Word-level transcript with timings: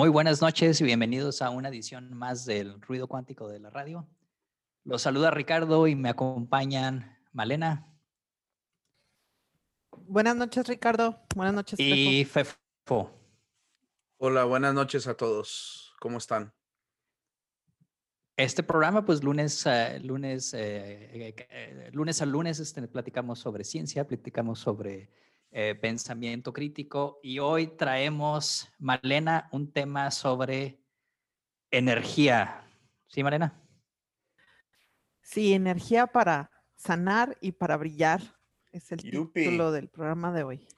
Muy 0.00 0.08
buenas 0.08 0.40
noches 0.40 0.80
y 0.80 0.84
bienvenidos 0.84 1.42
a 1.42 1.50
una 1.50 1.68
edición 1.68 2.16
más 2.16 2.46
del 2.46 2.80
Ruido 2.80 3.06
Cuántico 3.06 3.48
de 3.48 3.60
la 3.60 3.68
radio. 3.68 4.08
Los 4.82 5.02
saluda 5.02 5.30
Ricardo 5.30 5.86
y 5.88 5.94
me 5.94 6.08
acompañan 6.08 7.18
Malena. 7.32 7.86
Buenas 10.06 10.36
noches, 10.36 10.66
Ricardo. 10.68 11.20
Buenas 11.36 11.52
noches. 11.52 11.78
Y 11.78 12.24
Fefo. 12.24 13.10
Hola, 14.16 14.44
buenas 14.44 14.72
noches 14.72 15.06
a 15.06 15.18
todos. 15.18 15.94
¿Cómo 16.00 16.16
están? 16.16 16.54
Este 18.38 18.62
programa, 18.62 19.04
pues 19.04 19.22
lunes, 19.22 19.66
lunes, 20.00 20.54
eh, 20.54 21.34
eh, 21.50 21.90
lunes 21.92 22.22
a 22.22 22.24
lunes 22.24 22.58
este, 22.58 22.88
platicamos 22.88 23.38
sobre 23.38 23.64
ciencia, 23.64 24.06
platicamos 24.06 24.60
sobre 24.60 25.10
eh, 25.52 25.74
pensamiento 25.74 26.52
crítico 26.52 27.18
y 27.24 27.40
hoy 27.40 27.66
traemos, 27.66 28.68
Malena, 28.78 29.48
un 29.50 29.72
tema 29.72 30.12
sobre 30.12 30.80
energía. 31.72 32.62
¿Sí, 33.08 33.24
Malena? 33.24 33.60
Sí, 35.22 35.52
energía 35.52 36.06
para 36.06 36.52
sanar 36.76 37.36
y 37.40 37.50
para 37.52 37.76
brillar. 37.76 38.20
Es 38.70 38.92
el 38.92 38.98
título 39.00 39.72
del 39.72 39.88
programa 39.88 40.32
de 40.32 40.44
hoy. 40.44 40.68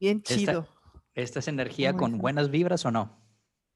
Bien 0.00 0.22
chido. 0.22 0.66
¿Esta, 1.12 1.40
es 1.40 1.48
energía 1.48 1.94
con 1.94 2.16
buenas 2.16 2.50
vibras 2.50 2.86
o 2.86 2.90
no? 2.90 3.22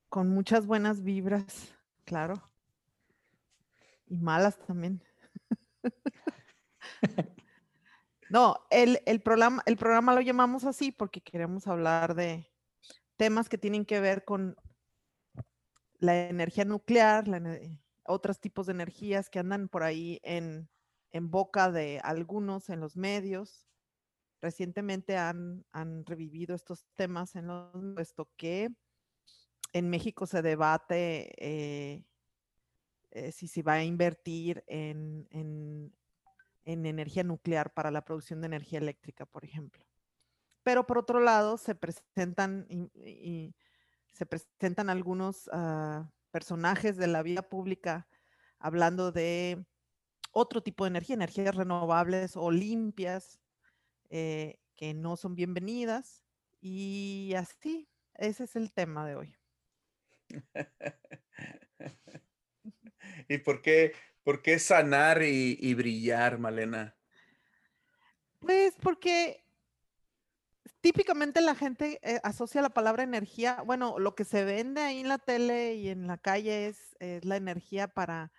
Con 0.08 0.30
muchas 0.30 0.66
buenas 0.66 1.02
vibras, 1.02 1.74
claro. 2.04 2.42
Y 4.06 4.16
malas 4.16 4.58
también. 4.66 5.02
no, 8.30 8.56
el, 8.70 9.20
programa, 9.20 9.62
el 9.66 9.76
programa 9.76 10.14
lo 10.14 10.20
llamamos 10.20 10.64
así 10.64 10.92
porque 10.92 11.20
queremos 11.20 11.66
hablar 11.66 12.14
de 12.14 12.50
temas 13.16 13.48
que 13.48 13.58
tienen 13.58 13.84
que 13.84 14.00
ver 14.00 14.24
con 14.24 14.56
la 15.98 16.28
energía 16.28 16.64
nuclear, 16.64 17.26
la, 17.26 17.40
otros 18.04 18.40
tipos 18.40 18.66
de 18.66 18.72
energías 18.72 19.28
que 19.30 19.38
andan 19.38 19.68
por 19.68 19.82
ahí 19.82 20.20
en, 20.22 20.68
en 21.10 21.30
boca 21.30 21.70
de 21.70 22.00
algunos 22.02 22.68
en 22.68 22.80
los 22.80 22.96
medios. 22.96 23.66
Recientemente 24.40 25.16
han, 25.16 25.64
han 25.72 26.06
revivido 26.06 26.54
estos 26.54 26.84
temas 26.94 27.34
en 27.34 27.48
los 27.48 27.94
puesto 27.94 28.30
que 28.36 28.70
en 29.72 29.90
México 29.90 30.26
se 30.26 30.42
debate 30.42 31.32
eh, 31.38 32.04
eh, 33.10 33.32
si 33.32 33.48
se 33.48 33.62
va 33.62 33.74
a 33.74 33.84
invertir 33.84 34.64
en, 34.66 35.26
en, 35.30 35.92
en, 36.68 36.86
energía 36.86 37.24
nuclear 37.24 37.72
para 37.72 37.90
la 37.90 38.04
producción 38.04 38.40
de 38.40 38.46
energía 38.46 38.78
eléctrica, 38.78 39.24
por 39.26 39.44
ejemplo. 39.44 39.84
Pero 40.62 40.86
por 40.86 40.98
otro 40.98 41.20
lado, 41.20 41.56
se 41.56 41.74
presentan, 41.74 42.66
y, 42.68 43.54
se 44.12 44.26
presentan 44.26 44.90
algunos 44.90 45.46
uh, 45.48 46.04
personajes 46.30 46.96
de 46.96 47.06
la 47.06 47.22
vida 47.22 47.42
pública 47.42 48.06
hablando 48.58 49.12
de 49.12 49.64
otro 50.32 50.62
tipo 50.62 50.84
de 50.84 50.88
energía, 50.88 51.14
energías 51.14 51.54
renovables 51.54 52.36
o 52.36 52.50
limpias, 52.50 53.40
eh, 54.10 54.58
que 54.76 54.92
no 54.92 55.16
son 55.16 55.34
bienvenidas. 55.34 56.22
Y 56.60 57.32
así, 57.36 57.88
ese 58.14 58.44
es 58.44 58.56
el 58.56 58.72
tema 58.72 59.06
de 59.06 59.16
hoy. 59.16 59.34
¿Y 63.28 63.38
por 63.38 63.62
qué, 63.62 63.94
por 64.28 64.42
qué 64.42 64.58
sanar 64.58 65.22
y, 65.22 65.74
brillar, 65.74 66.38
Malena? 66.38 66.94
Pues 68.40 68.74
porque 68.82 69.42
típicamente 70.80 71.40
la 71.40 71.54
gente 71.54 71.98
eh, 72.02 72.20
asocia 72.22 72.60
la 72.60 72.68
palabra 72.68 73.02
energía, 73.02 73.62
bueno, 73.64 73.98
lo 73.98 74.14
que 74.14 74.24
se 74.24 74.44
vende 74.44 74.82
ahí 74.82 75.00
en 75.00 75.08
la 75.08 75.16
tele 75.18 75.76
y 75.76 75.88
en 75.88 76.06
la 76.06 76.18
calle 76.18 76.66
es, 76.66 76.94
la 77.24 77.36
energía 77.36 77.88
para 77.88 78.30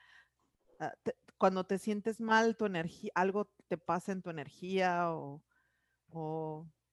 Ah, 0.79 0.93
cuando 1.37 1.65
te 1.65 1.77
sientes 1.77 2.19
mal, 2.21 2.55
tu 2.55 2.65
energía, 2.65 3.11
algo 3.15 3.51
te 3.67 3.77
pasa 3.77 4.13
en 4.13 4.21
tu 4.21 4.29
energía 4.29 5.11
o, 5.11 5.43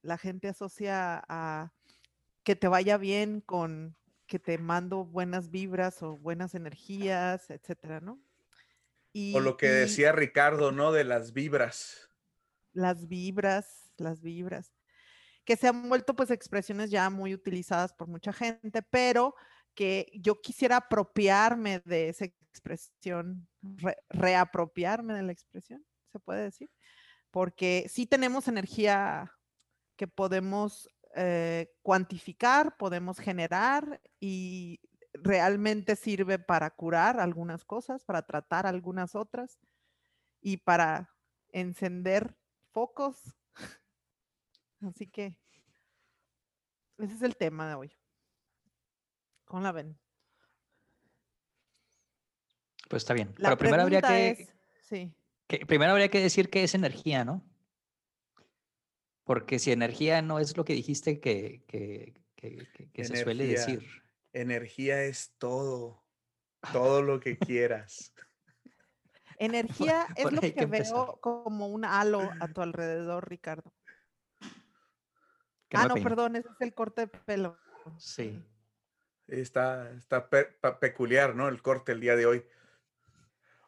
la 0.03 0.19
gente 0.19 0.49
asocia 0.49 1.25
a 1.29 1.73
que 2.45 2.55
te 2.57 2.69
vaya 2.69 2.97
bien 2.97 3.41
con 3.41 3.97
que 4.27 4.39
te 4.39 4.59
mando 4.59 5.05
buenas 5.05 5.51
vibras 5.51 6.03
o 6.03 6.17
buenas 6.17 6.55
energías, 6.55 7.51
etcétera, 7.51 8.01
¿no? 8.01 8.21
O 9.35 9.41
lo 9.41 9.57
que 9.57 9.69
decía 9.69 10.13
Ricardo, 10.13 10.73
¿no? 10.73 10.93
De 10.93 11.05
las 11.05 11.33
vibras. 11.33 12.11
Las 12.73 13.09
vibras, 13.09 13.93
las 13.97 14.21
vibras, 14.21 14.75
que 15.45 15.57
se 15.57 15.69
han 15.69 15.89
vuelto 15.89 16.15
pues 16.15 16.31
expresiones 16.31 16.91
ya 16.91 17.09
muy 17.09 17.33
utilizadas 17.33 17.93
por 17.95 18.09
mucha 18.09 18.33
gente, 18.33 18.83
pero 18.83 19.35
que 19.75 20.11
yo 20.15 20.41
quisiera 20.41 20.77
apropiarme 20.77 21.81
de 21.85 22.09
esa 22.09 22.25
expresión, 22.25 23.49
reapropiarme 24.09 25.15
de 25.15 25.23
la 25.23 25.33
expresión, 25.33 25.85
se 26.11 26.19
puede 26.19 26.45
decir, 26.45 26.71
porque 27.31 27.87
sí 27.89 28.07
tenemos 28.07 28.49
energía 28.49 29.33
que 29.97 30.09
podemos 30.09 30.89
eh, 31.15 31.71
cuantificar, 31.83 32.77
podemos 32.77 33.19
generar 33.19 34.01
y 34.21 34.81
realmente 35.23 35.97
sirve 35.97 36.39
para 36.39 36.71
curar 36.71 37.21
algunas 37.21 37.65
cosas, 37.65 38.05
para 38.05 38.23
tratar 38.23 38.67
algunas 38.67 39.15
otras 39.15 39.59
y 40.41 40.59
para 40.59 41.15
encender 41.51 42.37
focos. 42.73 43.35
Así 44.81 45.07
que 45.07 45.37
ese 46.99 47.15
es 47.15 47.23
el 47.23 47.37
tema 47.37 47.69
de 47.69 47.75
hoy. 47.75 47.93
¿Cómo 49.45 49.63
la 49.63 49.73
ven? 49.73 49.99
Pues 52.89 53.03
está 53.03 53.15
bien. 53.15 53.35
Pero 53.37 53.57
primero 53.57 53.83
habría 53.83 54.03
que, 54.03 54.49
sí. 54.83 55.15
Primero 55.67 55.93
habría 55.93 56.09
que 56.09 56.21
decir 56.21 56.51
qué 56.51 56.65
es 56.65 56.75
energía, 56.75 57.25
¿no? 57.25 57.45
Porque 59.25 59.59
si 59.59 59.73
energía 59.73 60.23
no 60.23 60.39
es 60.39 60.57
lo 60.57 60.65
que 60.65 60.75
dijiste 60.75 61.21
que, 61.21 62.15
se 62.95 63.17
suele 63.23 63.47
decir. 63.47 64.06
Energía 64.37 65.05
es 65.05 65.33
todo. 65.39 66.05
Todo 66.71 67.01
lo 67.01 67.21
que 67.21 67.39
quieras. 67.39 68.13
Energía 69.39 70.07
es 70.15 70.31
lo 70.31 70.41
que, 70.43 70.67
veo 70.67 71.19
como 71.23 71.69
un 71.69 71.87
halo 71.87 72.31
a 72.41 72.49
tu 72.49 72.61
alrededor, 72.61 73.29
Ricardo. 73.31 73.73
Ah, 75.73 75.89
no, 75.89 75.95
perdón, 75.95 76.37
ese 76.37 76.49
es 76.49 76.61
el 76.61 76.75
corte 76.75 77.03
de 77.03 77.07
pelo. 77.09 77.59
Sí. 77.99 78.45
Está, 79.27 79.91
está 79.93 80.29
peculiar, 80.81 81.35
¿no? 81.35 81.49
El 81.49 81.63
corte 81.63 81.93
el 81.93 82.01
día 82.01 82.15
de 82.15 82.27
hoy. 82.27 82.47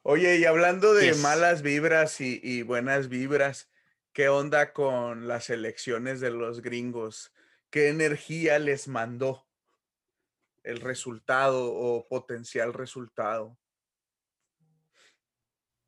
Oye, 0.03 0.37
y 0.37 0.45
hablando 0.45 0.93
de 0.93 1.15
malas 1.15 1.63
vibras 1.63 2.21
y, 2.21 2.63
buenas 2.63 3.09
vibras, 3.09 3.71
¿qué 4.13 4.29
onda 4.29 4.75
con 4.75 5.29
las 5.29 5.49
elecciones 5.49 6.21
de 6.21 6.31
los 6.31 6.61
gringos? 6.61 7.33
¿Qué 7.71 7.89
energía 7.89 8.59
les 8.59 8.87
mandó 8.87 9.48
el 10.69 10.81
resultado 10.81 11.73
o 11.75 12.07
potencial 12.07 12.73
resultado? 12.73 13.57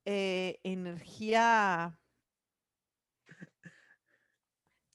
Eh, 0.04 0.58
energía 0.62 1.98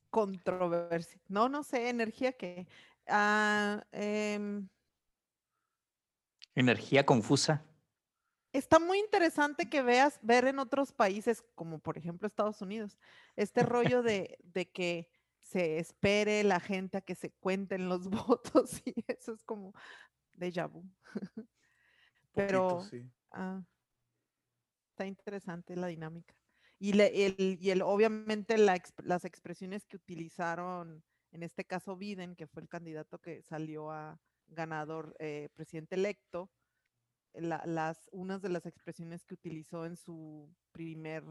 controversia. 0.10 1.22
No, 1.28 1.50
no 1.50 1.64
sé, 1.64 1.90
energía 1.90 2.34
que 2.34 2.68
Ah, 3.08 3.84
em 3.92 4.68
Energía 6.56 7.06
confusa. 7.06 7.62
Está 8.54 8.80
muy 8.80 9.00
interesante 9.00 9.70
que 9.70 9.82
veas, 9.82 10.18
ver 10.22 10.46
en 10.46 10.60
otros 10.60 10.94
países, 10.94 11.44
como 11.54 11.80
por 11.80 11.98
ejemplo 11.98 12.26
Estados 12.26 12.62
Unidos, 12.62 12.98
este 13.36 13.64
rollo 13.64 14.02
de, 14.02 14.38
que 14.74 15.10
se 15.46 15.78
espere 15.78 16.44
la 16.44 16.60
gente 16.60 16.98
a 16.98 17.02
que 17.02 17.16
se 17.16 17.32
cuenten 17.32 17.88
los 17.88 18.10
votos 18.38 18.82
y 18.86 18.94
eso 19.08 19.34
es 19.34 19.44
como 19.44 19.74
déjà 20.34 20.68
vu. 20.68 20.84
Pero 22.34 22.82
ah, 23.32 23.64
está 24.90 25.06
interesante 25.06 25.76
la 25.76 25.88
dinámica. 25.88 26.36
Y, 26.80 27.00
el, 27.00 27.58
y 27.62 27.70
el, 27.70 27.82
obviamente 27.82 28.58
las 28.58 29.24
expresiones 29.24 29.86
que 29.86 29.96
utilizaron 29.96 31.04
en 31.36 31.44
este 31.44 31.66
caso 31.66 31.98
Biden, 31.98 32.36
que 32.36 32.48
fue 32.48 32.62
el 32.62 32.70
candidato 32.70 33.20
que 33.20 33.44
salió 33.44 33.92
a 33.92 34.18
ganador 34.48 35.16
eh, 35.20 35.50
presidente 35.54 35.96
electo, 35.96 36.50
las, 37.34 38.10
unas 38.14 38.42
de 38.42 38.50
las 38.50 38.66
expresiones 38.66 39.26
que 39.26 39.34
utilizó 39.34 39.86
en 39.86 39.98
su 39.98 40.50
primer 40.72 41.24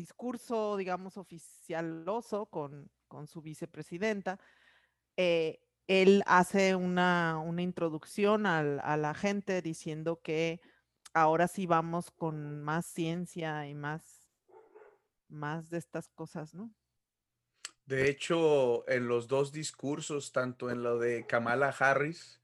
discurso, 0.00 0.76
digamos, 0.76 1.16
oficialoso 1.16 2.46
con, 2.46 2.90
con 3.08 3.26
su 3.26 3.42
vicepresidenta, 3.42 4.38
eh, 5.16 5.60
él 5.86 6.22
hace 6.26 6.74
una, 6.74 7.38
una 7.44 7.62
introducción 7.62 8.46
a 8.46 8.96
la 8.96 9.14
gente 9.14 9.60
diciendo 9.60 10.20
que 10.22 10.60
ahora 11.12 11.48
sí 11.48 11.66
vamos 11.66 12.10
con 12.10 12.62
más 12.62 12.86
ciencia 12.86 13.66
y 13.66 13.74
más, 13.74 14.28
más 15.28 15.68
de 15.68 15.78
estas 15.78 16.08
cosas, 16.08 16.54
¿no? 16.54 16.72
De 17.86 18.08
hecho, 18.08 18.88
en 18.88 19.08
los 19.08 19.26
dos 19.26 19.50
discursos, 19.50 20.30
tanto 20.30 20.70
en 20.70 20.84
lo 20.84 21.00
de 21.00 21.26
Kamala 21.26 21.74
Harris 21.76 22.40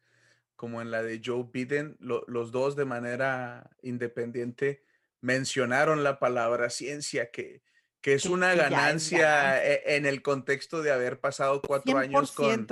como 0.56 0.82
en 0.82 0.90
la 0.90 1.02
de 1.02 1.20
Joe 1.24 1.46
Biden, 1.52 1.96
los 2.00 2.50
dos 2.50 2.74
de 2.74 2.84
manera 2.84 3.70
independiente 3.82 4.85
mencionaron 5.26 6.04
la 6.04 6.20
palabra 6.20 6.70
ciencia, 6.70 7.32
que, 7.32 7.60
que 8.00 8.14
es 8.14 8.26
una 8.26 8.54
ganancia 8.54 9.60
e, 9.66 9.96
en 9.96 10.06
el 10.06 10.22
contexto 10.22 10.82
de 10.82 10.92
haber 10.92 11.18
pasado 11.18 11.60
cuatro 11.62 11.98
años 11.98 12.30
con, 12.30 12.68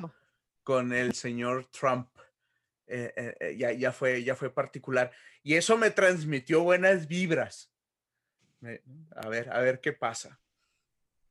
con 0.62 0.92
el 0.92 1.14
señor 1.14 1.66
Trump. 1.66 2.08
Eh, 2.86 3.12
eh, 3.16 3.36
eh, 3.40 3.56
ya, 3.56 3.72
ya, 3.72 3.90
fue, 3.90 4.22
ya 4.22 4.36
fue 4.36 4.50
particular. 4.50 5.10
Y 5.42 5.54
eso 5.54 5.76
me 5.76 5.90
transmitió 5.90 6.62
buenas 6.62 7.08
vibras. 7.08 7.72
a 9.16 9.28
ver, 9.28 9.50
a 9.50 9.58
ver 9.58 9.80
qué 9.80 9.92
pasa. 9.92 10.38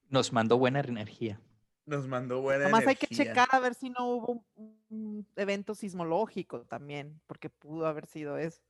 Nos 0.09 0.33
mandó 0.33 0.57
buena 0.57 0.81
energía. 0.81 1.39
Nos 1.85 2.05
mandó 2.05 2.41
buena 2.41 2.65
Además 2.65 2.85
hay 2.85 2.97
que 2.97 3.07
checar 3.07 3.47
a 3.51 3.59
ver 3.59 3.75
si 3.75 3.89
no 3.89 4.07
hubo 4.07 4.45
un, 4.55 5.25
evento 5.37 5.73
sismológico 5.73 6.61
también, 6.63 7.21
porque 7.27 7.49
pudo 7.49 7.87
haber 7.87 8.07
sido 8.07 8.37
eso. 8.37 8.61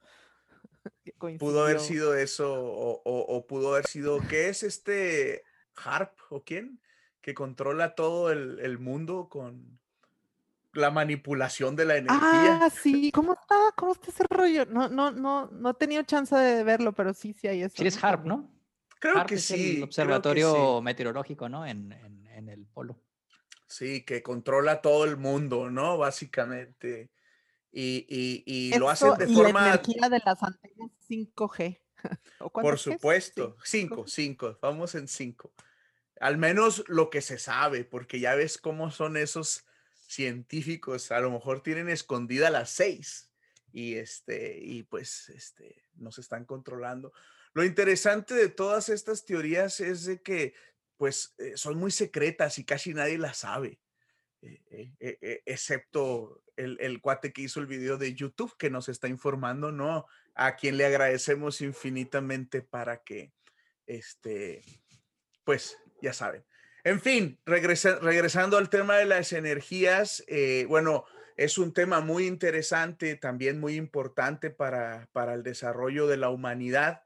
Pudo 1.40 1.64
haber 1.64 1.80
sido 1.80 2.16
eso, 2.16 2.54
o, 2.56 3.46
pudo 3.48 3.74
haber 3.74 3.88
sido, 3.88 4.20
¿qué 4.30 4.50
es 4.50 4.64
este 4.64 5.44
Harp 5.76 6.18
o 6.30 6.44
quién? 6.44 6.80
Que 7.22 7.34
controla 7.34 7.96
todo 7.96 8.32
el, 8.32 8.60
el 8.60 8.80
mundo 8.80 9.30
con, 9.30 9.80
la 10.74 10.92
manipulación 10.92 11.76
de 11.76 11.86
la 11.86 11.98
energía. 11.98 12.60
Ah, 12.64 12.70
sí. 12.70 13.12
¿Cómo 13.12 13.34
está? 13.34 13.56
¿Cómo 13.76 13.94
está 13.94 14.10
ese 14.10 14.26
rollo? 14.30 14.66
No, 14.66 14.90
no, 14.90 15.12
no, 15.12 15.48
no 15.48 15.70
he 15.70 15.74
tenido 15.76 16.04
chance 16.04 16.36
de 16.36 16.64
verlo, 16.64 16.94
pero 16.94 17.14
sí, 17.14 17.34
sí 17.34 17.48
hay 17.48 17.62
eso. 17.62 17.76
Sí, 17.78 17.88
es 17.88 18.04
HARP, 18.04 18.26
¿no? 18.26 18.52
Creo 19.00 19.26
que 19.26 19.38
sí. 19.38 19.78
El 19.78 19.84
observatorio 19.84 20.82
meteorológico, 20.82 21.48
¿no? 21.48 21.66
En, 21.66 21.92
en, 21.92 22.50
el 22.50 22.66
polo. 22.66 23.00
Sí, 23.68 24.04
que 24.04 24.22
controla 24.22 24.82
todo 24.82 25.06
el 25.06 25.18
mundo, 25.18 25.70
¿no? 25.70 25.98
Básicamente. 25.98 27.10
Y, 27.76 28.06
y, 28.08 28.44
y 28.46 28.78
lo 28.78 28.90
hacen 28.90 29.16
de 29.16 29.28
forma. 29.28 29.62
La 29.62 29.74
energía 29.74 30.10
de 30.10 30.22
las 30.24 30.44
antenas 30.44 30.92
5G. 31.10 31.80
Por 32.54 32.78
supuesto. 32.78 33.58
5, 33.64 34.06
5. 34.08 34.60
Vamos 34.62 34.96
en 34.96 35.08
5. 35.08 35.52
Al 36.22 36.38
menos 36.38 36.84
lo 36.88 37.10
que 37.10 37.22
se 37.22 37.40
sabe, 37.40 37.84
porque 37.84 38.20
ya 38.20 38.36
ves 38.36 38.58
cómo 38.58 38.92
son 38.92 39.18
esos 39.18 39.66
científicos 40.14 41.12
a 41.12 41.20
lo 41.20 41.32
mejor 41.32 41.64
tienen 41.64 41.90
escondida 41.90 42.50
las 42.50 42.70
seis 42.70 43.32
y 43.72 43.96
este 43.96 44.60
y 44.62 44.84
pues 44.84 45.30
este 45.30 45.84
nos 45.96 46.20
están 46.20 46.46
controlando. 46.46 47.14
Lo 47.54 47.64
interesante 47.64 48.34
de 48.34 48.50
todas 48.50 48.90
estas 48.90 49.26
teorías 49.26 49.80
es 49.80 50.06
de 50.06 50.22
que 50.22 50.54
pues 50.98 51.34
eh, 51.38 51.54
son 51.56 51.78
muy 51.78 51.92
secretas 51.92 52.60
y 52.60 52.64
casi 52.64 52.94
nadie 52.94 53.18
las 53.18 53.38
sabe, 53.38 53.80
eh, 54.44 54.92
eh, 55.00 55.42
excepto 55.46 56.44
el, 56.56 56.78
el, 56.80 57.02
cuate 57.02 57.32
que 57.32 57.44
hizo 57.44 57.60
el 57.60 57.68
video 57.68 57.98
de 57.98 58.14
YouTube 58.14 58.56
que 58.58 58.70
nos 58.70 58.90
está 58.90 59.08
informando, 59.08 59.72
¿no? 59.72 60.06
A 60.36 60.56
quien 60.56 60.78
le 60.78 60.86
agradecemos 60.86 61.62
infinitamente 61.62 62.62
para 62.62 63.04
que, 63.04 63.32
este, 63.86 64.62
pues 65.44 65.78
ya 66.02 66.14
saben, 66.14 66.46
en 66.86 67.00
fin, 67.00 67.40
regresando 67.46 68.58
al 68.58 68.70
tema 68.70 68.98
de 68.98 69.06
las 69.06 69.32
energías, 69.32 70.22
eh, 70.28 70.66
bueno, 70.68 71.06
es 71.38 71.58
un 71.58 71.74
tema 71.74 72.02
muy 72.02 72.28
interesante, 72.28 73.16
también 73.16 73.62
muy 73.62 73.76
importante 73.76 74.50
para, 74.50 75.08
el 75.34 75.44
desarrollo 75.44 76.08
de 76.08 76.18
la 76.18 76.30
humanidad. 76.30 77.04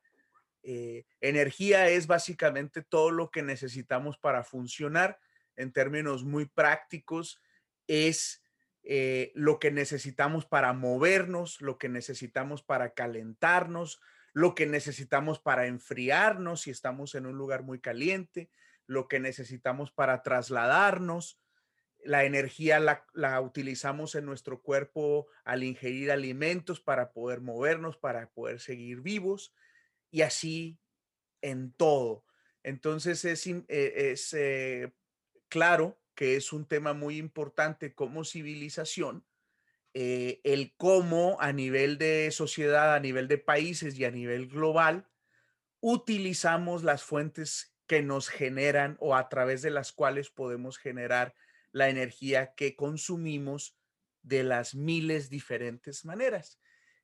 Eh, 0.63 1.06
energía 1.22 1.90
es 1.90 2.07
básicamente 2.07 2.81
todo 2.81 3.12
lo 3.12 3.30
que 3.30 3.44
necesitamos 3.44 4.18
para 4.18 4.44
funcionar 4.44 5.19
en 5.57 5.74
términos 5.74 6.24
muy 6.24 6.45
prácticos. 6.45 7.42
Es 7.88 8.42
eh, 8.83 9.33
lo 9.36 9.59
que 9.59 9.69
necesitamos 9.69 10.45
para 10.45 10.71
movernos, 10.71 11.59
lo 11.59 11.77
que 11.77 11.89
necesitamos 11.89 12.63
para 12.63 12.94
calentarnos, 12.94 14.00
lo 14.31 14.56
que 14.56 14.65
necesitamos 14.65 15.39
para 15.39 15.68
enfriarnos 15.68 16.62
si 16.62 16.69
estamos 16.69 17.15
en 17.15 17.25
un 17.25 17.38
lugar 17.38 17.63
muy 17.63 17.80
caliente, 17.80 18.50
lo 18.86 19.07
que 19.07 19.19
necesitamos 19.19 19.92
para 19.92 20.24
trasladarnos. 20.24 21.42
La 22.04 22.24
energía 22.24 22.80
la, 22.80 23.42
utilizamos 23.42 24.15
en 24.15 24.25
nuestro 24.25 24.62
cuerpo 24.62 25.27
al 25.44 25.63
ingerir 25.63 26.12
alimentos 26.12 26.80
para 26.80 27.12
poder 27.12 27.42
movernos, 27.42 27.98
para 27.98 28.30
poder 28.30 28.59
seguir 28.59 29.01
vivos 29.01 29.54
y 30.12 30.21
así 30.21 30.80
en 31.42 31.74
todo. 31.74 32.24
Entonces 32.63 33.25
es, 33.25 33.48
eh, 33.48 33.65
eh, 33.68 34.92
claro 35.49 35.97
que 36.15 36.35
es 36.35 36.51
un 36.51 36.65
tema 36.65 36.94
muy 36.94 37.17
importante 37.17 37.94
como 37.94 38.23
civilización, 38.23 39.25
eh, 39.94 40.41
el 40.44 40.73
cómo 40.77 41.38
a 41.39 41.53
nivel 41.53 41.97
de 41.97 42.29
sociedad, 42.31 42.94
a 42.94 42.99
nivel 42.99 43.27
de 43.27 43.38
países 43.38 43.97
y 43.97 44.05
a 44.05 44.11
nivel 44.11 44.47
global, 44.47 45.07
utilizamos 45.79 46.83
las 46.83 47.03
fuentes 47.03 47.75
que 47.88 48.01
nos 48.01 48.29
generan 48.29 48.97
o 48.99 49.15
a 49.15 49.29
través 49.29 49.61
de 49.61 49.69
las 49.69 49.91
cuales 49.91 50.29
podemos 50.29 50.77
generar 50.77 51.33
la 51.71 51.89
energía 51.89 52.53
que 52.55 52.75
consumimos 52.75 53.75
de 54.23 54.44
las 54.44 54.75
miles 54.75 55.29
diferentes 55.29 56.03
maneras. 56.03 56.59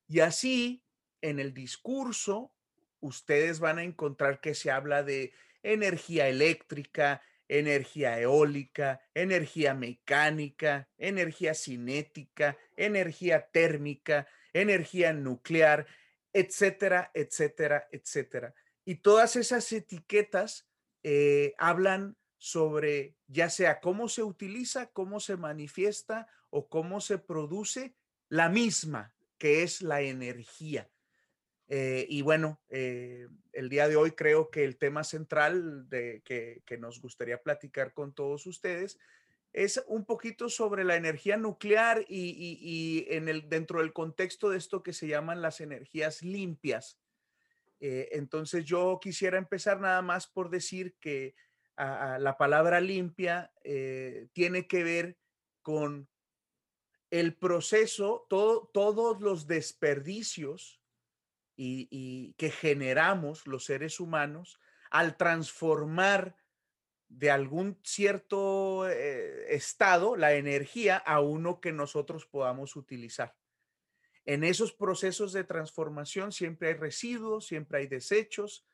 Y 0.08 0.20
así, 0.20 0.84
en 1.22 1.40
el 1.40 1.54
discurso, 1.54 2.54
ustedes 3.00 3.60
van 3.60 3.78
a 3.78 3.84
encontrar 3.84 4.42
que 4.42 4.56
se 4.56 4.72
habla 4.72 5.04
de 5.04 5.34
energía 5.62 6.28
eléctrica, 6.28 7.22
energía 7.60 8.20
eólica, 8.20 9.02
energía 9.14 9.76
mecánica, 9.76 10.90
energía 10.98 11.54
cinética, 11.54 12.58
energía 12.76 13.48
térmica, 13.52 14.28
energía 14.54 15.14
nuclear, 15.14 15.86
etcétera, 16.34 17.12
etcétera, 17.14 17.88
etcétera. 17.92 18.56
Y 18.86 18.96
todas 18.96 19.36
esas 19.36 19.72
etiquetas 19.72 20.68
eh, 21.04 21.54
hablan 21.60 22.18
sobre 22.38 23.16
ya 23.28 23.50
sea 23.50 23.80
cómo 23.80 24.10
se 24.10 24.24
utiliza, 24.24 24.88
cómo 24.88 25.20
se 25.20 25.38
manifiesta 25.38 26.28
o 26.50 26.68
cómo 26.68 27.02
se 27.02 27.20
produce 27.20 27.96
la 28.30 28.50
misma, 28.50 29.14
que 29.38 29.64
es 29.64 29.82
la 29.82 30.02
energía. 30.02 30.90
Eh, 31.68 32.06
y 32.10 32.22
bueno, 32.22 32.62
eh, 32.70 33.28
el 33.54 33.70
día 33.70 33.88
de 33.88 33.96
hoy 33.96 34.12
creo 34.12 34.50
que 34.50 34.64
el 34.64 34.78
tema 34.78 35.04
central 35.04 35.90
de, 35.90 36.22
que, 36.24 36.78
nos 36.78 37.02
gustaría 37.02 37.42
platicar 37.42 37.94
con 37.94 38.14
todos 38.14 38.46
ustedes 38.46 39.00
es 39.54 39.84
un 39.88 40.06
poquito 40.06 40.50
sobre 40.50 40.84
la 40.84 40.96
energía 40.96 41.38
nuclear 41.38 42.04
y, 42.08 43.06
en 43.10 43.30
el, 43.30 43.48
dentro 43.50 43.80
del 43.80 43.94
contexto 43.94 44.50
de 44.50 44.58
esto 44.58 44.82
que 44.82 44.94
se 44.94 45.08
llaman 45.08 45.42
las 45.42 45.62
energías 45.62 46.24
limpias. 46.24 47.00
Eh, 47.80 48.10
entonces 48.14 48.66
yo 48.66 49.00
quisiera 49.02 49.38
empezar 49.38 49.80
nada 49.80 50.02
más 50.02 50.28
por 50.28 50.50
decir 50.50 50.96
que 51.00 51.36
la 51.76 52.36
palabra 52.38 52.80
limpia 52.82 53.52
tiene 54.32 54.68
que 54.68 54.84
ver 54.84 55.18
con 55.64 56.08
el 57.10 57.36
proceso, 57.36 58.28
todos 58.30 59.22
los 59.22 59.48
desperdicios 59.48 60.83
y, 61.56 62.34
que 62.38 62.50
generamos 62.50 63.48
los 63.48 63.66
seres 63.66 64.00
humanos 64.00 64.60
al 64.90 65.18
transformar 65.18 66.36
de 67.10 67.30
algún 67.30 67.80
cierto 67.84 68.90
eh, 68.90 69.54
estado 69.54 70.16
la 70.16 70.34
energía 70.34 70.98
a 70.98 71.20
uno 71.20 71.60
que 71.60 71.72
nosotros 71.72 72.26
podamos 72.26 72.76
utilizar. 72.76 73.36
En 74.26 74.44
esos 74.44 74.74
procesos 74.74 75.34
de 75.34 75.44
transformación 75.44 76.32
siempre 76.32 76.70
hay 76.70 76.74
residuos, 76.76 77.46
siempre 77.46 77.80
hay 77.80 77.88
desechos, 77.88 78.66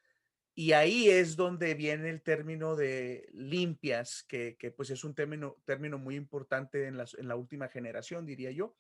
y 0.54 0.74
ahí 0.74 1.10
es 1.10 1.36
donde 1.36 1.74
viene 1.74 2.10
el 2.10 2.22
término 2.22 2.76
de 2.76 3.30
limpias, 3.34 4.24
que, 4.24 4.58
pues 4.76 4.90
es 4.90 5.04
un 5.04 5.16
término, 5.16 5.58
término 5.66 5.98
muy 5.98 6.16
importante 6.16 6.86
en, 6.86 7.00
en 7.00 7.28
la 7.28 7.36
última 7.36 7.70
generación, 7.70 8.26
diría 8.26 8.52
yo, 8.52 8.76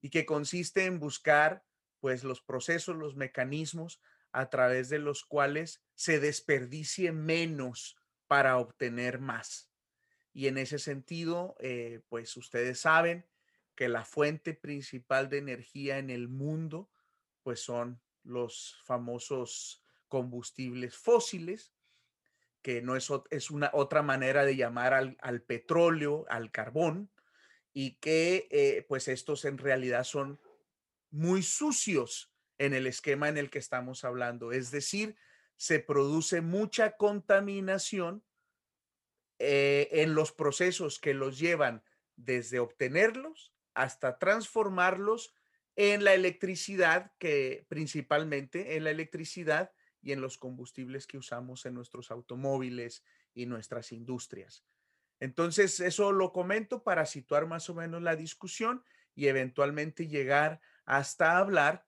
y 0.00 0.08
que 0.08 0.24
consiste 0.24 0.86
en 0.86 0.98
buscar 0.98 1.62
pues 2.00 2.24
los 2.24 2.40
procesos, 2.42 2.96
los 2.96 3.16
mecanismos 3.16 4.00
a 4.32 4.48
través 4.50 4.88
de 4.88 4.98
los 4.98 5.24
cuales 5.24 5.82
se 5.94 6.20
desperdicie 6.20 7.12
menos 7.12 7.96
para 8.26 8.58
obtener 8.58 9.18
más. 9.18 9.70
Y 10.32 10.46
en 10.46 10.58
ese 10.58 10.78
sentido, 10.78 11.56
eh, 11.60 12.00
pues 12.08 12.36
ustedes 12.36 12.80
saben, 12.80 13.26
que 13.74 13.88
la 13.88 14.04
fuente 14.04 14.52
principal 14.52 15.30
de 15.30 15.38
energía 15.38 15.96
en 15.96 16.10
el 16.10 16.28
mundo, 16.28 16.90
pues 17.42 17.60
son 17.60 18.00
los 18.22 18.78
famosos 18.84 19.82
combustibles 20.06 20.96
fósiles, 20.96 21.72
que 22.60 22.82
no 22.82 22.94
es, 22.94 23.08
es 23.30 23.50
una 23.50 23.70
otra 23.72 24.02
manera 24.02 24.44
de 24.44 24.56
llamar 24.56 24.92
al, 24.92 25.42
petróleo, 25.42 26.26
al 26.28 26.50
carbón, 26.50 27.10
y 27.72 27.92
que 28.00 28.48
eh, 28.50 28.84
pues 28.86 29.08
estos 29.08 29.46
en 29.46 29.56
realidad 29.56 30.04
son 30.04 30.38
muy 31.10 31.42
sucios 31.42 32.32
en 32.58 32.74
el 32.74 32.86
esquema 32.86 33.28
en 33.28 33.38
el 33.38 33.50
que 33.50 33.58
estamos 33.58 34.04
hablando. 34.04 34.52
Es 34.52 34.70
decir, 34.70 35.16
se 35.56 35.80
produce 35.80 36.40
mucha 36.40 36.96
contaminación 36.96 38.24
eh, 39.38 39.88
en 39.92 40.14
los 40.14 40.32
procesos 40.32 40.98
que 40.98 41.14
los 41.14 41.38
llevan 41.38 41.82
desde 42.16 42.58
obtenerlos 42.58 43.54
hasta 43.74 44.18
transformarlos 44.18 45.34
en 45.76 46.04
la 46.04 46.12
electricidad, 46.14 47.12
que 47.18 47.64
principalmente 47.68 48.76
en 48.76 48.84
la 48.84 48.90
electricidad 48.90 49.72
y 50.02 50.12
en 50.12 50.20
los 50.20 50.36
combustibles 50.36 51.06
que 51.06 51.18
usamos 51.18 51.64
en 51.66 51.74
nuestros 51.74 52.10
automóviles 52.10 53.02
y 53.32 53.46
nuestras 53.46 53.92
industrias. 53.92 54.64
Entonces, 55.20 55.80
eso 55.80 56.12
lo 56.12 56.32
comento 56.32 56.82
para 56.82 57.06
situar 57.06 57.46
más 57.46 57.68
o 57.70 57.74
menos 57.74 58.02
la 58.02 58.16
discusión 58.16 58.84
y 59.14 59.28
eventualmente 59.28 60.08
llegar 60.08 60.60
hasta 60.90 61.38
hablar 61.38 61.86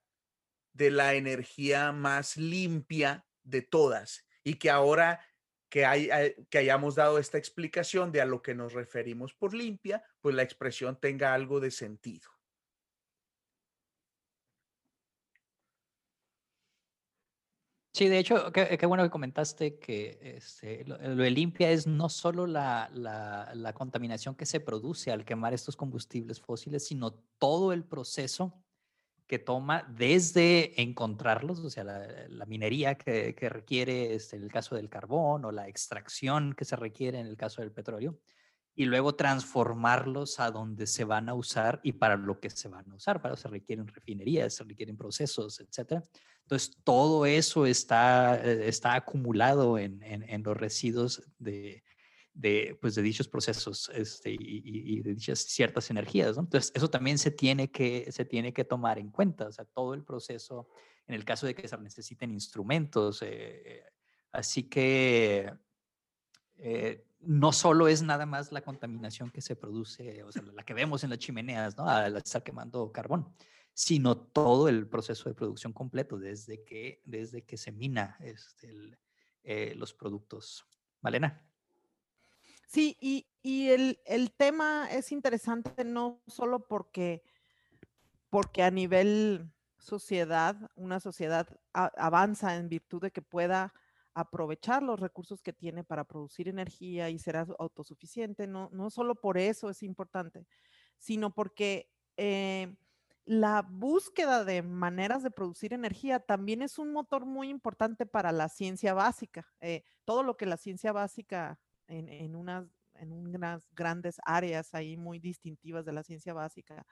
de 0.72 0.92
la 0.92 1.14
energía 1.14 1.90
más 1.90 2.36
limpia 2.36 3.26
de 3.42 3.60
todas 3.60 4.24
y 4.44 4.54
que 4.54 4.70
ahora 4.70 5.26
que, 5.68 5.84
hay, 5.84 6.08
eh, 6.12 6.36
que 6.48 6.58
hayamos 6.58 6.94
dado 6.94 7.18
esta 7.18 7.36
explicación 7.36 8.12
de 8.12 8.20
a 8.20 8.26
lo 8.26 8.42
que 8.42 8.54
nos 8.54 8.74
referimos 8.74 9.34
por 9.34 9.54
limpia, 9.54 10.04
pues 10.20 10.36
la 10.36 10.44
expresión 10.44 11.00
tenga 11.00 11.34
algo 11.34 11.58
de 11.58 11.72
sentido. 11.72 12.30
Sí, 17.94 18.08
de 18.08 18.18
hecho, 18.20 18.52
qué, 18.52 18.86
bueno 18.86 19.02
que 19.02 19.10
comentaste 19.10 19.78
que 19.78 20.18
este, 20.36 20.84
lo, 20.86 20.96
de 20.96 21.30
limpia 21.30 21.70
es 21.70 21.86
no 21.86 22.08
solo 22.08 22.46
la, 22.46 22.88
la, 22.94 23.72
contaminación 23.74 24.34
que 24.34 24.46
se 24.46 24.60
produce 24.60 25.10
al 25.10 25.24
quemar 25.24 25.52
estos 25.52 25.76
combustibles 25.76 26.40
fósiles, 26.40 26.86
sino 26.86 27.12
todo 27.38 27.72
el 27.72 27.84
proceso 27.84 28.61
que 29.32 29.38
toma 29.38 29.86
desde 29.88 30.78
encontrarlos, 30.82 31.60
o 31.60 31.70
sea, 31.70 31.84
la, 31.84 32.44
minería 32.44 32.96
que, 32.96 33.34
requiere 33.48 34.14
este, 34.14 34.36
en 34.36 34.42
el 34.42 34.52
caso 34.52 34.74
del 34.74 34.90
carbón 34.90 35.46
o 35.46 35.52
la 35.52 35.68
extracción 35.68 36.52
que 36.52 36.66
se 36.66 36.76
requiere 36.76 37.18
en 37.18 37.26
el 37.26 37.38
caso 37.38 37.62
del 37.62 37.72
petróleo, 37.72 38.18
y 38.74 38.84
luego 38.84 39.14
transformarlos 39.14 40.38
a 40.38 40.50
donde 40.50 40.86
se 40.86 41.04
van 41.04 41.30
a 41.30 41.34
usar 41.34 41.80
y 41.82 41.92
para 41.92 42.18
lo 42.18 42.40
que 42.40 42.50
se 42.50 42.68
van 42.68 42.90
a 42.90 42.94
usar. 42.94 43.22
Para 43.22 43.32
eso 43.32 43.44
se 43.44 43.48
requieren 43.48 43.86
refinerías, 43.86 44.52
se 44.52 44.64
requieren 44.64 44.98
procesos, 44.98 45.60
etc. 45.60 46.04
Entonces, 46.42 46.76
todo 46.84 47.24
eso 47.24 47.64
está, 47.64 48.36
eh, 48.36 48.68
está 48.68 48.94
acumulado 48.96 49.78
en, 49.78 50.02
en, 50.02 50.42
los 50.42 50.58
residuos 50.58 51.22
de, 51.38 51.82
de, 52.34 52.78
pues, 52.80 52.94
de 52.94 53.02
dichos 53.02 53.28
procesos 53.28 53.90
este, 53.94 54.34
y, 54.38 55.00
de 55.00 55.14
dichas 55.14 55.40
ciertas 55.40 55.90
energías. 55.90 56.38
Entonces, 56.38 56.72
eso 56.74 56.88
también 56.88 57.18
se 57.18 57.30
tiene, 57.30 57.70
que, 57.70 58.10
se 58.10 58.24
tiene 58.24 58.52
que 58.52 58.64
tomar 58.64 58.98
en 58.98 59.10
cuenta. 59.10 59.48
O 59.48 59.52
sea, 59.52 59.64
todo 59.64 59.94
el 59.94 60.04
proceso, 60.04 60.68
en 61.06 61.14
el 61.14 61.24
caso 61.24 61.46
de 61.46 61.54
que 61.54 61.68
se 61.68 61.78
necesiten 61.78 62.30
instrumentos. 62.30 63.22
Eh, 63.22 63.62
eh, 63.64 63.84
así 64.32 64.64
que 64.64 65.52
no 67.22 67.52
solo 67.52 67.88
es 67.88 68.02
nada 68.02 68.26
más 68.26 68.52
la 68.52 68.62
contaminación 68.62 69.30
que 69.30 69.40
se 69.40 69.56
produce, 69.56 70.22
o 70.24 70.32
sea, 70.32 70.42
la 70.42 70.64
que 70.64 70.74
vemos 70.74 71.04
en 71.04 71.10
las 71.10 71.18
chimeneas, 71.18 71.76
¿no? 71.76 71.88
Al 71.88 72.16
estar 72.16 72.42
quemando 72.42 72.90
carbón, 72.92 73.32
sino 73.74 74.16
todo 74.16 74.68
el 74.68 74.88
proceso 74.88 75.28
de 75.28 75.34
producción 75.34 75.72
completo, 75.72 76.18
desde 76.18 76.64
que, 76.64 77.00
desde 77.04 77.44
que 77.44 77.56
se 77.56 77.72
mina 77.72 78.16
este, 78.20 78.98
eh, 79.42 79.74
los 79.76 79.94
productos. 79.94 80.66
Malena. 81.00 81.48
Sí, 82.72 82.96
y, 83.00 83.26
el, 83.68 84.32
tema 84.34 84.90
es 84.90 85.12
interesante 85.12 85.84
no 85.84 86.22
solo 86.26 86.66
porque, 86.66 87.22
porque 88.30 88.62
a 88.62 88.70
nivel 88.70 89.52
sociedad, 89.78 90.70
una 90.74 90.98
sociedad 90.98 91.46
avanza 91.74 92.56
en 92.56 92.70
virtud 92.70 93.02
de 93.02 93.10
que 93.10 93.20
pueda 93.20 93.74
aprovechar 94.14 94.82
los 94.82 95.00
recursos 95.00 95.42
que 95.42 95.52
tiene 95.52 95.84
para 95.84 96.04
producir 96.04 96.48
energía 96.48 97.10
y 97.10 97.18
ser 97.18 97.36
autosuficiente. 97.36 98.46
No, 98.46 98.70
no 98.72 98.88
solo 98.88 99.16
por 99.16 99.36
eso 99.36 99.68
es 99.68 99.82
importante, 99.82 100.46
sino 100.96 101.34
porque 101.34 101.90
eh, 102.16 102.74
la 103.26 103.60
búsqueda 103.68 104.46
de 104.46 104.62
maneras 104.62 105.22
de 105.22 105.30
producir 105.30 105.74
energía 105.74 106.20
también 106.20 106.62
es 106.62 106.78
un 106.78 106.90
motor 106.90 107.26
muy 107.26 107.50
importante 107.50 108.06
para 108.06 108.32
la 108.32 108.48
ciencia 108.48 108.94
básica. 108.94 109.46
Eh, 109.60 109.84
todo 110.06 110.22
lo 110.22 110.38
que 110.38 110.46
la 110.46 110.56
ciencia 110.56 110.92
básica 110.92 111.60
en, 111.98 112.34
unas, 112.34 112.66
en 112.94 113.12
unas 113.12 113.68
grandes 113.72 114.16
áreas 114.24 114.74
ahí 114.74 114.96
muy 114.96 115.18
distintivas 115.18 115.84
de 115.84 115.92
la 115.92 116.02
ciencia 116.02 116.32
básica, 116.32 116.86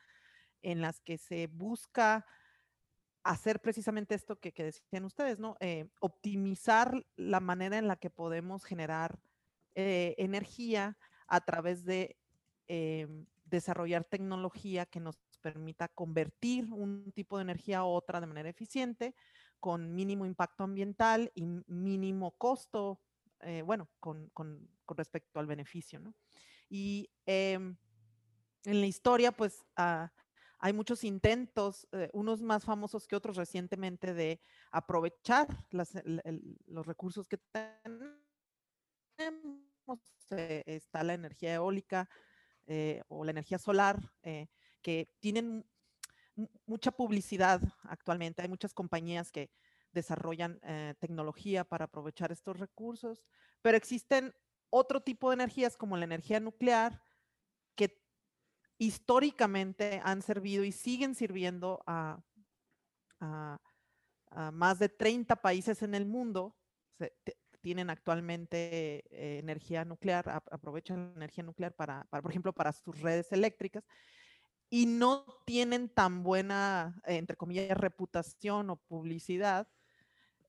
en 0.63 0.81
las 0.81 1.01
que 1.01 1.19
se 1.19 1.47
busca 1.47 2.27
hacer 3.23 3.61
precisamente 3.61 4.15
esto 4.15 4.39
que, 4.39 4.53
decían 4.53 5.05
ustedes, 5.05 5.39
¿no? 5.39 5.57
Eh, 5.61 5.89
optimizar 6.01 7.05
la 7.17 7.41
manera 7.41 7.79
en 7.79 7.87
la 7.87 7.97
que 7.97 8.11
podemos 8.11 8.65
generar 8.65 9.19
eh, 9.75 10.15
energía 10.19 10.99
a 11.27 11.41
través 11.43 11.85
de 11.85 12.17
eh, 12.69 13.07
desarrollar 13.45 14.05
tecnología 14.05 14.87
que 14.87 15.01
nos 15.01 15.19
permita 15.41 15.89
convertir 15.89 16.73
un 16.73 17.13
tipo 17.13 17.37
de 17.37 17.43
energía 17.43 17.79
a 17.79 17.85
otra 17.85 18.21
de 18.21 18.27
manera 18.27 18.49
eficiente, 18.49 19.15
con 19.59 19.95
mínimo 19.95 20.25
impacto 20.25 20.65
ambiental 20.65 21.31
y 21.35 21.47
mínimo 21.67 22.33
costo, 22.33 23.01
bueno, 23.65 23.89
con, 24.01 24.31
respecto 24.89 25.41
al 25.41 25.47
beneficio, 25.47 26.01
¿no? 26.01 26.15
Y 26.69 27.11
em, 27.27 27.77
en 28.65 28.81
la 28.81 28.87
historia, 28.87 29.33
pues, 29.33 29.65
ah, 29.77 30.13
hay 30.63 30.75
muchos 30.75 31.05
intentos, 31.05 31.89
eh, 31.93 32.11
unos 32.13 32.43
más 32.43 32.65
famosos 32.65 33.09
que 33.09 33.17
otros 33.17 33.37
recientemente, 33.37 34.13
de 34.13 34.41
aprovechar 34.71 35.49
los 35.71 36.87
recursos 36.87 37.27
que 37.27 37.39
tenemos. 39.17 39.41
Eh, 40.31 40.63
está 40.67 41.03
la 41.03 41.15
energía 41.15 41.55
eólica 41.55 42.09
eh, 42.67 43.03
o 43.09 43.25
la 43.25 43.31
energía 43.31 43.59
solar, 43.59 44.13
que 44.83 45.17
tienen 45.19 45.67
mucha 46.67 46.91
publicidad 46.91 47.61
actualmente. 47.85 48.43
Hay 48.43 48.49
muchas 48.49 48.75
compañías 48.75 49.33
que 49.33 49.51
desarrollan 49.93 50.61
tecnología 50.99 51.65
para 51.65 51.87
aprovechar 51.87 52.33
estos 52.33 52.59
recursos, 52.59 53.25
pero 53.63 53.77
existen 53.77 54.35
otro 54.71 55.01
tipo 55.01 55.31
de 55.31 55.35
energías 55.35 55.77
como 55.77 55.97
la 55.97 56.05
energía 56.05 56.41
nuclear 56.41 57.03
que 57.75 58.01
históricamente 58.79 60.01
han 60.05 60.23
servido 60.23 60.65
y 60.65 60.73
siguen 60.73 61.15
sirviendo 61.15 61.83
a, 61.87 62.23
más 64.53 64.79
de 64.79 64.89
30 64.89 65.37
países 65.37 65.83
en 65.83 65.95
el 65.95 66.07
mundo. 66.07 66.57
tienen 67.61 67.91
actualmente 67.91 69.05
eh, 69.11 69.39
energía 69.39 69.85
nuclear, 69.85 70.29
aprovechan 70.51 71.11
la 71.11 71.17
energía 71.17 71.45
nuclear 71.45 71.75
para, 71.75 72.05
por 72.11 72.31
ejemplo, 72.31 72.55
para 72.55 72.73
sus 72.73 72.99
redes 73.01 73.33
eléctricas 73.33 73.85
y 74.71 74.87
no 74.87 75.27
tienen 75.45 75.89
tan 75.89 76.23
buena, 76.23 77.03
entre 77.05 77.37
comillas, 77.37 77.77
reputación 77.77 78.71
o 78.71 78.77
publicidad. 78.77 79.69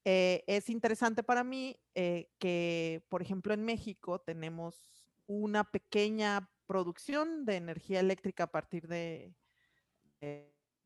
Eh, 0.03 0.43
es 0.48 0.70
interesante 0.70 1.22
para 1.24 1.43
mí 1.43 1.79
eh, 1.93 2.29
que, 2.39 3.03
por 3.10 3.22
ejemplo, 3.22 3.53
en 3.53 3.63
México 3.63 4.20
tenemos 4.20 4.88
una 5.27 5.63
pequeña 5.63 6.50
producción 6.65 7.46
de 7.46 7.58
energía 7.58 8.00
eléctrica 8.00 8.46
a 8.46 8.51
partir 8.51 8.88
de, 8.88 9.36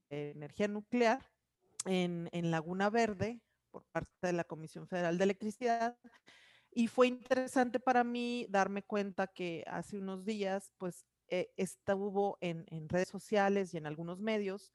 energía 0.10 0.68
nuclear 0.68 1.30
en, 1.86 2.30
Laguna 2.52 2.90
Verde 2.90 3.42
por 3.72 3.86
parte 3.86 4.10
de 4.22 4.34
la 4.34 4.44
Comisión 4.44 4.88
Federal 4.88 5.18
de 5.18 5.24
Electricidad. 5.24 5.98
Y 6.72 6.88
fue 6.88 7.08
interesante 7.08 7.80
para 7.80 8.04
mí 8.04 8.48
darme 8.50 8.84
cuenta 8.84 9.28
que 9.28 9.64
hace 9.68 9.98
unos 9.98 10.26
días, 10.26 10.74
pues, 10.78 11.06
eh, 11.28 11.52
estuvo 11.58 12.38
en, 12.42 12.66
redes 12.90 13.10
sociales 13.10 13.74
y 13.74 13.78
en 13.78 13.88
algunos 13.88 14.20
medios 14.20 14.74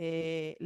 eh, 0.00 0.56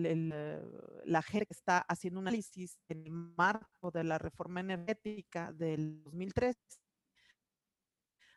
la 1.06 1.22
gente 1.22 1.46
que 1.46 1.54
está 1.54 1.78
haciendo 1.78 2.20
un 2.20 2.28
análisis 2.28 2.78
en 2.88 3.06
el 3.06 3.10
marco 3.10 3.90
de 3.90 4.04
la 4.04 4.18
reforma 4.18 4.60
energética 4.60 5.50
del 5.54 6.02
2003 6.02 6.54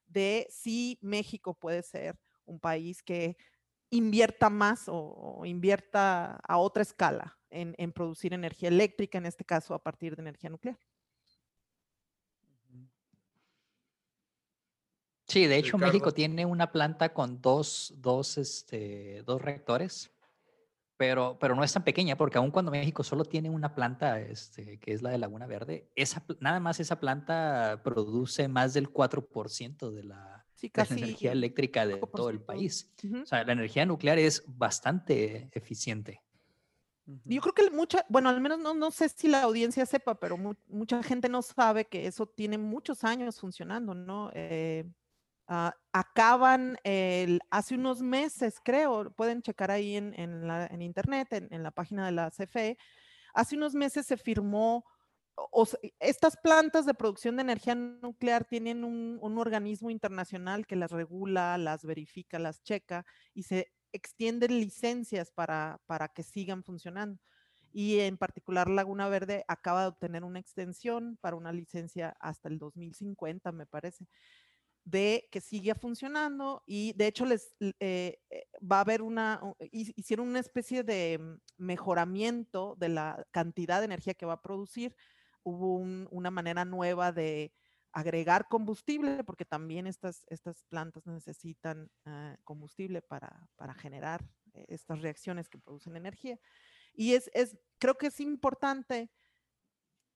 de 0.08 0.48
si 0.50 0.98
México 1.02 1.54
puede 1.54 1.84
ser 1.84 2.16
un 2.46 2.62
país 2.62 3.04
que 3.04 3.36
invierta 3.90 4.50
más 4.50 4.86
o, 4.88 5.42
invierta 5.44 6.40
a 6.48 6.58
otra 6.58 6.84
escala 6.84 7.38
en, 7.50 7.92
producir 7.92 8.34
energía 8.34 8.70
eléctrica, 8.70 9.18
en 9.18 9.26
este 9.26 9.44
caso 9.44 9.74
a 9.74 9.84
partir 9.84 10.16
de 10.16 10.22
energía 10.22 10.50
nuclear. 10.50 10.80
Sí, 15.28 15.46
de 15.48 15.58
hecho 15.58 15.78
México 15.78 16.14
tiene 16.14 16.46
una 16.46 16.72
planta 16.72 17.14
con 17.14 17.42
dos, 17.42 17.94
dos, 17.98 18.38
este, 18.38 19.24
dos 19.24 19.42
reactores 19.42 20.15
pero, 20.98 21.38
pero 21.40 21.56
no 21.56 21.64
es 21.64 21.74
tan 21.74 21.84
pequeña 21.84 22.16
porque 22.16 22.38
aun 22.38 22.52
cuando 22.52 22.72
México 22.72 23.04
solo 23.04 23.26
tiene 23.26 23.50
una 23.50 23.76
planta, 23.76 24.20
este, 24.20 24.80
que 24.80 24.94
es 24.94 25.02
la 25.02 25.10
de 25.10 25.18
Laguna 25.18 25.46
Verde, 25.46 25.90
esa, 25.96 26.24
nada 26.40 26.60
más 26.60 26.80
esa 26.80 27.00
planta 27.00 27.82
produce 27.84 28.48
más 28.48 28.74
del 28.74 28.92
4% 28.92 29.92
de 29.92 30.04
la, 30.04 30.46
energía 30.90 31.32
eléctrica 31.32 31.86
de 31.86 31.98
todo 31.98 32.30
el 32.30 32.42
país. 32.42 32.92
O 33.22 33.26
sea, 33.26 33.44
la 33.44 33.54
energía 33.54 33.86
nuclear 33.86 34.18
es 34.18 34.44
bastante 34.48 35.50
eficiente. 35.54 36.22
Yo 37.24 37.40
creo 37.42 37.54
que 37.54 37.70
mucha, 37.70 38.04
bueno, 38.10 38.30
al 38.30 38.42
menos 38.42 38.58
no, 38.58 38.74
no 38.74 38.90
sé 38.90 39.10
si 39.10 39.28
la 39.28 39.44
audiencia 39.44 39.86
sepa, 39.86 40.16
pero 40.20 40.38
mucha 40.68 41.04
gente 41.04 41.30
no 41.30 41.44
sabe 41.44 41.86
que 41.86 42.08
eso 42.08 42.26
tiene 42.26 42.58
muchos 42.58 43.04
años 43.04 43.40
funcionando, 43.40 43.94
¿no? 43.94 44.32
Eh, 44.34 44.86
ah, 45.48 45.74
acaban 45.92 46.78
hace 47.50 47.76
unos 47.76 48.02
meses, 48.02 48.60
creo, 48.64 49.12
pueden 49.12 49.42
checar 49.42 49.72
ahí 49.72 49.96
en, 49.96 50.82
internet, 50.82 51.28
en, 51.32 51.64
la 51.64 51.72
página 51.72 52.06
de 52.06 52.12
la 52.12 52.32
CFE, 52.32 52.78
hace 53.34 53.56
unos 53.56 53.74
meses 53.74 54.06
se 54.06 54.18
firmó, 54.18 54.86
estas 56.00 56.38
plantas 56.38 56.86
de 56.86 56.94
producción 56.94 57.36
de 57.36 57.42
energía 57.42 57.76
nuclear 57.76 58.46
tienen 58.46 58.84
un, 58.84 59.38
organismo 59.38 59.90
internacional 59.90 60.66
que 60.66 60.76
las 60.76 60.92
regula, 60.92 61.58
las 61.58 61.84
verifica, 61.84 62.40
las 62.40 62.64
checa 62.64 63.06
y 63.34 63.44
se 63.44 63.72
extienden 63.92 64.60
licencias 64.60 65.32
para 65.32 66.12
que 66.14 66.24
sigan 66.24 66.64
funcionando. 66.64 67.20
Y 67.78 68.00
en 68.00 68.16
particular 68.16 68.70
Laguna 68.70 69.10
Verde 69.10 69.44
acaba 69.50 69.82
de 69.82 69.88
obtener 69.88 70.24
una 70.24 70.40
extensión 70.40 71.18
para 71.20 71.36
una 71.36 71.52
licencia 71.52 72.16
hasta 72.22 72.48
el 72.48 72.58
2050, 72.58 73.52
me 73.52 73.66
parece, 73.66 74.08
de 74.86 75.28
que 75.32 75.42
sigue 75.42 75.74
funcionando 75.74 76.64
y 76.68 76.94
de 76.94 77.08
hecho 77.08 77.26
les 77.26 77.56
eh, 77.60 78.20
eh, 78.30 78.48
va 78.62 78.78
a 78.78 78.82
haber 78.82 79.02
una, 79.02 79.42
hicieron 79.72 80.28
una 80.28 80.40
especie 80.40 80.84
de 80.84 81.18
mm, 81.20 81.64
mejoramiento 81.64 82.76
de 82.78 82.90
la 82.90 83.26
cantidad 83.32 83.80
de 83.80 83.86
energía 83.86 84.14
que 84.14 84.28
va 84.28 84.34
a 84.34 84.42
producir. 84.42 84.96
Hubo 85.44 85.76
una 85.76 86.32
manera 86.32 86.66
nueva 86.66 87.12
de 87.12 87.52
agregar 87.96 88.48
combustible, 88.50 89.24
porque 89.24 89.46
también 89.46 89.88
estas, 89.88 90.26
estas 90.28 90.66
plantas 90.66 91.08
necesitan 91.08 91.90
ah, 92.06 92.36
combustible 92.44 93.02
para, 93.02 93.48
para, 93.56 93.74
generar 93.74 94.22
eh, 94.54 94.66
estas 94.68 95.02
reacciones 95.02 95.48
que 95.48 95.58
producen 95.58 95.96
energía. 95.96 96.38
Y 96.94 97.14
es, 97.14 97.32
es, 97.34 97.58
creo 97.80 97.96
que 97.96 98.08
es 98.08 98.20
importante, 98.20 99.10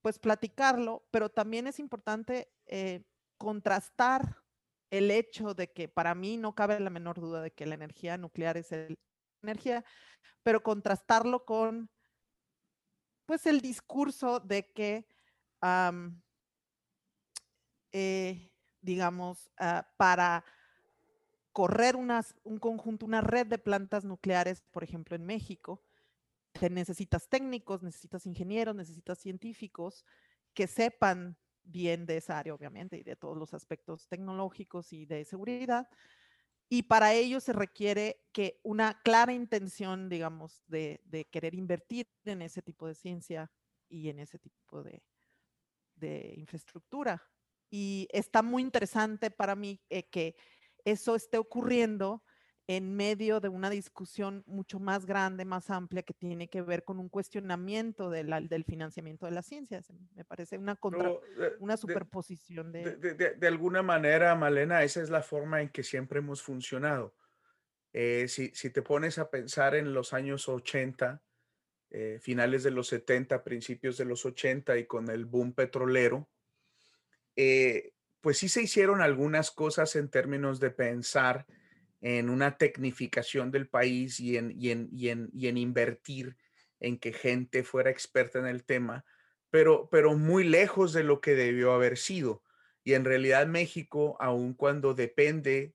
pues, 0.02 0.20
platicarlo, 0.20 1.08
pero 1.10 1.30
también 1.30 1.68
es 1.68 1.80
importante 1.80 2.52
eh, 2.66 3.04
contrastar 3.38 4.44
el 4.90 5.12
hecho 5.12 5.54
de 5.54 5.72
que 5.72 5.88
para 5.88 6.16
mí 6.16 6.38
no 6.38 6.56
cabe 6.56 6.80
la 6.80 6.90
menor 6.90 7.20
duda 7.20 7.42
de 7.42 7.52
que 7.52 7.66
la 7.66 7.76
energía 7.76 8.18
nuclear 8.18 8.58
es 8.58 8.72
el, 8.72 8.98
energía, 9.42 9.86
pero 10.44 10.64
contrastarlo 10.64 11.46
con, 11.46 11.90
pues, 13.26 13.46
el 13.46 13.62
discurso 13.62 14.40
de 14.40 14.72
que 14.72 15.08
eh, 17.92 18.52
digamos, 18.82 19.50
ah, 19.58 19.88
para 19.98 20.44
correr 21.52 21.96
un 21.96 22.60
conjunto, 22.60 23.06
una 23.06 23.22
red 23.22 23.48
de 23.48 23.58
plantas 23.58 24.06
nucleares, 24.06 24.62
por 24.72 24.84
ejemplo, 24.84 25.16
en 25.16 25.26
México, 25.26 25.84
te 26.54 26.70
necesitas 26.70 27.28
técnicos, 27.28 27.84
necesitas 27.84 28.26
ingenieros, 28.26 28.76
necesitas 28.76 29.20
científicos 29.20 30.06
que 30.54 30.68
sepan 30.68 31.38
bien 31.72 32.06
de 32.06 32.18
esa 32.18 32.40
área, 32.40 32.54
obviamente, 32.54 32.98
y 32.98 33.04
de 33.04 33.16
todos 33.16 33.38
los 33.38 33.54
aspectos 33.54 34.08
tecnológicos 34.08 34.94
y 34.94 35.06
de 35.06 35.26
seguridad. 35.26 35.88
Y 36.70 36.84
para 36.84 37.14
ello 37.14 37.40
se 37.40 37.54
requiere 37.54 38.22
que 38.32 38.60
una 38.64 39.02
clara 39.02 39.34
intención, 39.34 40.08
digamos, 40.08 40.64
de, 40.68 41.02
querer 41.32 41.56
invertir 41.56 42.08
en 42.26 42.42
ese 42.44 42.62
tipo 42.62 42.88
de 42.88 42.94
ciencia 42.96 43.52
y 43.88 44.10
en 44.10 44.20
ese 44.20 44.38
tipo 44.38 44.84
de, 44.84 45.04
de 45.96 46.36
infraestructura. 46.38 47.28
Y 47.72 48.08
está 48.12 48.42
muy 48.44 48.62
interesante 48.62 49.32
para 49.32 49.56
mí 49.56 49.82
eh, 49.90 50.10
que 50.10 50.36
eso 50.86 51.16
esté 51.16 51.38
ocurriendo 51.38 52.24
en 52.70 52.96
medio 52.96 53.40
de 53.40 53.50
una 53.50 53.72
discusión 53.72 54.44
mucho 54.46 54.80
más 54.80 55.08
grande, 55.08 55.44
más 55.44 55.72
amplia, 55.72 56.04
que 56.04 56.14
tiene 56.14 56.50
que 56.50 56.62
ver 56.62 56.84
con 56.84 57.00
un 57.00 57.10
cuestionamiento 57.10 58.12
de 58.12 58.24
del 58.24 58.64
financiamiento 58.64 59.26
de 59.26 59.32
las 59.32 59.48
ciencias. 59.48 59.92
Me 60.14 60.24
parece 60.24 60.60
una, 60.60 60.76
contra, 60.76 61.12
una 61.60 61.78
superposición 61.78 62.72
de 62.72 62.96
de, 62.96 63.48
alguna 63.48 63.82
manera, 63.82 64.36
Malena, 64.36 64.84
esa 64.84 65.02
es 65.02 65.10
la 65.10 65.24
forma 65.24 65.64
en 65.64 65.70
que 65.70 65.82
siempre 65.82 66.20
hemos 66.20 66.44
funcionado. 66.44 67.16
Eh, 67.92 68.28
si, 68.28 68.52
si, 68.54 68.70
te 68.70 68.84
pones 68.84 69.18
a 69.18 69.32
pensar 69.32 69.74
en 69.74 69.92
los 69.92 70.14
años 70.14 70.48
80, 70.48 71.24
eh, 71.90 72.20
finales 72.22 72.62
de 72.62 72.70
los 72.70 72.88
70, 72.90 73.44
principios 73.44 73.98
de 73.98 74.06
los 74.06 74.28
80 74.28 74.78
y 74.78 74.86
con 74.86 75.10
el 75.10 75.26
boom 75.26 75.54
petrolero, 75.54 76.30
eh, 77.36 77.94
pues 78.22 78.38
sí 78.38 78.48
se 78.48 78.62
hicieron 78.62 79.02
algunas 79.02 79.50
cosas 79.50 79.96
en 79.96 80.08
términos 80.10 80.60
de 80.60 80.70
pensar 80.70 81.48
en 82.02 82.30
una 82.30 82.58
tecnificación 82.58 83.52
del 83.52 83.68
país 83.68 84.20
y 84.20 84.38
en, 84.38 84.56
invertir 85.58 86.38
en 86.80 86.98
que 86.98 87.12
gente 87.12 87.64
fuera 87.64 87.90
experta 87.90 88.40
en 88.40 88.48
el 88.48 88.64
tema, 88.64 89.06
pero, 89.50 89.90
pero 89.90 90.16
muy 90.16 90.44
lejos 90.44 90.94
de 90.94 91.04
lo 91.04 91.20
que 91.20 91.36
debió 91.36 91.74
haber 91.74 91.98
sido. 91.98 92.44
Y 92.84 92.94
en 92.94 93.04
realidad 93.04 93.48
México, 93.48 94.16
aun 94.20 94.54
cuando 94.54 94.94
depende 94.94 95.74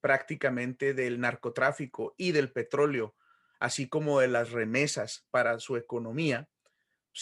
prácticamente 0.00 0.94
del 0.94 1.20
narcotráfico 1.20 2.14
y 2.16 2.32
del 2.32 2.50
petróleo, 2.50 3.14
así 3.58 3.88
como 3.88 4.20
de 4.20 4.28
las 4.28 4.52
remesas 4.52 5.26
para 5.30 5.58
su 5.58 5.76
economía, 5.76 6.48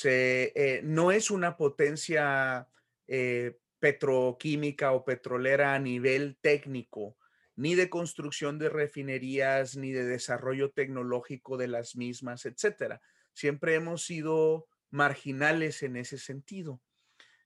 eh, 0.04 0.80
no 0.84 1.12
es 1.12 1.30
una 1.30 1.56
potencia 1.56 2.68
eh, 3.06 3.58
petroquímica 3.78 4.92
o 4.92 5.04
petrolera 5.04 5.74
a 5.74 5.78
nivel 5.78 6.36
técnico, 6.40 7.16
ni 7.56 7.74
de 7.74 7.88
construcción 7.88 8.58
de 8.58 8.68
refinerías, 8.68 9.76
ni 9.76 9.92
de 9.92 10.04
desarrollo 10.04 10.70
tecnológico 10.70 11.56
de 11.56 11.68
las 11.68 11.96
mismas, 11.96 12.46
etcétera. 12.46 13.00
Siempre 13.32 13.74
hemos 13.74 14.04
sido 14.04 14.66
marginales 14.90 15.82
en 15.82 15.96
ese 15.96 16.18
sentido. 16.18 16.80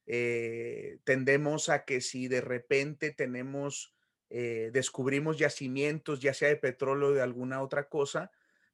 Eh, 0.06 0.98
tendemos 1.04 1.68
a 1.68 1.84
que 1.84 2.00
si 2.00 2.28
de 2.28 2.40
repente 2.40 3.10
tenemos, 3.10 3.94
eh, 4.30 4.70
descubrimos 4.72 5.38
yacimientos, 5.38 6.20
ya 6.20 6.32
sea 6.32 6.48
de 6.48 6.56
petróleo 6.56 7.08
o 7.08 7.12
de 7.12 7.22
alguna 7.22 7.62
otra 7.62 7.88
cosa, 7.88 8.30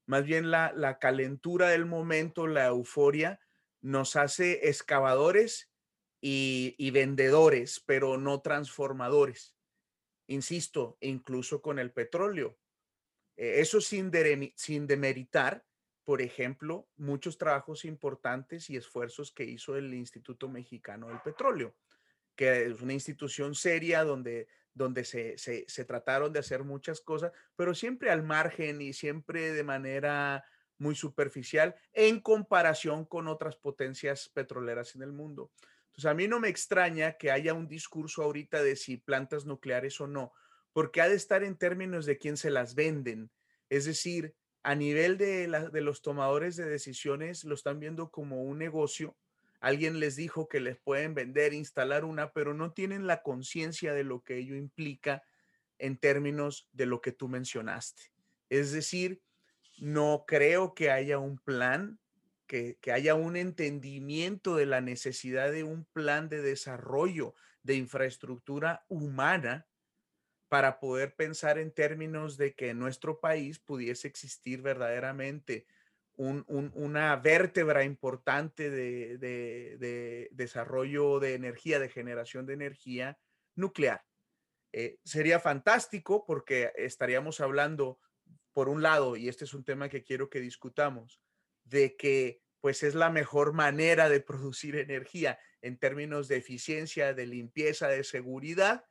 más 0.06 0.24
bien 0.24 0.50
la, 0.50 0.72
la 0.76 0.98
calentura 0.98 1.70
del 1.70 1.86
momento, 1.86 2.46
la 2.46 2.66
euforia, 2.66 3.40
nos 3.80 4.16
hace 4.16 4.68
excavadores 4.68 5.70
y, 6.26 6.90
vendedores, 6.90 7.82
pero 7.84 8.16
no 8.16 8.40
transformadores. 8.40 9.53
Insisto, 10.26 10.96
incluso 11.00 11.60
con 11.60 11.78
el 11.78 11.92
petróleo. 11.92 12.58
Eh, 13.36 13.60
eso 13.60 13.80
sin, 13.80 14.10
demeritar, 14.10 15.64
por 16.04 16.22
ejemplo, 16.22 16.88
muchos 16.96 17.38
trabajos 17.38 17.84
importantes 17.84 18.70
y 18.70 18.76
esfuerzos 18.76 19.32
que 19.32 19.44
hizo 19.44 19.76
el 19.76 19.92
Instituto 19.94 20.48
Mexicano 20.48 21.08
del 21.08 21.20
Petróleo, 21.20 21.74
que 22.36 22.66
es 22.66 22.80
una 22.80 22.92
institución 22.92 23.54
seria 23.54 24.04
donde, 24.04 24.48
donde 24.72 25.04
se, 25.04 25.36
se, 25.38 25.84
trataron 25.84 26.32
de 26.32 26.40
hacer 26.40 26.64
muchas 26.64 27.00
cosas, 27.00 27.32
pero 27.56 27.74
siempre 27.74 28.10
al 28.10 28.22
margen 28.22 28.80
y 28.80 28.92
siempre 28.92 29.52
de 29.52 29.64
manera 29.64 30.44
muy 30.78 30.94
superficial 30.94 31.74
en 31.92 32.20
comparación 32.20 33.04
con 33.04 33.28
otras 33.28 33.56
potencias 33.56 34.28
petroleras 34.28 34.94
en 34.96 35.02
el 35.02 35.12
mundo. 35.12 35.52
Entonces, 35.94 36.10
a 36.10 36.14
mí 36.14 36.26
no 36.26 36.40
me 36.40 36.48
extraña 36.48 37.12
que 37.12 37.30
haya 37.30 37.54
un 37.54 37.68
discurso 37.68 38.24
ahorita 38.24 38.64
de 38.64 38.74
si 38.74 38.96
plantas 38.96 39.46
nucleares 39.46 40.00
o 40.00 40.08
no, 40.08 40.32
porque 40.72 41.00
ha 41.00 41.08
de 41.08 41.14
estar 41.14 41.44
en 41.44 41.56
términos 41.56 42.04
de 42.04 42.18
quién 42.18 42.36
se 42.36 42.50
las 42.50 42.74
venden. 42.74 43.30
Es 43.68 43.84
decir, 43.84 44.34
a 44.64 44.74
nivel 44.74 45.18
de, 45.18 45.46
los 45.46 46.02
tomadores 46.02 46.56
de 46.56 46.64
decisiones, 46.64 47.44
lo 47.44 47.54
están 47.54 47.78
viendo 47.78 48.10
como 48.10 48.42
un 48.42 48.58
negocio. 48.58 49.16
Alguien 49.60 50.00
les 50.00 50.16
dijo 50.16 50.48
que 50.48 50.58
les 50.58 50.76
pueden 50.78 51.14
vender, 51.14 51.54
instalar 51.54 52.04
una, 52.04 52.32
pero 52.32 52.54
no 52.54 52.72
tienen 52.72 53.06
la 53.06 53.22
conciencia 53.22 53.94
de 53.94 54.02
lo 54.02 54.24
que 54.24 54.38
ello 54.38 54.56
implica 54.56 55.22
en 55.78 55.96
términos 55.96 56.68
de 56.72 56.86
lo 56.86 57.00
que 57.00 57.12
tú 57.12 57.28
mencionaste. 57.28 58.10
Es 58.48 58.72
decir, 58.72 59.22
no 59.78 60.24
creo 60.26 60.74
que 60.74 60.90
haya 60.90 61.18
un 61.18 61.38
plan 61.38 62.00
que, 62.46 62.78
haya 62.92 63.14
un 63.14 63.36
entendimiento 63.36 64.56
de 64.56 64.66
la 64.66 64.80
necesidad 64.80 65.50
de 65.50 65.64
un 65.64 65.84
plan 65.86 66.28
de 66.28 66.42
desarrollo 66.42 67.34
de 67.62 67.74
infraestructura 67.76 68.84
humana 68.88 69.66
para 70.48 70.78
poder 70.78 71.14
pensar 71.14 71.58
en 71.58 71.72
términos 71.72 72.36
de 72.36 72.54
que 72.54 72.70
en 72.70 72.78
nuestro 72.78 73.20
país 73.20 73.58
pudiese 73.58 74.06
existir 74.08 74.62
verdaderamente 74.62 75.66
una 76.16 77.16
vértebra 77.16 77.82
importante 77.82 78.70
de, 78.70 80.28
desarrollo 80.30 81.18
de 81.18 81.34
energía, 81.34 81.80
de 81.80 81.88
generación 81.88 82.46
de 82.46 82.54
energía 82.54 83.18
nuclear. 83.56 84.04
Eh, 84.72 84.98
sería 85.04 85.40
fantástico 85.40 86.24
porque 86.24 86.72
estaríamos 86.76 87.40
hablando, 87.40 87.98
por 88.52 88.68
un 88.68 88.82
lado, 88.82 89.16
y 89.16 89.28
este 89.28 89.44
es 89.44 89.54
un 89.54 89.64
tema 89.64 89.88
que 89.88 90.04
quiero 90.04 90.30
que 90.30 90.40
discutamos, 90.40 91.20
de 91.64 91.96
que 91.96 92.42
pues 92.60 92.82
es 92.82 92.94
la 92.94 93.10
mejor 93.10 93.52
manera 93.52 94.08
de 94.08 94.20
producir 94.20 94.76
energía 94.76 95.38
en 95.60 95.78
términos 95.78 96.28
de 96.28 96.36
eficiencia, 96.36 97.12
de 97.12 97.26
limpieza, 97.26 97.88
de 97.88 98.04
seguridad, 98.04 98.86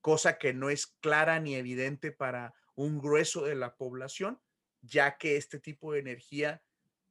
cosa 0.00 0.38
que 0.38 0.54
no 0.54 0.70
es 0.70 0.86
clara 0.86 1.40
ni 1.40 1.56
evidente 1.56 2.12
para 2.12 2.54
un 2.76 3.00
grueso 3.00 3.44
de 3.44 3.56
la 3.56 3.74
población, 3.74 4.40
ya 4.80 5.18
que 5.18 5.36
este 5.36 5.58
tipo 5.58 5.92
de 5.92 5.98
energía 5.98 6.62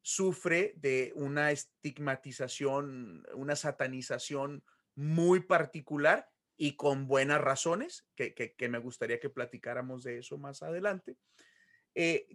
sufre 0.02 0.74
de 0.78 1.12
una 1.15 1.52
estigmatización, 1.52 3.26
una 3.34 3.58
satanización 3.58 4.63
muy 4.96 5.41
particular 5.41 6.30
y 6.56 6.78
con 6.78 7.08
buenas 7.08 7.41
razones, 7.41 8.08
que, 8.15 8.56
me 8.70 8.78
gustaría 8.78 9.20
que 9.20 9.30
platicáramos 9.30 10.04
de 10.04 10.20
eso 10.20 10.38
más 10.38 10.63
adelante, 10.63 11.17
eh, 11.93 12.28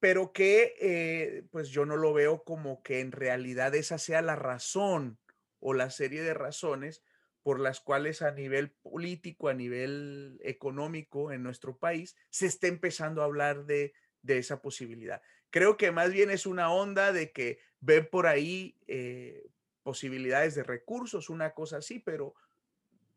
pero 0.00 0.32
que 0.32 0.74
eh, 0.80 1.44
pues 1.50 1.68
yo 1.70 1.86
no 1.86 1.96
lo 1.96 2.12
veo 2.12 2.44
como 2.44 2.82
que 2.82 3.00
en 3.00 3.12
realidad 3.12 3.74
esa 3.74 3.98
sea 3.98 4.22
la 4.22 4.36
razón 4.36 5.18
o 5.60 5.74
la 5.74 5.90
serie 5.90 6.22
de 6.22 6.34
razones 6.34 7.02
por 7.42 7.60
las 7.60 7.80
cuales 7.80 8.22
a 8.22 8.32
nivel 8.32 8.72
político, 8.72 9.48
a 9.48 9.54
nivel 9.54 10.40
económico 10.42 11.30
en 11.30 11.44
nuestro 11.44 11.78
país, 11.78 12.16
se 12.28 12.46
está 12.46 12.66
empezando 12.66 13.22
a 13.22 13.26
hablar 13.26 13.66
de, 13.66 13.94
esa 14.26 14.60
posibilidad. 14.60 15.22
Creo 15.50 15.76
que 15.76 15.92
más 15.92 16.10
bien 16.10 16.32
es 16.32 16.46
una 16.46 16.72
onda 16.72 17.12
de 17.12 17.30
que 17.30 17.60
ven 17.78 18.08
por 18.10 18.26
ahí 18.26 18.76
eh, 18.88 19.46
posibilidades 19.84 20.56
de 20.56 20.64
recursos, 20.64 21.30
una 21.30 21.54
cosa 21.54 21.76
así, 21.76 22.00
pero 22.00 22.34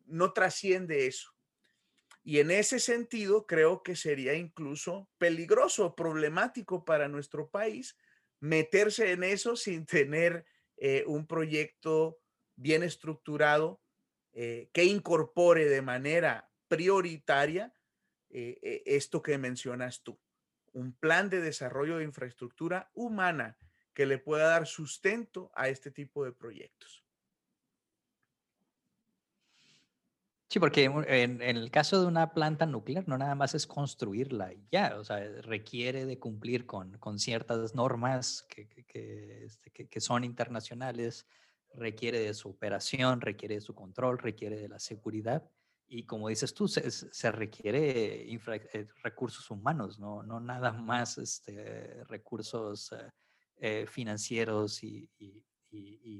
no 0.05 0.31
trasciende 0.31 1.07
eso. 1.07 1.33
Y 2.23 2.39
en 2.39 2.51
ese 2.51 2.79
sentido, 2.79 3.45
creo 3.45 3.81
que 3.81 3.95
sería 3.95 4.33
incluso 4.33 5.09
peligroso, 5.17 5.95
problemático 5.95 6.85
para 6.85 7.07
nuestro 7.07 7.49
país 7.49 7.97
meterse 8.39 9.11
en 9.11 9.23
eso 9.23 9.55
sin 9.55 9.85
tener 9.85 10.45
eh, 10.77 11.03
un 11.07 11.27
proyecto 11.27 12.19
bien 12.55 12.83
estructurado 12.83 13.81
eh, 14.33 14.69
que 14.73 14.85
incorpore 14.85 15.65
de 15.65 15.81
manera 15.81 16.49
prioritaria 16.67 17.73
eh, 18.29 18.83
esto 18.85 19.21
que 19.21 19.37
mencionas 19.37 20.03
tú, 20.03 20.19
un 20.71 20.93
plan 20.93 21.29
de 21.29 21.41
desarrollo 21.41 21.97
de 21.97 22.03
infraestructura 22.03 22.91
humana 22.93 23.57
que 23.93 24.05
le 24.05 24.19
pueda 24.19 24.47
dar 24.47 24.67
sustento 24.67 25.51
a 25.55 25.67
este 25.67 25.91
tipo 25.91 26.23
de 26.23 26.31
proyectos. 26.31 27.03
Sí, 30.49 30.59
porque 30.59 30.85
en, 30.85 31.41
el 31.43 31.69
caso 31.69 32.01
de 32.01 32.07
una 32.07 32.33
planta 32.33 32.65
nuclear 32.65 33.07
no 33.07 33.19
nada 33.19 33.35
más 33.35 33.53
es 33.53 33.67
construirla 33.67 34.51
ya, 34.71 34.95
o 34.97 35.03
sea, 35.03 35.19
requiere 35.43 36.07
de 36.07 36.17
cumplir 36.17 36.65
con, 36.65 36.97
con 36.97 37.19
ciertas 37.19 37.75
normas 37.75 38.47
que, 38.49 38.67
que, 38.67 39.45
este, 39.45 39.71
que 39.71 40.01
son 40.01 40.23
internacionales, 40.23 41.27
requiere 41.75 42.19
de 42.19 42.33
su 42.33 42.49
operación, 42.49 43.21
requiere 43.21 43.55
de 43.55 43.61
su 43.61 43.75
control, 43.75 44.17
requiere 44.17 44.57
de 44.57 44.69
la 44.69 44.79
seguridad. 44.79 45.47
Y 45.87 46.05
como 46.05 46.29
dices 46.29 46.53
tú, 46.53 46.67
se, 46.67 47.31
requiere 47.31 48.31
eh, 48.31 48.87
recursos 49.03 49.49
humanos, 49.51 49.99
¿no? 49.99 50.23
no 50.23 50.39
nada 50.39 50.71
más 50.71 51.17
este, 51.17 52.03
recursos 52.05 52.91
eh, 52.91 53.11
eh, 53.57 53.85
financieros 53.87 54.83
y, 54.83 55.09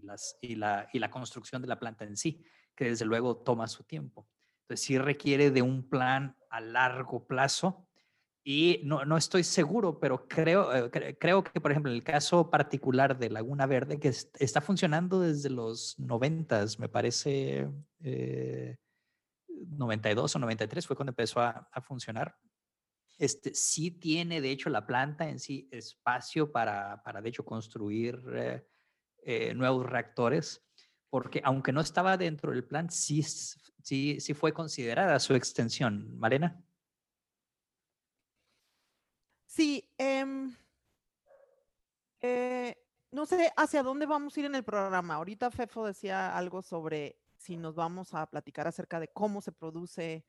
las, 0.03 0.37
y, 0.41 0.55
la, 0.55 0.87
y 0.93 0.99
la 0.99 1.09
construcción 1.09 1.61
de 1.61 1.67
la 1.67 1.79
planta 1.79 2.05
en 2.05 2.15
sí, 2.15 2.43
que 2.79 2.85
desde 2.85 3.03
luego 3.03 3.35
toma 3.35 3.67
su 3.67 3.83
tiempo. 3.83 4.25
Entonces 4.61 4.85
sí 4.85 4.97
requiere 4.97 5.51
de 5.51 5.61
un 5.61 5.89
plan 5.89 6.37
a 6.49 6.61
largo 6.61 7.27
plazo 7.27 7.85
y 8.41 8.79
no, 8.85 9.03
no, 9.03 9.17
estoy 9.17 9.43
seguro, 9.43 9.99
pero 9.99 10.29
creo, 10.29 10.73
eh, 10.73 11.17
creo 11.19 11.43
que, 11.43 11.59
por 11.59 11.71
ejemplo, 11.71 11.91
en 11.91 11.97
el 11.97 12.05
caso 12.05 12.49
particular 12.49 13.19
de 13.19 13.31
Laguna 13.31 13.65
Verde, 13.65 13.99
que 13.99 14.07
está 14.07 14.61
funcionando 14.61 15.19
desde 15.19 15.49
los 15.49 15.99
90, 15.99 16.67
me 16.77 16.87
parece, 16.87 17.67
92 17.99 20.33
eh, 20.33 20.37
o 20.37 20.39
93 20.39 20.87
fue 20.87 20.95
cuando 20.95 21.11
empezó 21.11 21.41
a, 21.41 21.69
funcionar. 21.85 22.37
Este, 23.17 23.53
sí 23.53 23.91
tiene, 23.91 24.39
de 24.39 24.51
hecho, 24.51 24.69
la 24.69 24.87
planta 24.87 25.27
en 25.27 25.41
sí 25.41 25.67
espacio 25.69 26.49
para, 26.49 27.03
para 27.03 27.21
de 27.21 27.27
hecho, 27.27 27.43
construir 27.43 28.21
eh, 29.25 29.53
nuevos 29.53 29.85
reactores, 29.85 30.63
porque 31.09 31.41
aunque 31.43 31.71
no 31.71 31.81
estaba 31.81 32.17
dentro 32.17 32.51
del 32.51 32.63
plan, 32.63 32.89
sí, 32.89 33.23
sí, 33.23 34.19
sí 34.19 34.33
fue 34.33 34.53
considerada 34.53 35.19
su 35.19 35.33
extensión. 35.33 36.17
Malena. 36.17 36.63
Sí, 39.45 39.89
em, 39.97 40.55
eh, 42.21 42.75
no 43.11 43.25
sé 43.25 43.51
hacia 43.57 43.81
dónde 43.81 44.05
vamos 44.05 44.35
a 44.35 44.39
ir 44.39 44.45
en 44.45 44.55
el 44.55 44.63
programa. 44.63 45.15
Ahorita 45.15 45.49
Fefo 45.49 45.85
decía 45.85 46.37
algo 46.37 46.61
sobre 46.61 47.19
si 47.37 47.57
nos 47.57 47.75
vamos 47.75 48.13
a 48.13 48.25
platicar 48.27 48.67
acerca 48.67 48.99
de 48.99 49.07
cómo 49.07 49.41
se 49.41 49.51
produce, 49.51 50.25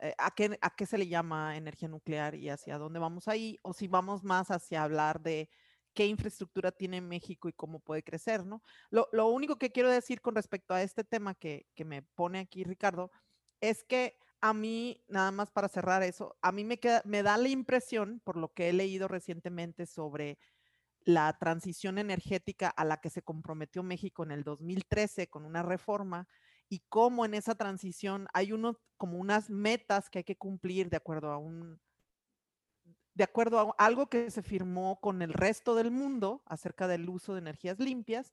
eh, 0.00 0.14
a, 0.16 0.30
qué, 0.30 0.58
a 0.62 0.74
qué 0.74 0.86
se 0.86 0.96
le 0.96 1.08
llama 1.08 1.56
energía 1.56 1.88
nuclear 1.88 2.34
y 2.34 2.48
hacia 2.48 2.78
dónde 2.78 2.98
vamos 2.98 3.28
ahí, 3.28 3.58
o 3.62 3.74
si 3.74 3.88
vamos 3.88 4.24
más 4.24 4.50
hacia 4.50 4.82
hablar 4.82 5.20
de 5.20 5.50
qué 5.94 6.06
infraestructura 6.06 6.72
tiene 6.72 7.00
México 7.00 7.48
y 7.48 7.52
cómo 7.52 7.80
puede 7.80 8.02
crecer, 8.02 8.44
¿no? 8.46 8.62
Lo, 8.90 9.08
lo 9.12 9.28
único 9.28 9.56
que 9.56 9.72
quiero 9.72 9.90
decir 9.90 10.20
con 10.20 10.34
respecto 10.34 10.74
a 10.74 10.82
este 10.82 11.04
tema 11.04 11.34
que, 11.34 11.66
que 11.74 11.84
me 11.84 12.02
pone 12.02 12.40
aquí 12.40 12.64
Ricardo 12.64 13.10
es 13.60 13.84
que 13.84 14.18
a 14.40 14.54
mí, 14.54 15.04
nada 15.08 15.30
más 15.32 15.50
para 15.50 15.68
cerrar 15.68 16.02
eso, 16.02 16.36
a 16.40 16.52
mí 16.52 16.64
me, 16.64 16.78
queda, 16.78 17.02
me 17.04 17.22
da 17.22 17.36
la 17.36 17.48
impresión, 17.48 18.20
por 18.24 18.36
lo 18.36 18.52
que 18.52 18.68
he 18.68 18.72
leído 18.72 19.06
recientemente 19.06 19.86
sobre 19.86 20.38
la 21.02 21.36
transición 21.38 21.98
energética 21.98 22.68
a 22.68 22.84
la 22.84 22.98
que 23.00 23.10
se 23.10 23.22
comprometió 23.22 23.82
México 23.82 24.22
en 24.22 24.30
el 24.32 24.44
2013 24.44 25.28
con 25.28 25.44
una 25.44 25.62
reforma 25.62 26.28
y 26.68 26.80
cómo 26.88 27.24
en 27.24 27.34
esa 27.34 27.54
transición 27.54 28.28
hay 28.32 28.52
uno, 28.52 28.78
como 28.96 29.18
unas 29.18 29.50
metas 29.50 30.08
que 30.08 30.18
hay 30.20 30.24
que 30.24 30.36
cumplir 30.36 30.88
de 30.88 30.96
acuerdo 30.96 31.32
a 31.32 31.38
un 31.38 31.80
de 33.14 33.24
acuerdo 33.24 33.58
a 33.60 33.84
algo 33.84 34.08
que 34.08 34.30
se 34.30 34.42
firmó 34.42 35.00
con 35.00 35.22
el 35.22 35.32
resto 35.32 35.74
del 35.74 35.90
mundo 35.90 36.42
acerca 36.46 36.88
del 36.88 37.08
uso 37.08 37.34
de 37.34 37.40
energías 37.40 37.78
limpias, 37.78 38.32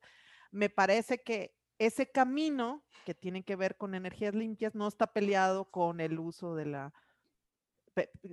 me 0.52 0.70
parece 0.70 1.22
que 1.24 1.56
ese 1.80 2.10
camino 2.12 2.84
que 3.06 3.13
tiene 3.13 3.44
que 3.44 3.56
ver 3.56 3.78
con 3.78 3.96
energías 3.96 4.34
limpias 4.34 4.76
no 4.76 4.88
está 4.88 5.08
peleado 5.08 5.66
con 5.66 6.00
el 6.00 6.20
uso 6.20 6.56
de 6.56 6.66
la... 6.66 6.94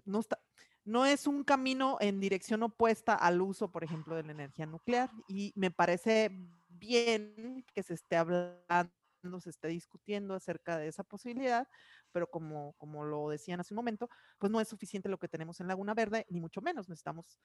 No, 0.04 0.20
está, 0.20 0.38
no 0.85 1.07
es 1.07 1.26
un 1.26 1.44
camino 1.44 1.96
en 2.00 2.20
dirección 2.20 2.62
opuesta 2.62 3.14
al 3.14 3.40
uso, 3.40 3.70
por 3.70 3.85
ejemplo, 3.85 4.14
de 4.14 4.24
la 4.24 4.33
energía 4.33 4.66
nuclear. 4.66 5.11
Y 5.26 5.52
me 5.57 5.70
parece 5.70 6.30
bien 6.68 7.64
que 7.74 7.83
se 7.83 7.94
esté 7.94 8.16
hablando, 8.16 8.92
se 9.40 9.50
esté 9.50 9.68
discutiendo 9.68 10.35
acerca 10.35 10.76
de 10.76 10.88
esa 10.88 11.02
posibilidad, 11.02 11.66
pero 12.14 12.31
como, 12.31 12.74
como 12.74 13.05
lo 13.05 13.29
decían 13.29 13.59
hace 13.59 13.74
un 13.74 13.77
momento, 13.77 14.09
pues 14.38 14.53
no 14.53 14.61
es 14.61 14.68
suficiente 14.68 15.09
lo 15.09 15.18
que 15.18 15.27
tenemos 15.27 15.61
en 15.61 15.66
Laguna 15.66 15.94
Verde, 15.94 16.27
ni 16.31 16.40
mucho 16.40 16.62
menos. 16.62 16.88
Necesitamos 16.88 17.40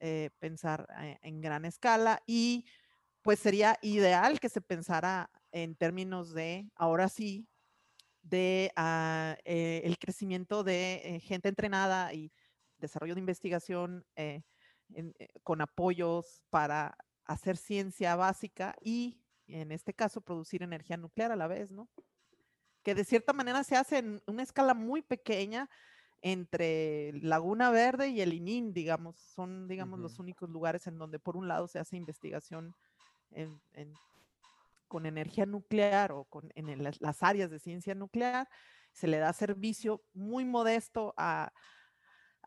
eh, 0.00 0.30
pensar 0.38 0.88
eh, 1.02 1.18
en 1.20 1.42
gran 1.42 1.66
escala 1.66 2.22
y 2.26 2.64
pues 3.20 3.38
sería 3.38 3.78
ideal 3.82 4.40
que 4.40 4.48
se 4.48 4.62
pensara 4.62 5.30
en 5.52 5.76
términos 5.76 6.32
de, 6.32 6.70
ahora 6.74 7.10
sí, 7.10 7.46
de 8.22 8.72
ah, 8.76 9.36
eh, 9.44 9.82
el 9.84 9.98
crecimiento 9.98 10.64
de 10.64 11.20
gente 11.22 11.50
entrenada 11.50 12.14
y 12.14 12.32
desarrollo 12.78 13.14
de 13.14 13.20
investigación 13.20 14.06
con 15.42 15.60
apoyos 15.60 16.42
para 16.48 16.96
hacer 17.26 17.58
ciencia 17.58 18.16
básica 18.16 18.74
y, 18.80 19.20
en 19.46 19.70
este 19.70 19.92
caso, 19.92 20.22
producir 20.22 20.62
energía 20.62 20.96
nuclear 20.96 21.30
a 21.30 21.36
la 21.36 21.46
vez, 21.46 21.70
¿no? 21.70 21.90
Que 22.84 22.94
de 22.94 23.04
cierta 23.04 23.32
manera 23.32 23.64
se 23.64 23.76
hace 23.76 23.98
en 23.98 24.22
una 24.26 24.42
escala 24.42 24.74
muy 24.74 25.02
pequeña 25.02 25.68
entre 26.22 27.12
Laguna 27.20 27.70
Verde 27.70 28.08
y 28.08 28.20
el 28.20 28.32
ININ, 28.32 28.72
digamos, 28.72 29.16
son, 29.16 29.68
digamos, 29.68 29.98
los 29.98 30.18
únicos 30.18 30.48
lugares 30.48 30.86
en 30.86 30.96
donde 30.96 31.18
por 31.18 31.36
un 31.36 31.48
lado 31.48 31.66
se 31.66 31.78
hace 31.78 31.96
investigación 31.96 32.74
en, 33.32 33.60
con 34.88 35.04
energía 35.04 35.44
nuclear 35.44 36.12
o 36.12 36.24
con, 36.24 36.50
en 36.54 36.82
las 36.82 37.22
áreas 37.22 37.50
de 37.50 37.58
ciencia 37.58 37.94
nuclear, 37.94 38.48
se 38.92 39.06
le 39.06 39.18
da 39.18 39.32
servicio 39.32 40.02
muy 40.14 40.44
modesto 40.44 41.12
a, 41.16 41.52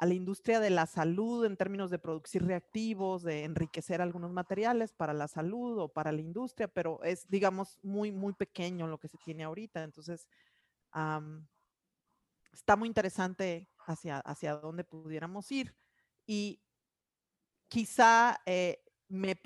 la 0.06 0.14
industria 0.14 0.60
de 0.60 0.70
la 0.70 0.86
salud 0.86 1.46
en 1.46 1.58
términos 1.58 1.90
de 1.90 2.00
producir 2.00 2.46
reactivos, 2.46 3.24
de 3.24 3.44
enriquecer 3.44 4.02
algunos 4.02 4.32
materiales 4.32 4.94
para 4.94 5.14
la 5.14 5.28
salud 5.28 5.80
o 5.80 5.88
para 5.90 6.12
la 6.12 6.22
industria, 6.22 6.68
pero 6.68 7.04
es, 7.04 7.28
digamos, 7.30 7.80
muy, 7.82 8.12
muy 8.12 8.34
pequeño 8.34 8.88
lo 8.88 9.00
que 9.00 9.08
se 9.08 9.18
tiene 9.18 9.44
ahorita. 9.44 9.84
Entonces, 9.84 10.28
está 12.54 12.76
muy 12.76 12.88
interesante 12.88 13.70
hacia, 13.86 14.20
hacia 14.20 14.56
dónde 14.56 14.84
pudiéramos 14.84 15.52
ir. 15.52 15.76
Y 16.26 16.62
quizá 17.68 18.42
eh, 18.46 18.84
me, 19.08 19.40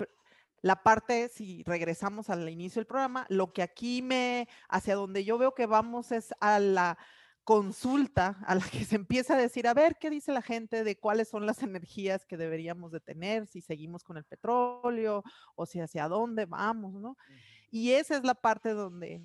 la 0.62 0.82
parte, 0.82 1.28
si 1.28 1.62
regresamos 1.64 2.30
al 2.30 2.48
inicio 2.48 2.80
del 2.80 2.86
programa, 2.86 3.26
lo 3.28 3.52
que 3.52 3.62
aquí 3.62 4.00
me, 4.00 4.48
hacia 4.68 4.94
donde 4.94 5.24
yo 5.24 5.38
veo 5.38 5.54
que 5.54 5.66
vamos 5.66 6.12
es 6.12 6.32
a 6.40 6.58
la 6.58 6.98
consulta 7.44 8.38
a 8.46 8.54
la 8.54 8.64
que 8.64 8.84
se 8.84 8.96
empieza 8.96 9.34
a 9.34 9.40
decir, 9.40 9.66
a 9.66 9.74
ver, 9.74 9.96
¿qué 9.98 10.10
dice 10.10 10.32
la 10.32 10.42
gente 10.42 10.84
de 10.84 10.98
cuáles 10.98 11.28
son 11.28 11.46
las 11.46 11.62
energías 11.62 12.24
que 12.24 12.36
deberíamos 12.36 12.92
de 12.92 13.00
tener, 13.00 13.46
si 13.46 13.60
seguimos 13.60 14.04
con 14.04 14.16
el 14.16 14.24
petróleo 14.24 15.22
o 15.54 15.66
si 15.66 15.80
hacia 15.80 16.08
dónde 16.08 16.46
vamos, 16.46 16.94
¿no? 16.94 17.16
Y 17.70 17.92
esa 17.92 18.16
es 18.16 18.24
la 18.24 18.34
parte 18.34 18.70
donde 18.70 19.22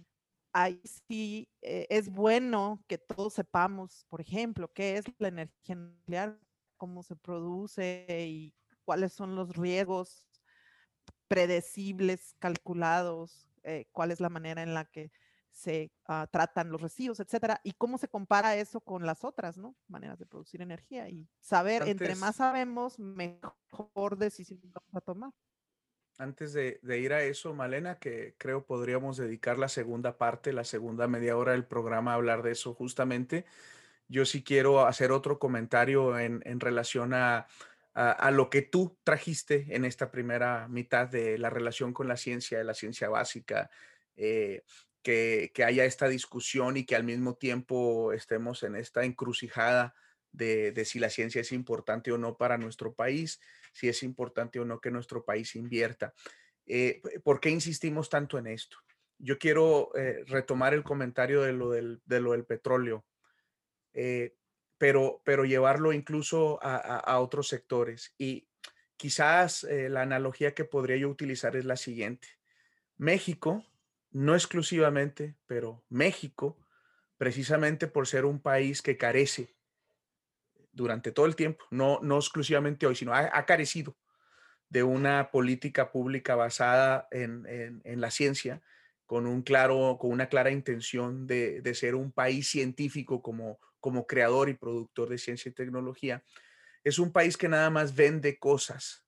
ahí 0.53 0.82
sí 1.08 1.49
eh, 1.62 1.86
es 1.89 2.10
bueno 2.10 2.84
que 2.88 2.97
todos 2.97 3.34
sepamos, 3.34 4.06
por 4.10 4.21
ejemplo, 4.21 4.71
qué 4.73 4.97
es 4.97 5.06
la 5.19 5.27
energía 5.27 5.75
nuclear, 5.75 6.39
cómo 6.77 7.03
se 7.03 7.15
produce 7.15 8.08
y 8.27 8.53
cuáles 8.84 9.13
son 9.13 9.36
los 9.36 9.56
riesgos 9.56 10.27
predecibles, 11.27 12.36
calculados, 12.39 13.47
eh, 13.63 13.86
cuál 13.91 14.12
es 14.12 14.19
la 14.19 14.30
manera 14.30 14.63
en 14.63 14.73
la 14.73 14.86
que 14.86 15.12
se 15.58 15.91
ah, 16.08 16.28
tratan 16.32 16.70
los 16.70 16.80
residuos, 16.80 17.20
etcétera, 17.20 17.60
y 17.63 17.72
cómo 17.72 17.98
se 17.98 18.08
compara 18.08 18.56
eso 18.56 18.80
con 18.80 19.08
las 19.08 19.24
otras, 19.24 19.58
¿no? 19.58 19.76
Maneras 19.88 20.20
de 20.20 20.28
producir 20.28 20.62
energía 20.62 21.10
y 21.10 21.28
saber, 21.39 21.88
entre 21.88 22.15
más 22.15 22.36
sabemos, 22.36 23.00
mejor 23.00 24.17
decisión 24.17 24.60
vamos 24.63 24.93
a 24.93 25.02
tomar. 25.02 25.32
Antes 26.20 26.54
de, 26.54 26.80
de, 26.84 27.00
ir 27.00 27.12
a 27.12 27.24
eso, 27.24 27.56
Malena, 27.56 27.98
que 27.98 28.36
creo 28.38 28.65
podríamos 28.65 29.17
dedicar 29.17 29.58
la 29.58 29.67
segunda 29.67 30.17
parte, 30.20 30.54
la 30.54 30.63
segunda 30.63 31.08
media 31.08 31.36
hora 31.38 31.54
del 31.54 31.65
programa 31.65 32.12
a 32.12 32.15
hablar 32.15 32.43
de 32.43 32.52
eso 32.52 32.76
justamente, 32.76 33.46
yo 34.08 34.26
sí 34.26 34.43
quiero 34.43 34.86
hacer 34.86 35.12
otro 35.12 35.39
comentario 35.39 36.20
en, 36.20 36.41
en 36.46 36.60
relación 36.60 37.13
a, 37.13 37.48
a, 37.93 38.30
lo 38.30 38.52
que 38.52 38.62
tú 38.62 38.96
trajiste 39.04 39.65
en 39.70 39.86
esta 39.86 40.12
primera 40.12 40.67
mitad 40.67 41.08
de 41.08 41.39
la 41.39 41.50
relación 41.50 41.93
con 41.93 42.08
la 42.08 42.15
ciencia, 42.15 42.60
de 42.60 42.63
la 42.63 42.76
ciencia 42.76 43.10
básica, 43.10 43.70
eh, 44.15 44.63
que, 45.08 45.52
que, 45.54 45.63
haya 45.63 45.86
esta 45.86 46.10
discusión 46.10 46.76
y 46.76 46.86
que 46.86 46.98
al 46.98 47.06
mismo 47.06 47.36
tiempo 47.36 48.12
estemos 48.12 48.63
en 48.63 48.76
esta 48.76 49.06
encrucijada 49.06 49.96
de, 50.34 50.74
de, 50.74 50.84
si 50.84 51.00
la 51.00 51.10
ciencia 51.10 51.39
es 51.39 51.54
importante 51.54 52.12
o 52.12 52.17
no 52.17 52.36
para 52.36 52.58
nuestro 52.58 52.93
país, 52.93 53.39
si 53.72 53.88
es 53.88 54.04
importante 54.04 54.60
o 54.60 54.65
no 54.65 54.82
que 54.82 54.91
nuestro 54.91 55.24
país 55.24 55.56
invierta. 55.56 56.13
Eh, 56.65 57.02
¿Por 57.24 57.39
qué 57.39 57.50
insistimos 57.50 58.10
tanto 58.10 58.38
en 58.38 58.48
esto? 58.48 58.80
Yo 59.17 59.38
quiero 59.38 59.96
eh, 59.96 60.26
retomar 60.28 60.74
el 60.74 60.84
comentario 60.84 61.41
de 61.41 61.54
lo 61.54 61.70
del, 61.72 62.02
de 62.04 62.20
lo 62.20 62.34
del 62.34 62.43
petróleo. 62.43 63.06
Eh, 63.93 64.36
pero, 64.78 65.22
pero 65.24 65.46
llevarlo 65.46 65.93
incluso 65.93 66.60
a, 66.62 67.17
otros 67.22 67.48
sectores. 67.48 68.13
Y 68.17 68.50
quizás 68.98 69.63
eh, 69.63 69.88
la 69.88 70.02
analogía 70.02 70.54
que 70.54 70.65
podría 70.65 70.98
yo 70.98 71.08
utilizar 71.08 71.56
es 71.56 71.63
la 71.63 71.78
siguiente. 71.78 72.28
México, 72.98 73.65
no 74.12 74.36
exclusivamente, 74.36 75.36
pero 75.46 75.84
México, 75.89 76.58
precisamente 77.17 77.88
por 77.88 78.08
ser 78.08 78.26
un 78.26 78.41
país 78.41 78.82
que 78.82 78.98
carece 78.98 79.56
durante 80.72 81.12
todo 81.12 81.26
el 81.26 81.36
tiempo, 81.36 81.65
no, 81.72 82.00
no 82.02 82.17
exclusivamente 82.17 82.86
hoy, 82.86 82.96
sino 82.96 83.13
ha, 83.13 83.46
carecido 83.46 83.98
de 84.70 84.84
una 84.84 85.32
política 85.32 85.91
pública 85.91 86.36
basada 86.36 87.08
en, 87.12 87.82
la 87.84 88.12
ciencia, 88.12 88.62
con, 89.06 89.26
un 89.26 89.41
claro, 89.41 89.98
con 90.00 90.12
una 90.12 90.30
clara 90.30 90.52
intención 90.52 91.26
de, 91.26 91.62
de, 91.62 91.74
ser 91.74 91.96
un 91.96 92.12
país 92.12 92.50
científico 92.50 93.22
como, 93.22 93.60
como 93.80 94.06
creador 94.06 94.50
y 94.50 94.54
productor 94.54 95.10
de 95.10 95.17
ciencia 95.17 95.50
y 95.50 95.54
tecnología, 95.54 96.24
es 96.84 97.00
un 97.00 97.12
país 97.12 97.38
que 97.38 97.50
nada 97.50 97.70
más 97.70 97.96
vende 97.96 98.38
cosas. 98.38 99.07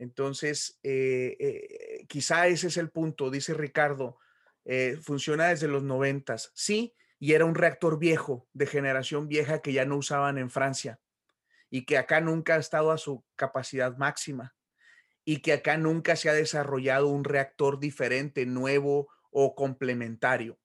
Entonces, 0.00 0.80
eh, 0.82 1.36
eh, 1.38 2.06
quizá 2.08 2.46
ese 2.46 2.68
es 2.68 2.78
el 2.78 2.88
punto, 2.88 3.30
dice 3.30 3.52
Ricardo, 3.52 4.18
eh, 4.64 4.96
funciona 5.02 5.48
desde 5.48 5.68
los 5.68 5.82
noventas, 5.82 6.50
sí, 6.54 6.94
y 7.18 7.34
era 7.34 7.44
un 7.44 7.54
reactor 7.54 7.98
viejo, 7.98 8.48
de 8.54 8.66
generación 8.66 9.28
vieja 9.28 9.60
que 9.60 9.74
ya 9.74 9.84
no 9.84 9.98
usaban 9.98 10.38
en 10.38 10.48
Francia 10.48 10.98
y 11.68 11.84
que 11.84 11.98
acá 11.98 12.22
nunca 12.22 12.54
ha 12.54 12.58
estado 12.58 12.92
a 12.92 12.96
su 12.96 13.26
capacidad 13.36 13.94
máxima 13.98 14.54
y 15.22 15.42
que 15.42 15.52
acá 15.52 15.76
nunca 15.76 16.16
se 16.16 16.30
ha 16.30 16.32
desarrollado 16.32 17.08
un 17.08 17.24
reactor 17.24 17.78
diferente, 17.78 18.46
nuevo 18.46 19.08
o 19.30 19.54
complementario. 19.54 20.58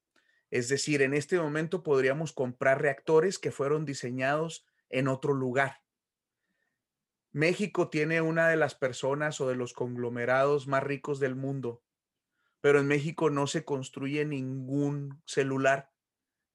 Es 0.49 0.69
decir, 0.69 1.01
en 1.01 1.13
este 1.13 1.37
momento 1.37 1.83
podríamos 1.83 2.31
comprar 2.31 2.81
reactores 2.81 3.37
que 3.37 3.51
fueron 3.51 3.83
diseñados 3.83 4.65
en 4.89 5.09
otro 5.09 5.33
lugar. 5.33 5.81
México 7.35 7.89
tiene 7.89 8.21
una 8.21 8.47
de 8.47 8.55
las 8.55 8.75
personas 8.75 9.41
o 9.41 9.49
de 9.49 9.55
los 9.55 9.73
conglomerados 9.73 10.67
más 10.67 10.81
ricos 10.81 11.19
del 11.19 11.35
mundo, 11.35 11.83
pero 12.61 12.79
en 12.79 12.87
México 12.87 13.29
no 13.29 13.45
se 13.45 13.65
construye 13.65 14.23
ningún 14.23 15.21
celular, 15.25 15.91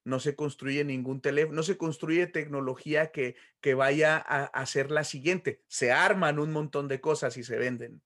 no 0.07 0.21
se 0.21 0.35
construye 0.35 0.83
ningún 0.83 1.21
teléfono, 1.21 1.57
no 1.57 1.62
se 1.64 1.77
construye 1.77 2.27
tecnología 2.29 3.12
que, 3.12 3.37
que 3.61 3.75
vaya 3.75 4.16
a, 4.16 4.45
a 4.45 4.64
ser 4.64 4.90
la 4.90 5.05
siguiente. 5.05 5.62
Se 5.69 5.93
arman 5.93 6.38
un 6.38 6.51
montón 6.51 6.88
de 6.88 7.03
cosas 7.03 7.37
y 7.37 7.45
se 7.45 7.59
venden. 7.59 8.01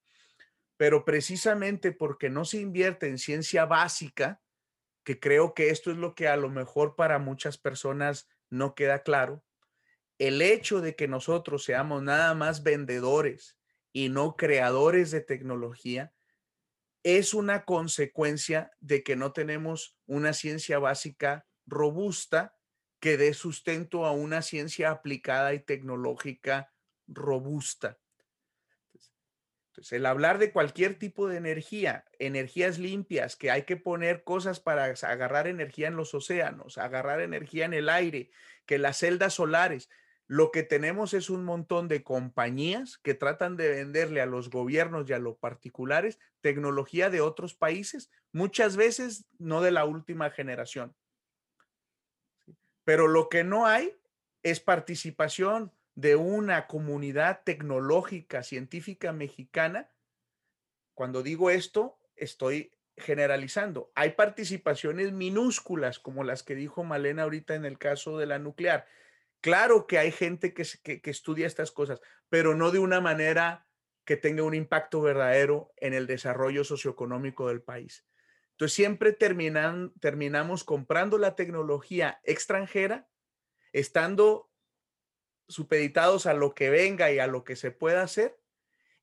Pero 0.77 1.05
precisamente 1.05 1.93
porque 1.93 2.29
no 2.29 2.45
se 2.45 2.59
invierte 2.59 3.07
en 3.07 3.19
ciencia 3.19 3.67
básica, 3.67 4.43
que 5.05 5.21
creo 5.21 5.55
que 5.55 5.71
esto 5.71 5.93
es 5.93 5.97
lo 5.97 6.17
que 6.17 6.27
a 6.27 6.37
lo 6.37 6.51
mejor 6.51 6.97
para 6.97 7.21
muchas 7.21 7.57
personas 7.57 8.29
no 8.51 8.75
queda 8.75 9.05
claro. 9.05 9.45
El 10.19 10.43
hecho 10.43 10.81
de 10.81 10.95
que 10.95 11.09
nosotros 11.09 11.65
seamos 11.65 12.03
nada 12.03 12.35
más 12.35 12.63
vendedores 12.63 13.59
y 13.93 14.09
no 14.09 14.37
creadores 14.37 15.11
de 15.11 15.21
tecnología 15.21 16.13
es 17.03 17.35
una 17.35 17.65
consecuencia 17.65 18.73
de 18.81 19.03
que 19.03 19.17
no 19.17 19.33
tenemos 19.33 19.99
una 20.07 20.33
ciencia 20.33 20.79
básica 20.79 21.47
robusta 21.67 22.57
que 22.99 23.17
dé 23.17 23.35
sustento 23.35 24.07
a 24.07 24.13
una 24.13 24.41
ciencia 24.41 24.91
aplicada 24.91 25.53
y 25.53 25.61
tecnológica 25.61 26.73
robusta. 27.07 27.99
Entonces, 29.69 29.93
el 29.93 30.07
hablar 30.07 30.39
de 30.39 30.53
cualquier 30.53 30.99
tipo 30.99 31.29
de 31.29 31.37
energía, 31.37 32.07
energías 32.19 32.79
limpias, 32.79 33.37
que 33.37 33.51
hay 33.51 33.65
que 33.65 33.77
poner 33.77 34.23
cosas 34.23 34.61
para 34.61 34.85
agarrar 34.85 35.49
energía 35.49 35.89
en 35.89 35.97
los 35.97 36.15
océanos, 36.15 36.79
agarrar 36.79 37.21
energía 37.21 37.65
en 37.65 37.75
el 37.75 37.89
aire, 37.89 38.31
que 38.67 38.79
las 38.79 38.99
celdas 38.99 39.35
solares, 39.35 39.91
lo 40.27 40.51
que 40.51 40.63
tenemos 40.63 41.13
es 41.13 41.29
un 41.29 41.45
montón 41.45 41.89
de 41.89 42.03
compañías 42.03 42.99
que 42.99 43.15
tratan 43.15 43.57
de 43.57 43.69
venderle 43.69 44.21
a 44.21 44.27
los 44.27 44.49
gobiernos 44.51 45.09
y 45.09 45.13
a 45.13 45.19
los 45.19 45.37
particulares 45.37 46.19
tecnología 46.41 47.11
de 47.11 47.21
otros 47.21 47.55
países, 47.55 48.11
muchas 48.33 48.77
veces 48.77 49.27
no 49.39 49.61
de 49.61 49.71
la 49.71 49.85
última 49.85 50.31
generación. 50.31 50.95
Pero 52.85 53.09
lo 53.09 53.29
que 53.29 53.45
no 53.45 53.67
hay 53.67 53.97
es 54.43 54.61
participación 54.61 55.73
de 55.95 56.17
una 56.17 56.67
comunidad 56.67 57.43
tecnológica, 57.45 58.43
científica 58.43 59.13
mexicana, 59.13 59.91
cuando 60.95 61.23
digo 61.23 61.51
esto, 61.51 61.99
estoy 62.17 62.73
generalizando. 62.97 63.91
Hay 63.95 64.11
participaciones 64.11 65.13
minúsculas, 65.13 65.99
como 65.99 66.25
las 66.25 66.43
que 66.43 66.55
dijo 66.55 66.85
Malena 66.85 67.25
ahorita 67.25 67.55
en 67.55 67.65
el 67.65 67.79
caso 67.79 68.19
de 68.19 68.27
la 68.27 68.39
nuclear. 68.39 68.87
Claro 69.45 69.87
que 69.87 69.99
hay 69.99 70.11
gente 70.11 70.55
que, 70.55 70.63
estudia 71.05 71.47
estas 71.47 71.71
cosas, 71.71 72.01
pero 72.31 72.55
no 72.55 72.71
de 72.71 72.79
una 72.79 73.03
manera 73.03 73.69
que 74.07 74.17
tenga 74.17 74.43
un 74.43 74.55
impacto 74.55 75.03
verdadero 75.03 75.71
en 75.77 75.93
el 75.93 76.07
desarrollo 76.07 76.65
socioeconómico 76.65 77.49
del 77.49 77.61
país. 77.61 78.07
Entonces, 78.53 78.75
siempre 78.75 79.13
terminan, 79.13 79.93
terminamos 80.01 80.65
comprando 80.65 81.19
la 81.19 81.35
tecnología 81.35 82.23
extranjera, 82.25 83.07
estando 83.75 84.51
supeditados 85.47 86.25
a 86.25 86.33
lo 86.33 86.55
que 86.55 86.71
venga 86.71 87.13
y 87.13 87.19
a 87.19 87.27
lo 87.27 87.45
que 87.45 87.55
se 87.55 87.71
pueda 87.71 88.01
hacer 88.01 88.41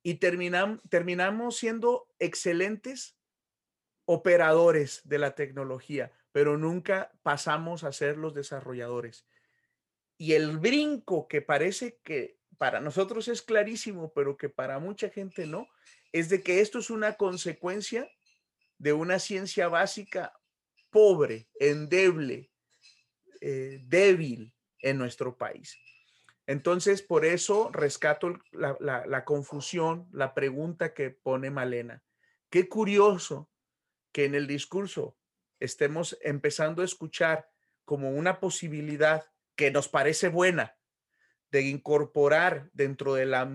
y 0.01 0.15
terminamos 0.15 1.55
siendo 1.55 2.07
excelentes 2.17 3.15
operadores 4.05 5.01
de 5.03 5.19
la 5.19 5.35
tecnología, 5.35 6.11
pero 6.31 6.57
nunca 6.57 7.11
pasamos 7.21 7.83
a 7.83 7.91
ser 7.91 8.17
los 8.17 8.33
desarrolladores. 8.33 9.27
Y 10.21 10.33
el 10.33 10.59
brinco 10.59 11.27
que 11.27 11.41
parece 11.41 11.97
que 12.03 12.37
para 12.59 12.79
nosotros 12.79 13.27
es 13.27 13.41
clarísimo, 13.41 14.13
pero 14.13 14.37
que 14.37 14.49
para 14.49 14.77
mucha 14.77 15.09
gente 15.09 15.47
no, 15.47 15.67
es 16.11 16.29
de 16.29 16.43
que 16.43 16.61
esto 16.61 16.77
es 16.77 16.91
una 16.91 17.15
consecuencia 17.15 18.07
de 18.77 18.93
una 18.93 19.17
ciencia 19.17 19.67
básica 19.67 20.31
pobre, 20.91 21.49
endeble, 21.59 22.51
eh, 23.41 23.79
débil 23.81 24.53
en 24.77 24.99
nuestro 24.99 25.35
país. 25.39 25.75
Entonces, 26.45 27.01
por 27.01 27.25
eso 27.25 27.71
rescato 27.73 28.37
la, 28.51 29.25
confusión, 29.25 30.07
la 30.11 30.35
pregunta 30.35 30.93
que 30.93 31.09
pone 31.09 31.49
Malena. 31.49 32.03
Qué 32.51 32.69
curioso 32.69 33.49
que 34.11 34.25
en 34.25 34.35
el 34.35 34.45
discurso 34.45 35.17
estemos 35.59 36.15
empezando 36.21 36.83
a 36.83 36.85
escuchar 36.85 37.49
como 37.85 38.11
una 38.11 38.39
posibilidad 38.39 39.30
que 39.55 39.71
nos 39.71 39.87
parece 39.87 40.29
buena 40.29 40.77
de 41.51 41.63
incorporar 41.63 42.69
dentro 42.73 43.13
de, 43.13 43.25
la, 43.25 43.45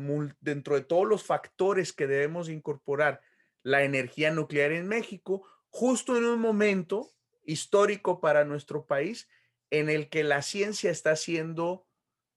dentro 0.40 0.74
de 0.74 0.82
todos 0.82 1.06
los 1.06 1.24
factores 1.24 1.92
que 1.92 2.06
debemos 2.06 2.48
incorporar 2.48 3.22
la 3.62 3.82
energía 3.82 4.30
nuclear 4.30 4.72
en 4.72 4.86
México, 4.86 5.48
justo 5.70 6.16
en 6.16 6.24
un 6.24 6.38
momento 6.38 7.10
histórico 7.42 8.20
para 8.20 8.44
nuestro 8.44 8.86
país 8.86 9.28
en 9.70 9.88
el 9.88 10.08
que 10.08 10.24
la 10.24 10.42
ciencia 10.42 10.90
está 10.90 11.16
siendo 11.16 11.86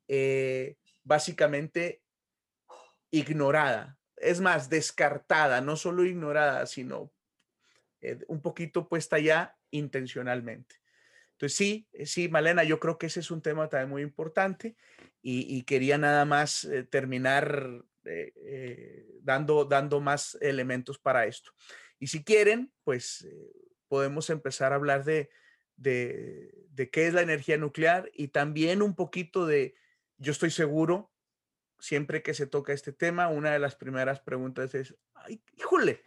eh, 0.07 0.77
básicamente 1.03 2.01
ignorada. 3.11 3.97
Es 4.15 4.41
más, 4.41 4.69
descartada, 4.69 5.61
no 5.61 5.75
solo 5.75 6.03
ignorada, 6.03 6.65
sino 6.65 7.11
eh, 8.01 8.19
un 8.27 8.41
poquito 8.41 8.87
puesta 8.87 9.19
ya 9.19 9.57
intencionalmente. 9.71 10.78
Entonces, 11.39 11.55
sí, 11.55 11.87
eh, 11.93 12.05
sí, 12.05 12.27
Malena, 12.27 12.65
yo 12.65 12.81
creo 12.81 12.97
que 12.97 13.05
ese 13.05 13.21
es 13.21 13.31
un 13.31 13.41
tema 13.41 13.69
también 13.69 13.89
muy 13.89 14.01
importante 14.01 14.75
y, 15.21 15.63
quería 15.63 15.97
nada 15.97 16.25
más 16.25 16.67
terminar 16.89 17.81
eh, 18.03 18.33
eh, 18.35 19.05
dando, 19.21 19.63
dando 19.63 20.01
más 20.01 20.37
elementos 20.41 20.99
para 20.99 21.27
esto. 21.27 21.51
Y 21.97 22.07
si 22.07 22.25
quieren, 22.25 22.73
pues 22.83 23.25
podemos 23.87 24.29
empezar 24.29 24.73
a 24.73 24.75
hablar 24.75 25.05
de, 25.05 25.29
de, 25.77 26.89
qué 26.91 27.07
es 27.07 27.13
la 27.13 27.21
energía 27.21 27.57
nuclear 27.57 28.11
y 28.13 28.29
también 28.29 28.81
un 28.81 28.93
poquito 28.93 29.45
de, 29.45 29.75
yo 30.17 30.33
estoy 30.33 30.51
seguro, 30.51 31.09
siempre 31.79 32.21
que 32.21 32.33
se 32.33 32.47
toca 32.47 32.73
este 32.73 32.91
tema, 32.91 33.29
una 33.29 33.51
de 33.51 33.59
las 33.59 33.77
primeras 33.77 34.19
preguntas 34.19 34.75
es, 34.75 34.93
híjole, 35.55 36.03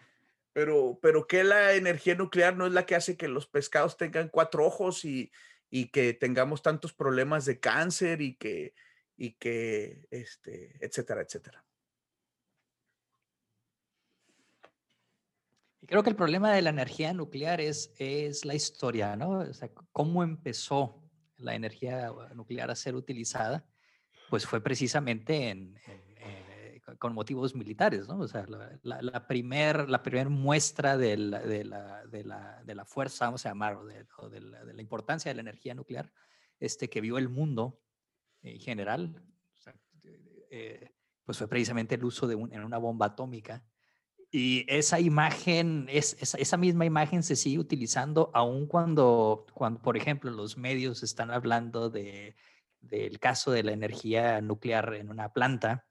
pero, 0.52 0.98
pero 1.00 1.26
que 1.26 1.44
la 1.44 1.74
energía 1.74 2.14
nuclear 2.14 2.56
no 2.56 2.66
es 2.66 2.72
la 2.72 2.86
que 2.86 2.94
hace 2.94 3.16
que 3.16 3.28
los 3.28 3.46
pescados 3.46 3.96
tengan 3.96 4.28
cuatro 4.28 4.66
ojos 4.66 5.04
y, 5.04 5.32
y 5.70 5.88
que 5.90 6.12
tengamos 6.12 6.62
tantos 6.62 6.92
problemas 6.92 7.44
de 7.44 7.58
cáncer 7.58 8.20
y 8.20 8.36
que, 8.36 8.74
y 9.16 9.32
que, 9.32 10.06
este, 10.10 10.76
etcétera, 10.84 11.22
etcétera. 11.22 11.64
Y 15.80 15.86
creo 15.86 16.02
que 16.02 16.10
el 16.10 16.16
problema 16.16 16.52
de 16.52 16.62
la 16.62 16.70
energía 16.70 17.12
nuclear 17.12 17.60
es, 17.60 17.92
es 17.98 18.44
la 18.44 18.54
historia, 18.54 19.16
¿no? 19.16 19.40
O 19.40 19.54
sea, 19.54 19.70
cómo 19.92 20.22
empezó 20.22 21.02
la 21.38 21.54
energía 21.54 22.12
nuclear 22.34 22.70
a 22.70 22.76
ser 22.76 22.94
utilizada, 22.94 23.66
pues 24.30 24.46
fue 24.46 24.62
precisamente 24.62 25.48
en 25.48 25.76
con 26.98 27.14
motivos 27.14 27.54
militares, 27.54 28.08
¿no? 28.08 28.18
O 28.18 28.28
sea, 28.28 28.46
la, 28.48 29.00
la, 29.02 29.26
primer, 29.26 29.88
la 29.88 30.02
primer 30.02 30.28
muestra 30.28 30.96
de 30.96 31.16
la, 31.16 31.40
de, 31.40 31.64
la, 31.64 32.06
de, 32.06 32.24
la, 32.24 32.62
de 32.64 32.74
la 32.74 32.84
fuerza, 32.84 33.26
vamos 33.26 33.46
a 33.46 33.50
llamar, 33.50 33.76
o, 33.76 33.84
de, 33.84 34.04
de, 34.40 34.72
la, 34.72 34.82
importancia 34.82 35.30
de 35.30 35.36
la 35.36 35.42
energía 35.42 35.74
nuclear, 35.74 36.12
este, 36.58 36.88
que 36.88 37.00
vio 37.00 37.18
el 37.18 37.28
mundo 37.28 37.80
en 38.42 38.58
general, 38.58 39.22
eh, 40.50 40.90
pues 41.24 41.38
fue 41.38 41.48
precisamente 41.48 41.94
el 41.94 42.04
uso 42.04 42.26
de 42.26 42.34
en 42.34 42.64
una 42.64 42.78
bomba 42.78 43.06
atómica. 43.06 43.64
Y 44.30 44.64
esa 44.66 44.98
imagen, 44.98 45.86
es, 45.90 46.16
esa, 46.20 46.56
misma 46.56 46.84
imagen 46.84 47.22
se 47.22 47.36
sigue 47.36 47.58
utilizando 47.58 48.30
aún 48.34 48.66
cuando, 48.66 49.46
cuando, 49.52 49.80
por 49.80 49.96
ejemplo, 49.96 50.30
los 50.30 50.56
medios 50.56 51.02
están 51.02 51.30
hablando 51.30 51.90
de, 51.90 52.34
del 52.80 53.20
caso 53.20 53.52
de 53.52 53.62
la 53.62 53.72
energía 53.72 54.40
nuclear 54.40 54.94
en 54.94 55.10
una 55.10 55.32
planta 55.32 55.86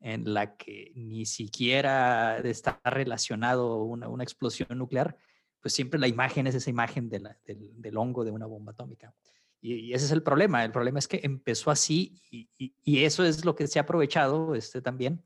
en 0.00 0.32
la 0.32 0.56
que 0.56 0.92
ni 0.94 1.26
siquiera 1.26 2.38
está 2.38 2.80
relacionado 2.84 3.82
una, 3.82 4.08
una 4.08 4.22
explosión 4.22 4.78
nuclear, 4.78 5.16
pues 5.60 5.74
siempre 5.74 5.98
la 5.98 6.08
imagen 6.08 6.46
es 6.46 6.54
esa 6.54 6.70
imagen 6.70 7.08
de 7.08 7.20
del, 7.44 7.96
hongo 7.96 8.24
de 8.24 8.30
una 8.30 8.46
bomba 8.46 8.72
atómica. 8.72 9.14
Y, 9.60 9.92
ese 9.92 10.06
es 10.06 10.12
el 10.12 10.22
problema. 10.22 10.64
El 10.64 10.70
problema 10.70 11.00
es 11.00 11.08
que 11.08 11.20
empezó 11.24 11.70
así 11.70 12.22
y, 12.30 12.48
y, 12.58 13.04
eso 13.04 13.24
es 13.24 13.44
lo 13.44 13.56
que 13.56 13.66
se 13.66 13.78
ha 13.78 13.82
aprovechado 13.82 14.54
este, 14.54 14.80
también 14.80 15.24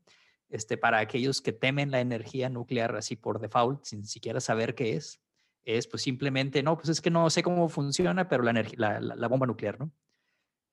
este, 0.49 0.77
para 0.77 0.99
aquellos 0.99 1.41
que 1.41 1.53
temen 1.53 1.91
la 1.91 2.01
energía 2.01 2.49
nuclear 2.49 2.95
así 2.95 3.15
por 3.15 3.39
default, 3.39 3.83
sin 3.83 4.05
siquiera 4.05 4.39
saber 4.39 4.73
qué 4.73 4.95
es. 4.95 5.19
Es 5.65 5.87
pues 5.87 6.03
simplemente, 6.03 6.61
no, 6.63 6.75
pues 6.75 6.89
es 6.89 6.99
que 6.99 7.11
no 7.11 7.29
sé 7.29 7.43
cómo 7.43 7.69
funciona, 7.69 8.27
pero 8.27 8.43
la, 8.43 8.53
la, 8.75 8.99
la 8.99 9.27
bomba 9.27 9.45
nuclear, 9.45 9.79
¿no? 9.79 9.91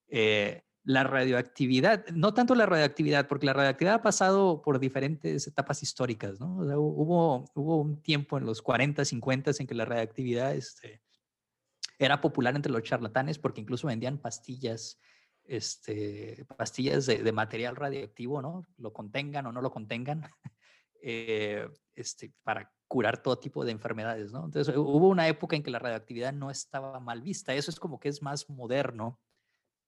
Eh, 0.09 0.65
la 0.85 1.05
radioactividad, 1.05 2.07
no 2.09 2.33
tanto 2.33 2.55
la 2.55 2.67
radioactividad, 2.67 3.29
porque 3.29 3.47
la 3.47 3.53
radioactividad 3.53 3.97
ha 3.97 4.03
pasado 4.03 4.63
por 4.63 4.79
diferentes 4.79 5.47
etapas 5.47 5.83
históricas, 5.83 6.41
¿no? 6.41 6.57
hubo, 6.81 7.45
hubo 7.55 7.77
un 7.77 8.01
tiempo 8.01 8.39
en 8.39 8.47
los 8.47 8.63
40, 8.63 9.05
50 9.05 9.53
en 9.59 9.67
que 9.67 9.75
la 9.75 9.85
radioactividad 9.85 10.55
este, 10.55 11.03
era 11.99 12.21
popular 12.21 12.57
entre 12.57 12.73
los 12.73 12.83
charlatanes 12.83 13.39
porque 13.39 13.61
incluso 13.61 13.87
vendían 13.87 14.19
pastillas, 14.19 14.99
este, 15.45 16.47
pastillas 16.57 17.07
de, 17.07 17.33
material 17.33 17.77
radioactivo, 17.77 18.41
¿no? 18.41 18.67
Lo 18.79 18.93
contengan 18.93 19.47
o 19.47 19.53
no 19.53 19.61
lo 19.61 19.71
contengan, 19.71 20.23
eh, 21.03 21.69
este, 21.95 22.33
para 22.43 22.73
curar 22.89 23.23
todo 23.23 23.39
tipo 23.39 23.65
de 23.65 23.73
enfermedades, 23.73 24.33
¿no? 24.33 24.47
Entonces 24.47 24.75
hubo 24.75 25.09
una 25.09 25.29
época 25.29 25.57
en 25.57 25.63
que 25.63 25.71
la 25.71 25.79
radioactividad 25.79 26.33
no 26.33 26.51
estaba 26.51 27.01
mal 27.01 27.21
vista, 27.21 27.53
eso 27.53 27.71
es 27.71 27.79
como 27.79 28.01
que 28.01 28.09
es 28.09 28.23
más 28.23 28.49
moderno 28.49 29.21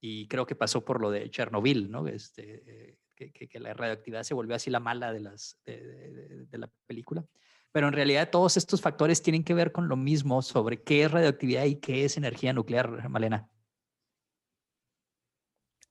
y 0.05 0.27
creo 0.27 0.47
que 0.47 0.57
pasó 0.57 0.85
por 0.85 1.01
lo 1.01 1.13
de 1.13 1.31
Chernobyl, 1.31 1.89
¿no? 1.89 2.09
Este, 2.09 2.99
que, 3.15 3.31
que, 3.33 3.61
la 3.61 3.73
radioactividad 3.73 4.25
se 4.25 4.35
volvió 4.35 4.57
así 4.57 4.69
la 4.69 4.81
mala 4.81 5.13
de, 5.13 5.21
las, 5.21 5.61
de, 5.65 6.59
la 6.59 6.69
película. 6.87 7.25
Pero 7.71 7.87
en 7.87 7.93
realidad 7.93 8.29
todos 8.29 8.57
estos 8.57 8.81
factores 8.81 9.23
tienen 9.23 9.45
que 9.45 9.55
ver 9.55 9.71
con 9.71 9.89
lo 9.89 9.97
mismo 9.97 10.43
sobre 10.43 10.83
qué 10.83 11.05
es 11.05 11.11
radioactividad 11.13 11.67
y 11.67 11.77
qué 11.77 12.05
es 12.05 12.17
energía 12.17 12.53
nuclear, 12.53 13.09
Malena. 13.09 13.49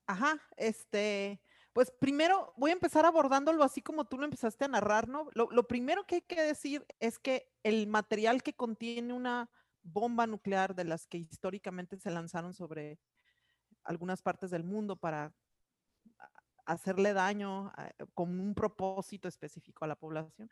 Ajá, 0.08 0.42
este, 0.58 1.42
pues 1.72 1.90
primero 1.90 2.54
voy 2.58 2.72
a 2.72 2.74
empezar 2.74 3.06
abordándolo 3.06 3.64
así 3.64 3.82
como 3.82 4.04
tú 4.04 4.18
lo 4.18 4.26
empezaste 4.26 4.66
a 4.66 4.68
narrar, 4.68 5.08
¿no? 5.08 5.30
Lo, 5.34 5.68
primero 5.70 6.06
que 6.06 6.16
hay 6.16 6.22
que 6.22 6.42
decir 6.42 6.86
es 7.00 7.18
que 7.18 7.50
el 7.64 7.88
material 7.88 8.44
que 8.44 8.54
contiene 8.54 9.14
una 9.14 9.50
bomba 9.84 10.28
nuclear 10.28 10.76
de 10.76 10.84
las 10.84 11.08
que 11.08 11.18
históricamente 11.18 11.98
se 11.98 12.12
lanzaron 12.12 12.54
sobre 12.54 13.00
algunas 13.84 14.22
partes 14.22 14.52
del 14.52 14.64
mundo 14.64 14.96
para 14.96 15.34
hacerle 16.66 17.14
daño 17.14 17.72
con 18.14 18.40
un 18.40 18.54
propósito 18.54 19.28
específico 19.28 19.84
a 19.84 19.88
la 19.88 19.96
población, 19.96 20.50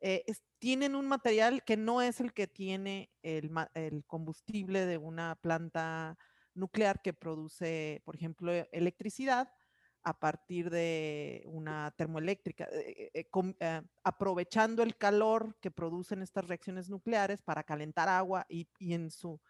eh, 0.00 0.24
tienen 0.58 0.94
un 0.94 1.06
material 1.06 1.62
que 1.64 1.76
no 1.76 2.02
es 2.02 2.20
el 2.20 2.32
que 2.32 2.46
tiene 2.46 3.10
el, 3.22 3.50
el, 3.74 4.04
combustible 4.04 4.84
de 4.84 4.98
una 4.98 5.36
planta 5.36 6.18
nuclear 6.54 7.00
que 7.00 7.14
produce, 7.14 8.02
por 8.04 8.14
ejemplo, 8.14 8.52
electricidad 8.72 9.52
a 10.02 10.18
partir 10.18 10.70
de 10.70 11.42
una 11.46 11.92
termoeléctrica, 11.96 12.68
eh, 12.70 13.10
eh, 13.14 13.82
aprovechando 14.04 14.82
el 14.82 14.96
calor 14.96 15.56
que 15.60 15.70
producen 15.70 16.22
estas 16.22 16.46
reacciones 16.46 16.88
nucleares 16.88 17.42
para 17.42 17.64
calentar 17.64 18.08
agua 18.08 18.46
y, 18.48 18.68
y 18.78 18.94
en 18.94 19.10
su 19.10 19.40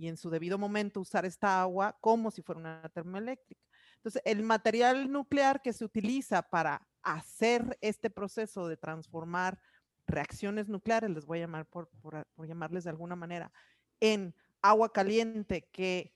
y 0.00 0.08
en 0.08 0.16
su 0.16 0.30
debido 0.30 0.56
momento 0.56 0.98
usar 0.98 1.26
esta 1.26 1.60
agua 1.60 1.98
como 2.00 2.30
si 2.30 2.40
fuera 2.40 2.58
una 2.58 2.88
termoeléctrica. 2.94 3.60
Entonces, 3.96 4.22
el 4.24 4.42
material 4.42 5.12
nuclear 5.12 5.60
que 5.60 5.74
se 5.74 5.84
utiliza 5.84 6.40
para 6.40 6.88
hacer 7.02 7.76
este 7.82 8.08
proceso 8.08 8.66
de 8.66 8.78
transformar 8.78 9.60
reacciones 10.06 10.70
nucleares, 10.70 11.10
les 11.10 11.26
voy 11.26 11.36
a 11.36 11.42
llamar 11.42 11.66
por, 11.66 11.90
llamarles 12.38 12.84
de 12.84 12.90
alguna 12.90 13.14
manera, 13.14 13.52
en 14.00 14.34
agua 14.62 14.90
caliente 14.90 15.68
que 15.70 16.14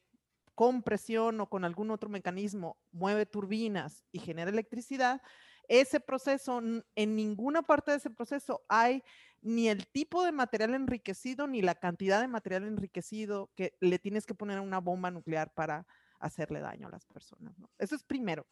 con 0.55 0.83
presión 0.83 1.39
o 1.43 1.51
con 1.51 1.67
algún 1.67 1.91
otro 1.91 2.09
mecanismo 2.09 2.79
mueve 2.91 3.27
turbinas 3.27 4.03
y 4.13 4.19
genera 4.19 4.51
electricidad, 4.51 5.21
ese 5.69 6.01
proceso, 6.01 6.61
en 6.95 7.17
ninguna 7.17 7.63
parte 7.63 7.91
de 7.91 7.99
ese 7.99 8.11
proceso 8.11 8.65
hay 8.69 9.03
ni 9.41 9.69
el 9.69 9.87
tipo 9.87 10.25
de 10.25 10.33
material 10.33 10.75
enriquecido 10.75 11.47
ni 11.47 11.61
la 11.61 11.75
cantidad 11.75 12.21
de 12.21 12.29
material 12.29 12.65
enriquecido 12.65 13.51
que 13.55 13.77
le 13.81 13.99
tienes 13.99 14.25
que 14.25 14.35
poner 14.35 14.59
a 14.59 14.63
una 14.63 14.81
bomba 14.81 15.11
nuclear 15.11 15.53
para 15.53 15.87
hacerle 16.19 16.61
daño 16.61 16.87
a 16.87 16.91
las 16.91 17.05
personas. 17.05 17.55
Eso 17.79 17.95
es 17.95 18.03
primero. 18.03 18.47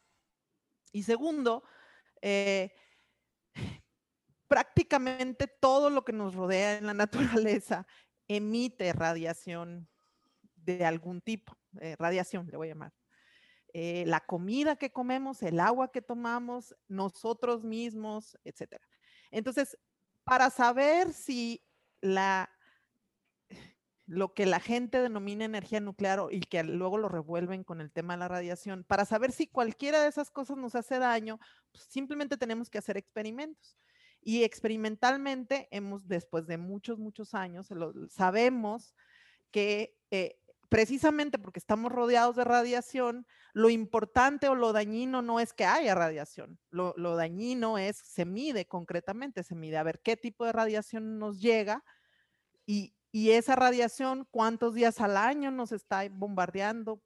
Y 0.93 1.03
segundo, 1.03 1.65
eh, 2.21 2.73
prácticamente 4.49 5.47
todo 5.47 5.89
lo 5.89 6.05
que 6.05 6.13
nos 6.13 6.35
rodea 6.35 6.77
en 6.77 6.87
la 6.87 6.95
naturaleza 7.49 7.87
emite 8.29 8.93
radiación 8.93 9.89
de 10.55 10.85
algún 10.85 11.21
tipo, 11.21 11.57
eh, 11.81 11.97
radiación 11.99 12.47
le 12.49 12.57
voy 12.57 12.69
a 12.69 12.73
llamar. 12.73 12.93
Eh, 13.75 14.05
la 14.07 14.21
comida 14.21 14.77
que 14.77 14.93
comemos, 14.93 15.43
el 15.43 15.59
agua 15.59 15.91
que 15.91 16.03
tomamos, 16.03 16.77
nosotros 16.89 17.65
mismos, 17.65 18.39
etc. 18.45 18.77
Entonces, 19.31 19.79
para 20.25 20.51
saber 20.51 21.13
si 21.15 21.65
la, 22.03 22.51
lo 24.07 24.35
que 24.35 24.45
la 24.45 24.61
gente 24.61 25.01
denomina 25.01 25.47
energía 25.47 25.81
nuclear 25.81 26.21
y 26.31 26.41
que 26.41 26.63
luego 26.65 26.99
lo 26.99 27.09
revuelven 27.09 27.65
con 27.65 27.81
el 27.81 27.91
tema 27.91 28.13
de 28.13 28.19
la 28.19 28.29
radiación, 28.29 28.85
para 28.85 29.07
saber 29.07 29.33
si 29.33 29.47
cualquiera 29.47 30.03
de 30.03 30.09
esas 30.09 30.31
cosas 30.31 30.59
nos 30.59 30.75
hace 30.75 30.99
daño, 30.99 31.39
pues, 31.71 31.85
simplemente 31.85 32.37
tenemos 32.37 32.69
que 32.69 32.79
hacer 32.79 32.99
experimentos. 32.99 33.79
Y 34.21 34.45
experimentalmente 34.45 35.67
hemos, 35.71 36.07
después 36.07 36.47
de 36.47 36.59
muchos, 36.59 36.99
muchos 36.99 37.35
años, 37.35 37.69
sabemos 38.11 38.95
que 39.51 39.97
eh, 40.11 40.39
precisamente 40.73 41.39
porque 41.39 41.59
estamos 41.59 41.93
rodeados 41.93 42.35
de 42.35 42.45
radiación, 42.45 43.27
lo 43.53 43.69
importante 43.69 44.49
o 44.49 44.55
lo 44.55 44.73
dañino 44.73 45.21
no 45.21 45.39
es 45.39 45.53
que 45.53 45.67
haya 45.67 45.95
radiación, 45.95 46.59
lo, 46.71 46.95
dañino 47.15 47.77
es, 47.77 47.99
se 47.99 48.25
mide 48.25 48.67
concretamente, 48.67 49.43
se 49.43 49.55
mide 49.55 49.77
a 49.77 49.83
ver 49.83 50.01
qué 50.01 50.17
tipo 50.17 50.47
de 50.47 50.53
radiación 50.53 51.19
nos 51.19 51.43
llega 51.43 51.85
y, 52.65 52.95
esa 53.13 53.55
radiación, 53.55 54.27
cuántos 54.31 54.73
días 54.73 54.99
al 54.99 55.19
año 55.19 55.51
nos 55.51 55.73
está 55.73 56.09
bombardeando, 56.11 57.03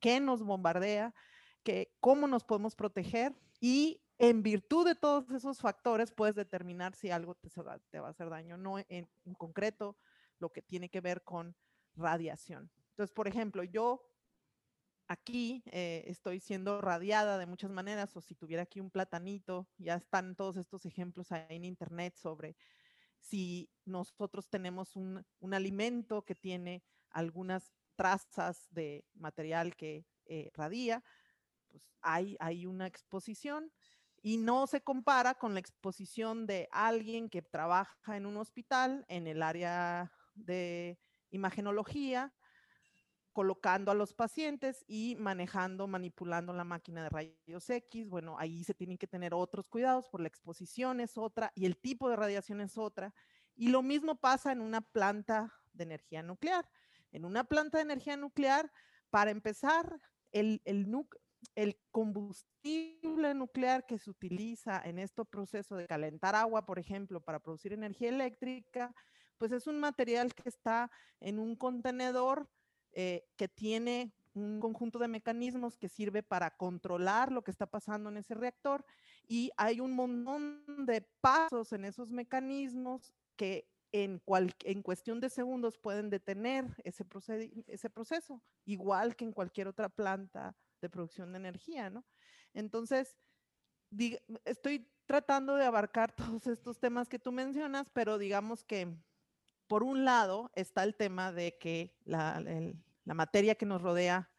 qué, 0.00 0.18
nos 0.18 0.42
bombardea, 0.42 1.14
que, 1.62 1.92
cómo 2.00 2.26
nos 2.26 2.44
podemos 2.44 2.74
proteger 2.74 3.34
y 3.60 4.00
en 4.16 4.42
virtud 4.42 4.86
de 4.86 4.94
todos 4.94 5.30
esos 5.32 5.58
factores 5.58 6.10
puedes 6.12 6.34
determinar 6.34 6.94
si 6.94 7.10
algo 7.10 7.34
te, 7.34 7.50
te 7.90 8.00
va 8.00 8.06
a 8.06 8.10
hacer 8.10 8.30
daño, 8.30 8.56
no 8.56 8.78
en 8.78 9.06
concreto 9.36 9.98
lo 10.38 10.50
que 10.50 10.62
tiene 10.62 10.88
que 10.88 11.02
ver 11.02 11.22
con 11.22 11.54
radiación. 11.94 12.70
Entonces, 12.92 13.12
por 13.12 13.26
ejemplo, 13.26 13.64
yo 13.64 14.02
aquí 15.08 15.62
eh, 15.66 16.04
estoy 16.06 16.40
siendo 16.40 16.80
radiada 16.80 17.38
de 17.38 17.46
muchas 17.46 17.70
maneras, 17.70 18.16
o 18.16 18.20
si 18.20 18.34
tuviera 18.34 18.62
aquí 18.62 18.80
un 18.80 18.90
platanito, 18.90 19.68
ya 19.78 19.94
están 19.94 20.36
todos 20.36 20.56
estos 20.56 20.84
ejemplos 20.86 21.32
ahí 21.32 21.56
en 21.56 21.64
internet 21.64 22.16
sobre 22.16 22.56
si 23.18 23.70
nosotros 23.84 24.48
tenemos 24.48 24.96
un, 24.96 25.24
alimento 25.52 26.24
que 26.24 26.34
tiene 26.34 26.82
algunas 27.10 27.72
trazas 27.94 28.66
de 28.70 29.04
material 29.14 29.76
que 29.76 30.06
eh, 30.26 30.50
radia, 30.54 31.04
pues 31.68 31.88
hay, 32.00 32.36
hay 32.40 32.66
una 32.66 32.86
exposición 32.86 33.72
y 34.22 34.36
no 34.36 34.66
se 34.66 34.82
compara 34.82 35.34
con 35.34 35.54
la 35.54 35.60
exposición 35.60 36.46
de 36.46 36.68
alguien 36.72 37.28
que 37.28 37.42
trabaja 37.42 38.16
en 38.16 38.26
un 38.26 38.36
hospital 38.36 39.04
en 39.08 39.26
el 39.26 39.42
área 39.42 40.12
de 40.34 40.98
imagenología 41.30 42.32
colocando 43.32 43.90
a 43.90 43.94
los 43.94 44.14
pacientes 44.14 44.84
y 44.86 45.16
manejando, 45.18 45.86
manipulando 45.86 46.52
la 46.52 46.64
máquina 46.64 47.02
de 47.02 47.08
rayos 47.08 47.68
X. 47.68 48.08
Bueno, 48.08 48.36
ahí 48.38 48.64
se 48.64 48.74
tienen 48.74 48.98
que 48.98 49.06
tener 49.06 49.34
otros 49.34 49.68
cuidados 49.68 50.08
por 50.08 50.20
la 50.20 50.28
exposición 50.28 51.00
es 51.00 51.16
otra 51.16 51.52
y 51.54 51.66
el 51.66 51.76
tipo 51.76 52.08
de 52.08 52.16
radiación 52.16 52.60
es 52.60 52.76
otra. 52.76 53.14
Y 53.54 53.68
lo 53.68 53.82
mismo 53.82 54.16
pasa 54.16 54.52
en 54.52 54.60
una 54.60 54.80
planta 54.80 55.52
de 55.72 55.84
energía 55.84 56.22
nuclear. 56.22 56.68
En 57.10 57.24
una 57.24 57.44
planta 57.44 57.78
de 57.78 57.82
energía 57.82 58.16
nuclear, 58.16 58.72
para 59.10 59.30
empezar, 59.30 60.00
el, 60.32 60.60
combustible 61.90 63.34
nuclear 63.34 63.84
que 63.84 63.98
se 63.98 64.10
utiliza 64.10 64.80
en 64.84 64.98
este 64.98 65.24
proceso 65.24 65.76
de 65.76 65.86
calentar 65.86 66.34
agua, 66.34 66.64
por 66.64 66.78
ejemplo, 66.78 67.20
para 67.20 67.40
producir 67.40 67.72
energía 67.72 68.08
eléctrica, 68.08 68.94
pues 69.36 69.52
es 69.52 69.66
un 69.66 69.78
material 69.80 70.34
que 70.34 70.48
está 70.48 70.90
en 71.20 71.38
un 71.38 71.56
contenedor 71.56 72.48
eh, 72.92 73.24
que 73.36 73.48
tiene 73.48 74.12
un 74.34 74.60
conjunto 74.60 74.98
de 74.98 75.08
mecanismos 75.08 75.76
que 75.76 75.88
sirve 75.88 76.22
para 76.22 76.50
controlar 76.56 77.30
lo 77.30 77.42
que 77.42 77.50
está 77.50 77.66
pasando 77.66 78.08
en 78.08 78.16
ese 78.16 78.34
reactor 78.34 78.84
y 79.28 79.50
hay 79.56 79.80
un 79.80 79.92
montón 79.92 80.64
de 80.86 81.02
pasos 81.20 81.72
en 81.72 81.84
esos 81.84 82.10
mecanismos 82.10 83.12
que 83.36 83.68
en, 83.92 84.20
cuestión 84.82 85.20
de 85.20 85.28
segundos 85.28 85.78
pueden 85.78 86.08
detener 86.08 86.64
ese, 86.84 87.04
ese 87.66 87.90
proceso, 87.90 88.42
igual 88.64 89.16
que 89.16 89.26
en 89.26 89.32
cualquier 89.32 89.68
otra 89.68 89.90
planta 89.90 90.56
de 90.80 90.88
producción 90.88 91.32
de 91.32 91.38
energía, 91.38 91.90
¿no? 91.90 92.04
Entonces, 92.54 93.16
estoy 94.44 94.88
tratando 95.06 95.56
de 95.56 95.66
abarcar 95.66 96.12
todos 96.40 96.46
estos 96.46 96.78
temas 96.78 97.08
que 97.08 97.18
tú 97.18 97.32
mencionas, 97.32 97.90
pero 97.90 98.18
digamos 98.18 98.64
que 98.64 98.96
por 99.72 99.84
un 99.84 100.04
lado 100.04 100.50
está 100.54 100.84
el 100.84 100.94
tema 100.94 101.32
de 101.32 101.56
que 101.56 101.96
la, 102.04 102.44
materia 103.06 103.54
que 103.54 103.64
nos 103.64 103.80
rodea, 103.80 104.30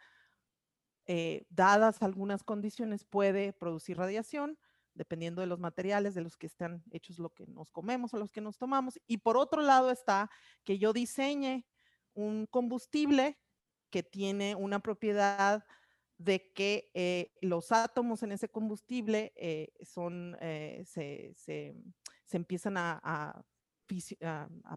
eh, 1.08 1.48
dadas 1.50 2.04
algunas 2.04 2.44
condiciones, 2.44 3.04
puede 3.04 3.52
producir 3.52 3.98
radiación, 3.98 4.60
dependiendo 4.94 5.42
de 5.42 5.48
los 5.48 5.60
materiales 5.60 6.14
de 6.14 6.22
los 6.22 6.38
que 6.38 6.46
están 6.46 6.84
hechos 6.92 7.18
lo 7.18 7.34
que 7.34 7.48
nos 7.48 7.72
comemos 7.72 8.14
o 8.14 8.20
los 8.20 8.32
que 8.32 8.42
nos 8.42 8.60
tomamos. 8.60 9.00
Y 9.08 9.18
por 9.18 9.36
otro 9.36 9.64
lado 9.64 9.90
está 9.90 10.30
que 10.64 10.78
yo 10.78 10.94
diseñe 10.94 11.66
un 12.14 12.46
combustible 12.46 13.40
que 13.90 14.04
tiene 14.04 14.54
una 14.54 14.82
propiedad 14.82 15.66
de 16.20 16.54
que 16.54 16.92
eh, 16.94 17.34
los 17.42 17.72
átomos 17.72 18.22
en 18.22 18.34
ese 18.34 18.50
combustible 18.50 19.34
eh, 19.36 19.74
son, 19.82 20.38
se, 20.86 21.74
empiezan 22.30 22.78
a, 22.78 23.02
a, 23.04 23.44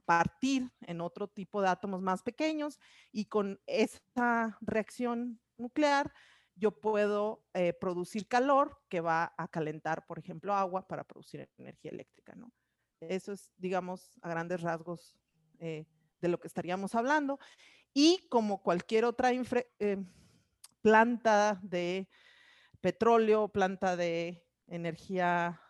partir 0.05 0.71
en 0.83 1.01
otro 1.01 1.29
tipo 1.29 1.63
de 1.63 1.69
átomos 1.69 2.03
más 2.03 2.23
pequeños 2.23 2.79
y 3.13 3.27
con 3.27 3.61
esta 3.67 4.59
reacción 4.61 5.41
nuclear 5.57 6.13
yo 6.57 6.73
puedo 6.73 7.45
eh, 7.53 7.75
producir 7.75 8.27
calor 8.29 8.81
que 8.89 9.01
va 9.01 9.35
a 9.37 9.49
calentar, 9.49 10.07
por 10.07 10.19
ejemplo, 10.19 10.55
agua 10.55 10.89
para 10.89 11.05
producir 11.05 11.49
energía 11.59 11.91
eléctrica, 11.91 12.35
¿no? 12.35 12.51
Eso 13.01 13.33
es, 13.33 13.53
digamos, 13.59 14.19
a 14.23 14.31
grandes 14.31 14.63
rasgos 14.63 15.15
eh, 15.59 15.85
de 16.21 16.29
lo 16.29 16.41
que 16.41 16.49
estaríamos 16.49 16.95
hablando. 16.95 17.39
Y 17.93 18.27
como 18.31 18.63
cualquier 18.63 19.05
otra 19.05 19.33
eh, 19.33 20.05
planta 20.81 21.61
de 21.63 22.09
petróleo, 22.81 23.49
planta 23.49 23.97
de 23.97 24.43
energía 24.67 25.61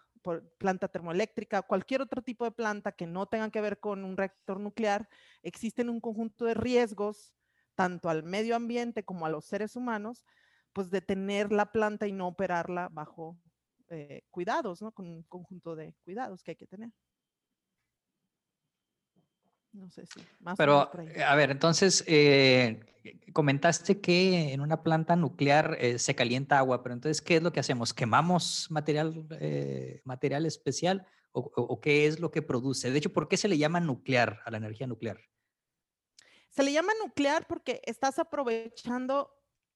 planta 0.59 0.89
termoeléctrica, 0.89 1.63
cualquier 1.63 2.03
otro 2.03 2.23
tipo 2.23 2.45
de 2.45 2.51
planta 2.51 2.93
que 2.93 3.07
no 3.07 3.27
tenga 3.27 3.51
que 3.51 3.61
ver 3.61 3.81
con 3.81 4.05
un 4.05 4.17
reactor 4.17 4.61
nuclear, 4.61 5.09
existen 5.43 5.89
un 5.89 6.01
conjunto 6.01 6.45
de 6.45 6.55
riesgos, 6.55 7.35
tanto 7.75 8.09
al 8.09 8.23
medio 8.23 8.57
ambiente 8.57 9.05
como 9.05 9.27
a 9.27 9.31
los 9.31 9.45
seres 9.45 9.77
humanos, 9.77 10.25
pues 10.73 10.91
de 10.91 11.01
tener 11.01 11.53
la 11.53 11.73
planta 11.73 12.07
y 12.07 12.13
no 12.13 12.29
operarla 12.29 12.89
bajo 12.91 13.39
eh, 13.89 14.23
cuidados, 14.31 14.83
¿no? 14.83 14.93
Con 14.93 15.07
un 15.07 15.23
conjunto 15.25 15.77
de 15.77 15.95
cuidados 16.05 16.43
que 16.43 16.53
hay 16.53 16.57
que 16.57 16.67
tener. 16.67 16.91
No 19.77 19.91
sé 19.91 20.07
si 20.07 20.21
más 20.41 20.57
Pero, 20.57 20.91
eh, 21.15 21.23
a 21.23 21.35
ver, 21.35 21.51
entonces, 21.51 22.03
eh, 22.07 22.81
comentaste 23.35 24.01
que 24.01 24.55
en 24.55 24.63
una 24.63 24.83
planta 24.83 25.17
nuclear 25.17 25.77
eh, 25.79 25.99
se 25.99 26.15
calienta 26.15 26.59
agua, 26.59 26.83
pero 26.83 26.95
entonces, 26.95 27.21
¿qué 27.21 27.37
es 27.37 27.43
lo 27.43 27.53
que 27.53 27.61
hacemos? 27.61 27.93
¿Quemamos 27.93 28.71
material, 28.71 29.27
material 30.05 30.47
especial 30.47 31.07
o, 31.33 31.81
qué 31.83 32.07
es 32.07 32.19
lo 32.21 32.31
que 32.31 32.41
produce? 32.41 32.91
De 32.91 32.97
hecho, 32.97 33.13
¿por 33.13 33.29
qué 33.29 33.37
se 33.37 33.49
le 33.49 33.59
llama 33.59 33.79
nuclear 33.81 34.41
a 34.47 34.51
la 34.51 34.57
energía 34.57 34.87
nuclear? 34.87 35.21
Se 36.49 36.63
le 36.63 36.73
llama 36.73 36.93
nuclear 37.05 37.47
porque 37.47 37.83
estás 37.85 38.19
aprovechando 38.19 39.31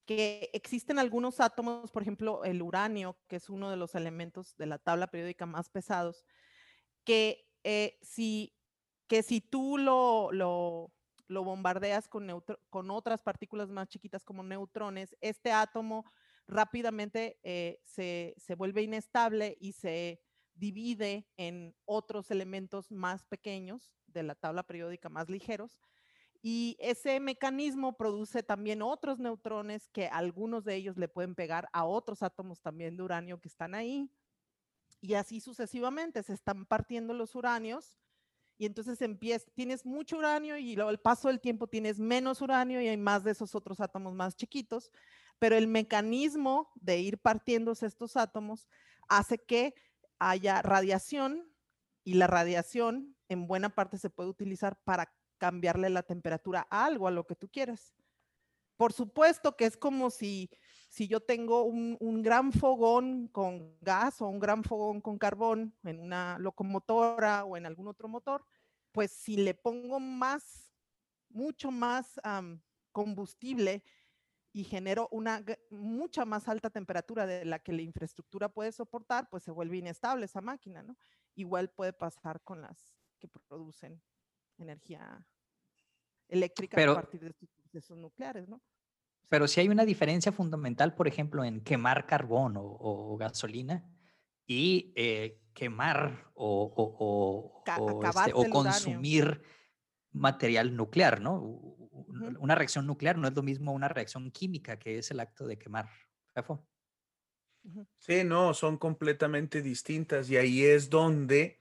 que 0.06 0.48
existen 0.54 0.98
algunos 0.98 1.40
átomos, 1.40 1.90
por 1.90 2.00
ejemplo, 2.00 2.42
el 2.44 2.62
uranio, 2.62 3.18
que 3.28 3.36
es 3.36 3.50
uno 3.50 3.68
de 3.70 3.76
los 3.76 3.94
elementos 3.94 4.56
de 4.56 4.64
la 4.64 4.78
tabla 4.78 5.08
periódica 5.08 5.44
más 5.44 5.68
pesados, 5.68 6.24
que 7.04 7.44
si 8.00 8.56
que 9.10 9.24
si 9.24 9.40
tú 9.40 9.76
lo, 9.76 10.30
lo, 10.30 11.44
bombardeas 11.44 12.06
con, 12.06 12.28
con 12.70 12.90
otras 12.92 13.20
partículas 13.22 13.68
más 13.68 13.88
chiquitas 13.88 14.22
como 14.22 14.44
neutrones, 14.44 15.16
este 15.20 15.50
átomo 15.50 16.04
rápidamente 16.46 17.40
eh, 17.42 17.80
se, 17.84 18.36
se, 18.38 18.54
vuelve 18.54 18.82
inestable 18.82 19.58
y 19.60 19.72
se 19.72 20.22
divide 20.54 21.26
en 21.36 21.74
otros 21.86 22.30
elementos 22.30 22.92
más 22.92 23.24
pequeños 23.24 23.92
de 24.06 24.22
la 24.22 24.36
tabla 24.36 24.62
periódica 24.62 25.08
más 25.08 25.28
ligeros. 25.28 25.80
Y 26.40 26.76
ese 26.78 27.18
mecanismo 27.18 27.96
produce 27.96 28.44
también 28.44 28.80
otros 28.80 29.18
neutrones 29.18 29.88
que 29.88 30.06
algunos 30.06 30.62
de 30.62 30.76
ellos 30.76 30.96
le 30.96 31.08
pueden 31.08 31.34
pegar 31.34 31.68
a 31.72 31.84
otros 31.84 32.22
átomos 32.22 32.60
también 32.60 32.96
de 32.96 33.02
uranio 33.02 33.40
que 33.40 33.48
están 33.48 33.74
ahí. 33.74 34.08
Y 35.00 35.14
así 35.14 35.40
sucesivamente 35.40 36.22
se 36.22 36.32
están 36.32 36.64
partiendo 36.64 37.12
los 37.12 37.34
uranios 37.34 37.98
y 38.60 38.66
entonces 38.66 39.00
empieza, 39.00 39.46
tienes 39.54 39.86
mucho 39.86 40.18
uranio 40.18 40.58
y 40.58 40.74
luego 40.74 40.90
al 40.90 41.00
paso 41.00 41.28
del 41.28 41.40
tiempo 41.40 41.66
tienes 41.66 41.98
menos 41.98 42.42
uranio 42.42 42.82
y 42.82 42.88
hay 42.88 42.98
más 42.98 43.24
de 43.24 43.30
esos 43.30 43.54
otros 43.54 43.80
átomos 43.80 44.12
más 44.12 44.36
chiquitos, 44.36 44.92
pero 45.38 45.56
el 45.56 45.66
mecanismo 45.66 46.70
de 46.74 46.98
ir 46.98 47.16
partiéndose 47.16 47.86
estos 47.86 48.18
átomos 48.18 48.68
hace 49.08 49.38
que 49.38 49.74
haya 50.18 50.60
radiación 50.60 51.50
y 52.04 52.14
la 52.14 52.26
radiación 52.26 53.16
en 53.30 53.46
buena 53.46 53.74
parte 53.74 53.96
se 53.96 54.10
puede 54.10 54.28
utilizar 54.28 54.78
para 54.84 55.10
cambiarle 55.38 55.88
la 55.88 56.02
temperatura 56.02 56.66
a 56.68 56.84
algo, 56.84 57.08
a 57.08 57.12
lo 57.12 57.26
que 57.26 57.36
tú 57.36 57.48
quieras. 57.48 57.94
Por 58.76 58.92
supuesto 58.92 59.56
que 59.56 59.64
es 59.64 59.78
como 59.78 60.10
si, 60.10 60.50
si 60.90 61.06
yo 61.06 61.20
tengo 61.20 61.62
un, 61.62 61.96
un, 62.00 62.20
gran 62.20 62.50
fogón 62.50 63.28
con 63.28 63.78
gas 63.80 64.20
o 64.20 64.26
un 64.26 64.40
gran 64.40 64.64
fogón 64.64 65.00
con 65.00 65.18
carbón 65.18 65.72
en 65.84 66.00
una 66.00 66.36
locomotora 66.40 67.44
o 67.44 67.56
en 67.56 67.64
algún 67.64 67.86
otro 67.86 68.08
motor, 68.08 68.44
pues 68.90 69.12
si 69.12 69.36
le 69.36 69.54
pongo 69.54 70.00
más, 70.00 70.74
mucho 71.28 71.70
más 71.70 72.20
combustible 72.90 73.84
y 74.52 74.64
genero 74.64 75.08
una 75.12 75.44
mucha 75.70 76.24
más 76.24 76.48
alta 76.48 76.70
temperatura 76.70 77.24
de 77.24 77.44
la 77.44 77.60
que 77.60 77.72
la 77.72 77.82
infraestructura 77.82 78.48
puede 78.48 78.72
soportar, 78.72 79.28
pues 79.30 79.44
se 79.44 79.52
vuelve 79.52 79.76
inestable 79.76 80.24
esa 80.24 80.40
máquina, 80.40 80.82
¿no? 80.82 80.96
Igual 81.36 81.70
puede 81.70 81.92
pasar 81.92 82.40
con 82.42 82.62
las 82.62 82.96
que 83.20 83.28
producen 83.28 84.02
energía 84.58 85.24
eléctrica 86.26 86.82
a 86.82 86.94
partir 86.94 87.20
de 87.20 87.28
estos 87.28 87.48
procesos 87.52 87.96
nucleares, 87.96 88.48
¿no? 88.48 88.60
Pero 89.30 89.46
si 89.46 89.60
hay 89.60 89.68
una 89.68 89.84
diferencia 89.84 90.32
fundamental, 90.32 90.94
por 90.96 91.06
ejemplo, 91.06 91.44
en 91.44 91.60
quemar 91.60 92.04
carbón 92.04 92.54
o, 92.56 93.16
gasolina 93.16 93.88
y 94.44 94.92
eh, 94.96 95.40
quemar 95.54 96.32
o, 96.34 97.62
este, 97.64 98.50
consumir 98.50 99.40
material 100.10 100.74
nuclear, 100.74 101.20
¿no? 101.20 101.40
Una 102.40 102.56
reacción 102.56 102.88
nuclear 102.88 103.18
no 103.18 103.28
es 103.28 103.34
lo 103.34 103.44
mismo 103.44 103.72
una 103.72 103.86
reacción 103.86 104.32
química, 104.32 104.80
que 104.80 104.98
es 104.98 105.12
el 105.12 105.20
acto 105.20 105.46
de 105.46 105.56
quemar. 105.58 105.88
Sí, 107.98 108.24
no, 108.24 108.52
son 108.52 108.78
completamente 108.78 109.62
distintas 109.62 110.28
y 110.28 110.38
ahí 110.38 110.64
es 110.64 110.90
donde 110.90 111.60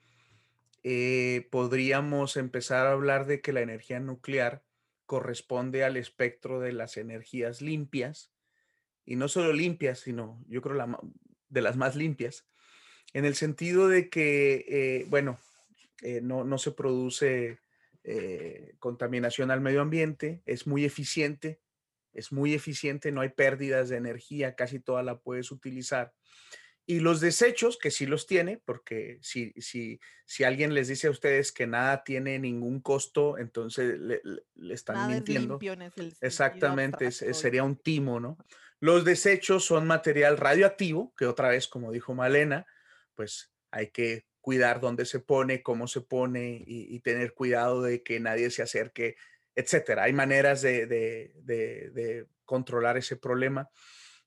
eh, 0.82 1.48
podríamos 1.52 2.36
empezar 2.36 2.88
a 2.88 2.94
hablar 2.94 3.28
de 3.28 3.42
que 3.42 3.54
la 3.54 3.62
energía 3.62 4.00
nuclear 4.00 4.64
corresponde 5.10 5.84
al 5.84 5.98
espectro 5.98 6.60
de 6.60 6.72
las 6.72 6.96
energías 6.96 7.64
limpias 7.64 8.32
y 9.08 9.16
no 9.16 9.28
solo 9.28 9.54
limpias, 9.54 10.02
sino 10.02 10.40
yo 10.48 10.62
creo 10.62 10.78
de 11.48 11.62
las 11.62 11.78
más 11.78 11.96
limpias, 11.96 12.46
en 13.14 13.26
el 13.26 13.34
sentido 13.34 13.88
de 13.88 14.08
que, 14.12 14.66
eh, 14.68 15.06
bueno, 15.10 15.40
eh, 16.04 16.22
no, 16.22 16.44
no, 16.44 16.60
se 16.60 16.74
produce 16.74 17.58
eh, 18.04 18.76
contaminación 18.78 19.50
al 19.50 19.62
medio 19.62 19.82
ambiente, 19.82 20.44
es 20.46 20.68
muy 20.68 20.86
eficiente, 20.86 21.60
es 22.14 22.32
muy 22.32 22.54
eficiente, 22.54 23.12
no 23.12 23.22
hay 23.22 23.30
pérdidas 23.30 23.90
de 23.90 23.98
energía, 23.98 24.54
casi 24.54 24.80
toda 24.80 25.02
la 25.02 25.18
puedes 25.18 25.50
utilizar. 25.50 26.14
Y 26.90 27.02
los 27.02 27.22
desechos, 27.22 27.78
que 27.78 27.92
sí 27.92 28.08
los 28.08 28.26
tiene, 28.26 28.58
porque 28.66 29.20
si, 29.22 29.54
si, 29.58 30.00
si 30.26 30.44
alguien 30.44 30.74
les 30.74 30.88
dice 30.88 31.06
a 31.06 31.12
ustedes 31.12 31.52
que 31.52 31.68
nada 31.68 32.04
tiene 32.04 32.40
ningún 32.40 32.82
costo, 32.82 33.38
entonces 33.38 34.00
le, 34.00 34.20
están 34.74 35.08
mintiendo. 35.08 35.60
Exactamente, 36.20 37.12
sería 37.12 37.64
un 37.64 37.76
timo, 37.76 38.20
¿no? 38.20 38.40
Los 38.80 39.06
desechos 39.06 39.66
son 39.66 39.86
material 39.86 40.38
radioactivo, 40.38 41.14
que 41.16 41.28
otra 41.28 41.50
vez, 41.50 41.68
como 41.68 41.92
dijo 41.92 42.16
Malena, 42.16 42.66
pues 43.14 43.52
hay 43.70 43.92
que 43.92 44.26
cuidar 44.42 44.80
dónde 44.80 45.06
se 45.06 45.20
pone, 45.20 45.62
cómo 45.62 45.88
se 45.88 46.02
pone 46.02 46.64
y, 46.66 47.00
tener 47.02 47.36
cuidado 47.36 47.84
de 47.84 48.02
que 48.02 48.20
nadie 48.20 48.50
se 48.50 48.64
acerque, 48.64 49.16
etcétera. 49.54 50.06
Hay 50.06 50.14
maneras 50.14 50.64
de, 50.64 50.88
de 50.88 52.26
controlar 52.46 52.98
ese 52.98 53.16
problema. 53.16 53.70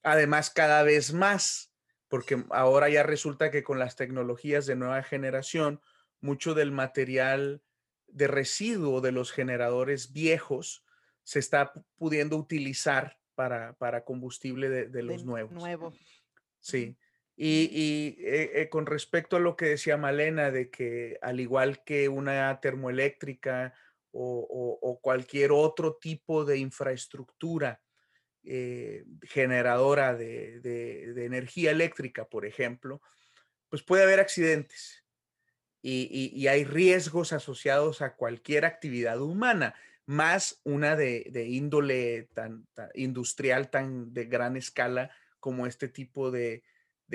Además, 0.04 0.48
cada 0.50 0.84
vez 0.84 1.12
más, 1.12 1.71
porque 2.12 2.44
ahora 2.50 2.90
ya 2.90 3.02
resulta 3.02 3.50
que 3.50 3.62
con 3.62 3.78
las 3.78 3.96
tecnologías 3.96 4.66
de 4.66 4.76
nueva 4.76 5.02
generación, 5.02 5.80
mucho 6.20 6.52
del 6.52 6.70
material 6.70 7.62
de 8.06 8.26
residuo 8.26 9.00
de 9.00 9.12
los 9.12 9.32
generadores 9.32 10.12
viejos 10.12 10.84
se 11.22 11.38
está 11.38 11.72
pudiendo 11.96 12.36
utilizar 12.36 13.18
para, 13.34 13.72
para 13.78 14.04
combustible 14.04 14.68
de, 14.68 15.02
los 15.02 15.24
nuevos. 15.24 15.52
Nuevo. 15.52 15.94
Sí. 16.60 16.98
Y, 17.34 18.18
eh, 18.18 18.60
eh, 18.60 18.68
con 18.68 18.84
respecto 18.84 19.36
a 19.36 19.40
lo 19.40 19.56
que 19.56 19.64
decía 19.64 19.96
Malena, 19.96 20.50
de 20.50 20.68
que 20.68 21.16
al 21.22 21.40
igual 21.40 21.82
que 21.82 22.10
una 22.10 22.60
termoeléctrica 22.60 23.72
o, 24.10 25.00
cualquier 25.00 25.50
otro 25.50 25.96
tipo 25.96 26.44
de 26.44 26.58
infraestructura 26.58 27.80
eh, 28.44 29.04
generadora 29.22 30.14
de, 30.14 31.24
energía 31.24 31.70
eléctrica, 31.70 32.24
por 32.24 32.44
ejemplo, 32.44 33.00
pues 33.68 33.82
puede 33.82 34.02
haber 34.02 34.20
accidentes 34.20 35.04
y, 35.82 36.46
hay 36.46 36.64
riesgos 36.64 37.32
asociados 37.32 38.02
a 38.02 38.14
cualquier 38.14 38.64
actividad 38.64 39.20
humana, 39.20 39.74
más 40.06 40.60
una 40.64 40.96
de, 40.96 41.46
índole 41.48 42.28
tan, 42.34 42.66
industrial, 42.94 43.70
tan 43.70 44.12
de 44.12 44.24
gran 44.26 44.56
escala 44.56 45.10
como 45.40 45.66
este 45.66 45.88
tipo 45.88 46.30
de, 46.30 46.62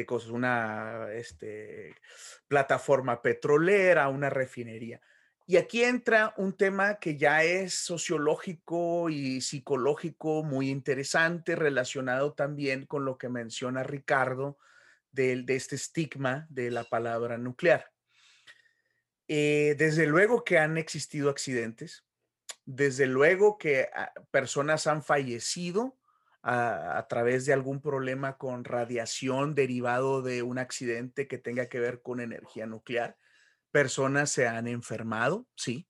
cosas, 0.05 0.29
una 0.29 1.07
este, 1.13 1.95
plataforma 2.47 3.21
petrolera, 3.21 4.09
una 4.09 4.29
refinería. 4.29 5.01
Y 5.47 5.55
aquí 5.55 5.83
entra 5.83 6.33
un 6.37 6.55
tema 6.55 6.99
que 6.99 7.17
ya 7.17 7.43
es 7.43 7.73
sociológico 7.73 9.09
y 9.09 9.41
psicológico 9.41 10.43
muy 10.43 10.69
interesante, 10.69 11.55
relacionado 11.55 12.33
también 12.33 12.85
con 12.85 13.05
lo 13.05 13.17
que 13.17 13.29
menciona 13.29 13.81
Ricardo 13.81 14.59
de, 15.11 15.41
de 15.43 15.55
este 15.55 15.75
estigma 15.75 16.45
de 16.49 16.69
la 16.69 16.83
palabra 16.83 17.37
nuclear. 17.37 17.91
Eh, 19.29 19.75
desde 19.77 20.05
luego 20.05 20.43
que 20.43 20.57
han 20.57 20.77
existido 20.77 21.29
accidentes, 21.29 22.05
desde 22.65 23.07
luego 23.07 23.57
que 23.57 23.89
ah, 23.93 24.11
personas 24.31 24.87
han 24.87 25.03
fallecido 25.03 25.97
a, 26.43 27.05
través 27.09 27.45
de 27.45 27.51
algún 27.51 27.81
problema 27.81 28.37
con 28.37 28.63
radiación 28.63 29.53
derivado 29.53 30.21
de 30.21 30.43
un 30.43 30.59
accidente 30.59 31.27
que 31.27 31.37
tenga 31.37 31.67
que 31.67 31.81
ver 31.81 32.01
con 32.01 32.21
energía 32.21 32.65
nuclear. 32.65 33.17
Personas 33.77 34.31
se 34.31 34.47
han 34.47 34.67
enfermado, 34.67 35.47
sí. 35.55 35.87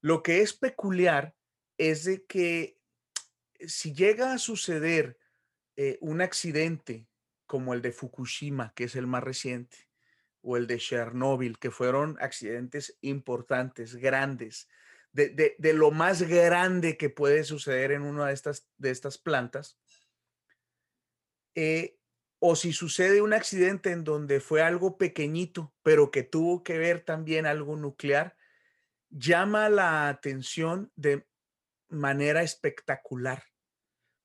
Lo 0.00 0.22
que 0.22 0.40
es 0.40 0.54
peculiar 0.54 1.34
es 1.76 2.04
de 2.04 2.24
que 2.24 2.78
si 3.60 3.92
llega 3.92 4.32
a 4.32 4.38
suceder 4.38 5.18
eh, 5.76 5.98
un 6.00 6.22
accidente 6.22 7.06
como 7.44 7.74
el 7.74 7.82
de 7.82 7.92
Fukushima, 7.92 8.72
que 8.74 8.84
es 8.84 8.96
el 8.96 9.06
más 9.06 9.22
reciente, 9.22 9.76
o 10.40 10.56
el 10.56 10.66
de 10.66 10.78
Chernobyl, 10.78 11.58
que 11.58 11.70
fueron 11.70 12.16
accidentes 12.22 12.96
importantes, 13.02 13.96
grandes, 13.96 14.66
de, 15.12 15.54
lo 15.74 15.90
más 15.90 16.22
grande 16.22 16.96
que 16.96 17.10
puede 17.10 17.44
suceder 17.44 17.92
en 17.92 18.00
una 18.00 18.28
de 18.28 18.32
estas, 18.32 18.66
de 18.78 18.90
estas 18.90 19.18
plantas. 19.18 19.78
Eh, 21.54 21.98
o 22.46 22.56
si 22.56 22.74
sucede 22.74 23.22
un 23.22 23.32
accidente 23.32 23.90
en 23.90 24.04
donde 24.04 24.38
fue 24.38 24.60
algo 24.60 24.98
pequeñito, 24.98 25.72
pero 25.82 26.10
que 26.10 26.22
tuvo 26.22 26.62
que 26.62 26.76
ver 26.76 27.00
también 27.02 27.46
algo 27.46 27.74
nuclear, 27.74 28.36
llama 29.08 29.70
la 29.70 30.10
atención 30.10 30.92
de 30.94 31.26
manera 31.88 32.42
espectacular, 32.42 33.44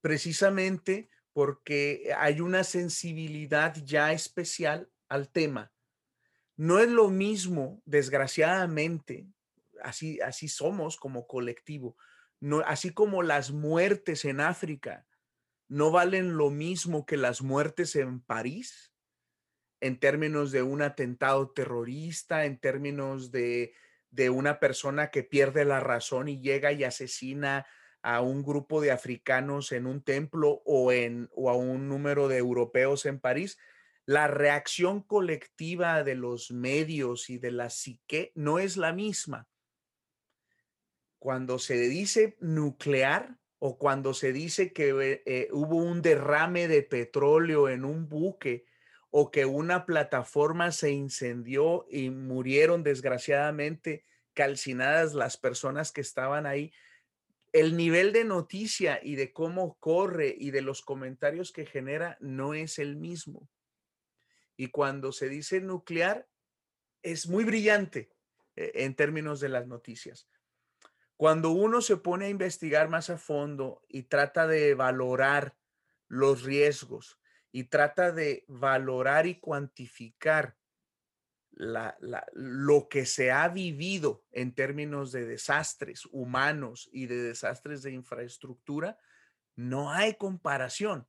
precisamente 0.01 1.09
porque 1.31 2.13
hay 2.17 2.41
una 2.41 2.65
sensibilidad 2.65 3.73
ya 3.85 4.11
especial 4.11 4.91
al 5.07 5.29
tema. 5.29 5.71
No 6.57 6.79
es 6.79 6.89
lo 6.89 7.09
mismo, 7.09 7.81
desgraciadamente, 7.85 9.29
así, 9.81 10.19
así 10.19 10.49
somos 10.49 10.97
como 10.97 11.25
colectivo. 11.25 11.95
No, 12.41 12.59
así 12.65 12.89
como 12.89 13.23
las 13.23 13.51
muertes 13.51 14.25
en 14.25 14.41
África 14.41 15.07
no 15.69 15.91
valen 15.91 16.35
lo 16.35 16.49
mismo 16.49 17.05
que 17.05 17.15
las 17.15 17.41
muertes 17.41 17.95
en 17.95 18.21
París, 18.21 18.91
en 19.79 19.99
términos 19.99 20.51
de 20.51 20.63
un 20.63 20.81
atentado 20.81 21.51
terrorista, 21.51 22.45
en 22.45 22.59
términos 22.59 23.31
de, 23.31 23.73
de 24.09 24.29
una 24.29 24.59
persona 24.59 25.11
que 25.11 25.23
pierde 25.23 25.63
la 25.65 25.79
razón 25.79 26.27
y 26.27 26.41
llega 26.41 26.73
y 26.73 26.83
asesina 26.83 27.67
a 28.01 28.21
un 28.21 28.43
grupo 28.43 28.81
de 28.81 28.91
africanos 28.91 29.71
en 29.71 29.85
un 29.85 30.01
templo 30.03 30.61
o, 30.65 30.91
en, 30.91 31.29
o 31.33 31.49
a 31.49 31.55
un 31.55 31.87
número 31.87 32.27
de 32.27 32.37
europeos 32.37 33.05
en 33.05 33.19
París, 33.19 33.57
la 34.05 34.27
reacción 34.27 35.03
colectiva 35.03 36.03
de 36.03 36.15
los 36.15 36.51
medios 36.51 37.29
y 37.29 37.37
de 37.37 37.51
la 37.51 37.69
psique 37.69 38.31
no 38.33 38.57
es 38.57 38.75
la 38.75 38.91
misma. 38.91 39.47
Cuando 41.19 41.59
se 41.59 41.77
dice 41.77 42.37
nuclear 42.39 43.37
o 43.59 43.77
cuando 43.77 44.13
se 44.13 44.31
dice 44.31 44.71
que 44.71 45.21
eh, 45.25 45.49
hubo 45.51 45.75
un 45.75 46.01
derrame 46.01 46.67
de 46.67 46.81
petróleo 46.81 47.67
en 47.67 47.83
un 47.83 48.07
buque 48.07 48.65
o 49.11 49.31
que 49.31 49.45
una 49.45 49.85
plataforma 49.85 50.71
se 50.71 50.91
incendió 50.91 51.85
y 51.89 52.09
murieron 52.09 52.83
desgraciadamente 52.83 54.05
calcinadas 54.33 55.13
las 55.13 55.35
personas 55.35 55.91
que 55.91 56.01
estaban 56.01 56.45
ahí, 56.45 56.71
el 57.51 57.75
nivel 57.75 58.13
de 58.13 58.23
noticia 58.23 58.99
y 59.03 59.15
de 59.15 59.33
cómo 59.33 59.77
corre 59.79 60.33
y 60.37 60.51
de 60.51 60.61
los 60.61 60.81
comentarios 60.81 61.51
que 61.51 61.65
genera 61.65 62.17
no 62.21 62.53
es 62.53 62.79
el 62.79 62.95
mismo. 62.95 63.49
Y 64.55 64.67
cuando 64.67 65.11
se 65.11 65.27
dice 65.27 65.59
nuclear, 65.59 66.27
es 67.01 67.27
muy 67.27 67.43
brillante 67.43 68.11
eh, 68.55 68.71
en 68.75 68.95
términos 68.95 69.39
de 69.39 69.49
las 69.49 69.67
noticias. 69.67 70.29
Cuando 71.19 71.51
uno 71.51 71.81
se 71.81 71.97
pone 71.97 72.27
a 72.27 72.29
investigar 72.29 72.87
más 72.87 73.09
a 73.09 73.17
fondo 73.17 73.83
y 73.89 74.03
trata 74.03 74.47
de 74.47 74.73
valorar 74.73 75.57
los 76.07 76.43
riesgos 76.43 77.19
y 77.51 77.65
trata 77.65 78.13
de 78.13 78.45
valorar 78.47 79.27
y 79.27 79.37
cuantificar 79.37 80.55
lo 81.51 82.87
que 82.87 83.05
se 83.05 83.31
ha 83.31 83.49
vivido 83.49 84.23
en 84.31 84.55
términos 84.55 85.11
de 85.11 85.25
desastres 85.25 86.07
humanos 86.09 86.89
y 86.93 87.07
de 87.07 87.21
desastres 87.21 87.83
de 87.83 87.91
infraestructura, 87.91 88.97
no 89.57 89.91
hay 89.91 90.13
comparación. 90.13 91.05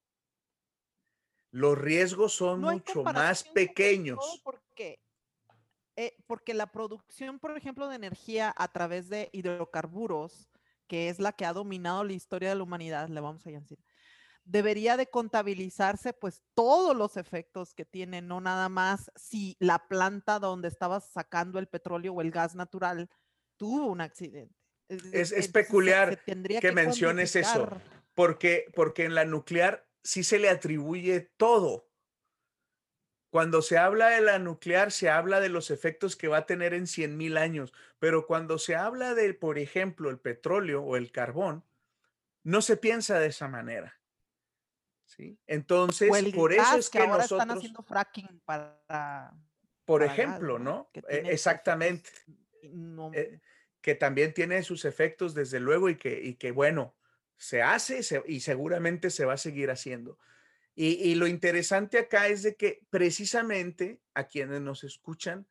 Los 1.52 1.78
riesgos 1.78 2.32
son 2.32 2.62
mucho 2.62 3.04
más 3.04 3.44
pequeños. 3.44 4.18
Porque 4.42 5.00
eh, 6.00 6.16
porque 6.26 6.54
la 6.54 6.72
producción, 6.72 7.38
por 7.38 7.54
ejemplo, 7.54 7.86
de 7.86 7.96
energía 7.96 8.54
a 8.56 8.72
través 8.72 9.10
de 9.10 9.28
hidrocarburos, 9.32 10.48
que 10.86 11.10
es 11.10 11.18
la 11.18 11.32
que 11.32 11.44
ha 11.44 11.52
dominado 11.52 12.04
la 12.04 12.14
historia 12.14 12.48
de 12.48 12.54
la 12.54 12.62
humanidad, 12.62 13.10
le 13.10 13.20
vamos 13.20 13.46
a 13.46 13.50
decir, 13.50 13.78
debería 14.44 14.96
de 14.96 15.08
contabilizarse 15.08 16.14
pues 16.14 16.42
todos 16.54 16.96
los 16.96 17.18
efectos 17.18 17.74
que 17.74 17.84
tiene, 17.84 18.22
no 18.22 18.40
nada 18.40 18.70
más 18.70 19.10
si 19.14 19.58
la 19.60 19.88
planta 19.88 20.38
donde 20.38 20.68
estabas 20.68 21.04
sacando 21.04 21.58
el 21.58 21.66
petróleo 21.66 22.14
o 22.14 22.22
el 22.22 22.30
gas 22.30 22.54
natural 22.54 23.10
tuvo 23.58 23.84
un 23.84 24.00
accidente. 24.00 24.56
Es, 24.88 25.48
peculiar 25.48 26.24
que, 26.24 26.72
menciones 26.72 27.36
eso, 27.36 27.68
porque, 28.14 28.72
porque 28.74 29.04
en 29.04 29.14
la 29.14 29.26
nuclear 29.26 29.86
sí 30.02 30.24
se 30.24 30.38
le 30.38 30.48
atribuye 30.48 31.30
todo 31.36 31.89
cuando 33.30 33.62
se 33.62 33.78
habla 33.78 34.08
de 34.08 34.20
la 34.20 34.38
nuclear, 34.38 34.90
se 34.90 35.08
habla 35.08 35.40
de 35.40 35.48
los 35.48 35.70
efectos 35.70 36.16
que 36.16 36.28
va 36.28 36.38
a 36.38 36.46
tener 36.46 36.74
en 36.74 36.86
100 36.86 37.16
mil 37.16 37.36
años, 37.36 37.72
pero 37.98 38.26
cuando 38.26 38.58
se 38.58 38.74
habla 38.74 39.14
de, 39.14 39.32
por 39.34 39.58
ejemplo, 39.58 40.10
el 40.10 40.18
petróleo 40.18 40.82
o 40.82 40.96
el 40.96 41.12
carbón, 41.12 41.64
no 42.42 42.60
se 42.60 42.76
piensa 42.76 43.18
de 43.20 43.28
esa 43.28 43.46
manera. 43.46 44.00
¿sí? 45.04 45.38
Entonces, 45.46 46.10
por 46.34 46.52
eso 46.52 46.76
es 46.76 46.90
que, 46.90 46.98
ahora 46.98 47.18
nosotros... 47.18 47.40
están 47.40 47.56
haciendo 47.56 47.82
fracking 47.82 48.42
para... 48.44 49.32
Por 49.84 50.02
ejemplo, 50.02 50.58
¿no? 50.58 50.90
E, 51.08 51.22
exactamente. 51.26 52.10
Eh, 52.62 53.40
que 53.80 53.94
también 53.94 54.34
tiene 54.34 54.62
sus 54.62 54.84
efectos, 54.84 55.34
desde 55.34 55.58
luego, 55.58 55.88
y 55.88 55.96
que, 55.96 56.20
y 56.20 56.34
que 56.34 56.50
bueno, 56.50 56.94
se 57.36 57.62
hace 57.62 58.02
y 58.26 58.40
seguramente 58.40 59.10
se 59.10 59.24
va 59.24 59.34
a 59.34 59.38
seguir 59.38 59.70
haciendo. 59.70 60.18
Y, 60.74 61.14
lo 61.16 61.26
interesante 61.26 61.98
acá 61.98 62.28
es 62.28 62.42
de 62.42 62.56
que 62.56 62.80
precisamente 62.88 64.00
a 64.14 64.28
quienes 64.28 64.62
nos 64.62 64.82
escuchan, 64.82 65.46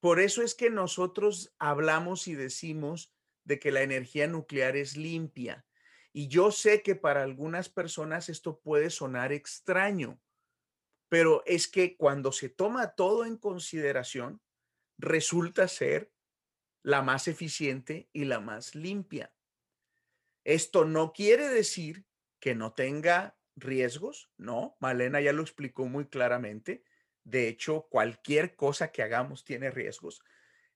por 0.00 0.18
eso 0.18 0.42
es 0.42 0.54
que 0.54 0.70
nosotros 0.70 1.54
hablamos 1.58 2.26
y 2.26 2.34
decimos 2.34 3.12
de 3.44 3.60
que 3.60 3.70
la 3.70 3.82
energía 3.82 4.26
nuclear 4.26 4.76
es 4.76 4.96
limpia. 4.96 5.64
Y 6.12 6.28
yo 6.28 6.50
sé 6.50 6.82
que 6.82 6.96
para 6.96 7.22
algunas 7.22 7.68
personas 7.68 8.28
esto 8.28 8.58
puede 8.58 8.90
sonar 8.90 9.32
extraño, 9.32 10.20
pero 11.08 11.42
es 11.46 11.68
que 11.68 11.96
cuando 11.96 12.32
se 12.32 12.48
toma 12.48 12.94
todo 12.94 13.24
en 13.24 13.36
consideración, 13.36 14.40
resulta 14.98 15.68
ser 15.68 16.12
la 16.82 17.02
más 17.02 17.28
eficiente 17.28 18.08
y 18.12 18.24
la 18.24 18.40
más 18.40 18.74
limpia. 18.74 19.32
Esto 20.44 20.84
no 20.84 21.12
quiere 21.12 21.48
decir 21.48 22.04
que 22.40 22.54
no 22.54 22.72
tenga 22.72 23.36
riesgos, 23.56 24.30
no, 24.36 24.76
Malena 24.80 25.20
ya 25.20 25.32
lo 25.32 25.42
explicó 25.42 25.86
muy 25.86 26.06
claramente. 26.06 26.84
De 27.24 27.48
hecho, 27.48 27.86
cualquier 27.90 28.56
cosa 28.56 28.90
que 28.90 29.02
hagamos 29.02 29.44
tiene 29.44 29.70
riesgos 29.70 30.22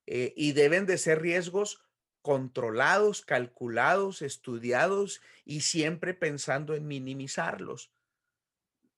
eh, 0.07 0.33
y 0.37 0.53
deben 0.53 0.87
de 0.87 0.99
ser 0.99 1.20
riesgos 1.20 1.83
controlados, 2.22 3.22
calculados, 3.22 4.22
estudiados 4.22 5.20
y 5.45 5.61
siempre 5.61 6.14
pensando 6.14 6.74
en 6.74 6.87
minimizarlos. 6.87 7.93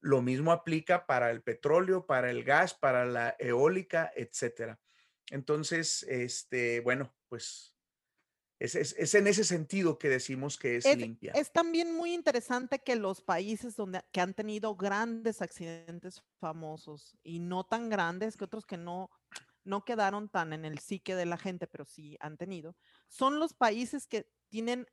Lo 0.01 0.23
mismo 0.23 0.53
aplica 0.53 1.07
para 1.07 1.31
el 1.31 1.43
petróleo, 1.43 2.07
para 2.07 2.31
el 2.31 2.45
gas, 2.45 2.75
para 2.75 3.05
la 3.05 3.37
eólica, 3.39 4.13
etcétera. 4.15 4.81
Entonces, 5.31 6.05
este, 6.05 6.81
bueno, 6.81 7.15
pues 7.29 7.78
es, 8.59 9.15
en 9.15 9.27
ese 9.27 9.45
sentido 9.45 9.99
que 9.99 10.09
decimos 10.09 10.59
que 10.59 10.77
es, 10.77 10.97
limpia. 10.97 11.33
Es 11.35 11.53
también 11.53 11.95
muy 11.95 12.13
interesante 12.13 12.81
que 12.81 12.97
los 12.97 13.23
países 13.23 13.77
donde 13.77 14.03
que 14.11 14.21
han 14.21 14.35
tenido 14.35 14.75
grandes 14.75 15.43
accidentes 15.43 16.23
famosos 16.41 17.17
y 17.23 17.39
no 17.39 17.65
tan 17.65 17.89
grandes 17.89 18.37
que 18.37 18.45
otros 18.45 18.67
que 18.67 18.77
no, 18.77 19.11
no 19.65 19.85
quedaron 19.85 20.29
tan 20.29 20.53
en 20.53 20.65
el 20.65 20.79
psique 20.81 21.15
de 21.15 21.27
la 21.27 21.37
gente, 21.37 21.67
pero 21.67 21.85
sí 21.85 22.17
han 22.21 22.37
tenido, 22.37 22.77
son 23.07 23.39
los 23.39 23.55
países 23.55 24.07
que 24.07 24.29
tienen 24.49 24.87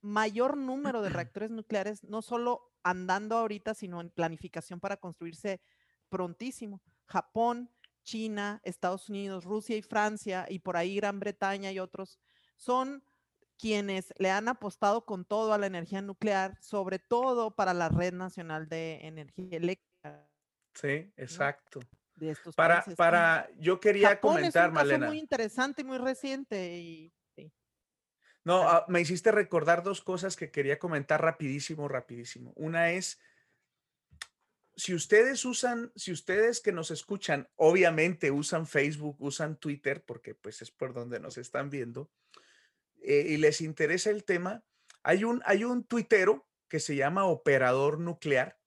mayor 0.00 0.56
número 0.56 1.02
de 1.02 1.08
reactores 1.36 1.50
nucleares, 1.50 2.02
no 2.04 2.20
solo 2.20 2.72
andando 2.82 3.36
ahorita, 3.36 3.74
sino 3.74 4.00
en 4.00 4.10
planificación 4.10 4.80
para 4.80 4.96
construirse 4.96 5.60
prontísimo. 6.08 6.82
Japón, 7.06 7.70
China, 8.02 8.60
Estados 8.64 9.08
Unidos, 9.08 9.44
Rusia 9.44 9.76
y 9.76 9.82
Francia, 9.82 10.46
y 10.48 10.58
por 10.58 10.76
ahí 10.76 10.96
Gran 10.96 11.20
Bretaña 11.20 11.72
y 11.72 11.78
otros, 11.78 12.18
son 12.64 13.02
quienes 13.58 14.12
le 14.18 14.30
han 14.30 14.48
apostado 14.48 15.04
con 15.04 15.24
todo 15.24 15.52
a 15.52 15.58
la 15.58 15.66
energía 15.66 16.02
nuclear, 16.02 16.56
sobre 16.60 16.98
todo 16.98 17.54
para 17.54 17.74
la 17.74 17.88
Red 17.88 18.14
Nacional 18.14 18.68
de 18.68 19.06
Energía 19.06 19.56
Eléctrica. 19.56 20.28
Sí, 20.74 21.12
exacto. 21.16 21.80
De 22.16 22.30
estos 22.30 22.54
para, 22.54 22.84
para, 22.96 23.48
yo 23.58 23.80
quería 23.80 24.20
comentar, 24.20 24.70
es 24.70 24.82
un 24.82 24.88
Caso 24.88 24.98
muy 25.00 25.18
interesante 25.18 25.82
y 25.82 25.84
muy 25.84 25.98
reciente. 25.98 26.78
Y, 26.78 27.12
No, 28.44 28.68
ah, 28.68 28.84
me 28.88 29.00
hiciste 29.00 29.32
recordar 29.32 29.82
dos 29.82 30.00
cosas 30.00 30.36
que 30.36 30.50
quería 30.50 30.78
comentar 30.78 31.20
rapidísimo, 31.20 31.88
rapidísimo. 31.88 32.52
Una 32.56 32.90
es 32.90 33.18
si 34.76 34.94
ustedes 34.94 35.44
usan, 35.44 35.92
si 35.94 36.12
ustedes 36.12 36.60
que 36.60 36.72
nos 36.72 36.90
escuchan, 36.90 37.48
obviamente 37.56 38.30
usan 38.30 38.66
Facebook, 38.66 39.16
usan 39.20 39.56
Twitter, 39.56 40.04
porque 40.04 40.34
pues 40.34 40.62
es 40.62 40.70
por 40.70 40.92
donde 40.92 41.20
nos 41.20 41.38
están 41.38 41.70
viendo, 41.70 42.10
eh, 43.04 43.26
y 43.28 43.36
les 43.36 43.60
interesa 43.60 44.10
el 44.10 44.24
tema, 44.24 44.64
hay 45.02 45.24
un, 45.24 45.42
hay 45.44 45.64
un 45.64 45.84
tuitero 45.84 46.48
que 46.68 46.80
se 46.80 46.96
llama 46.96 47.26
Operador 47.26 48.00
Nuclear, 48.00 48.58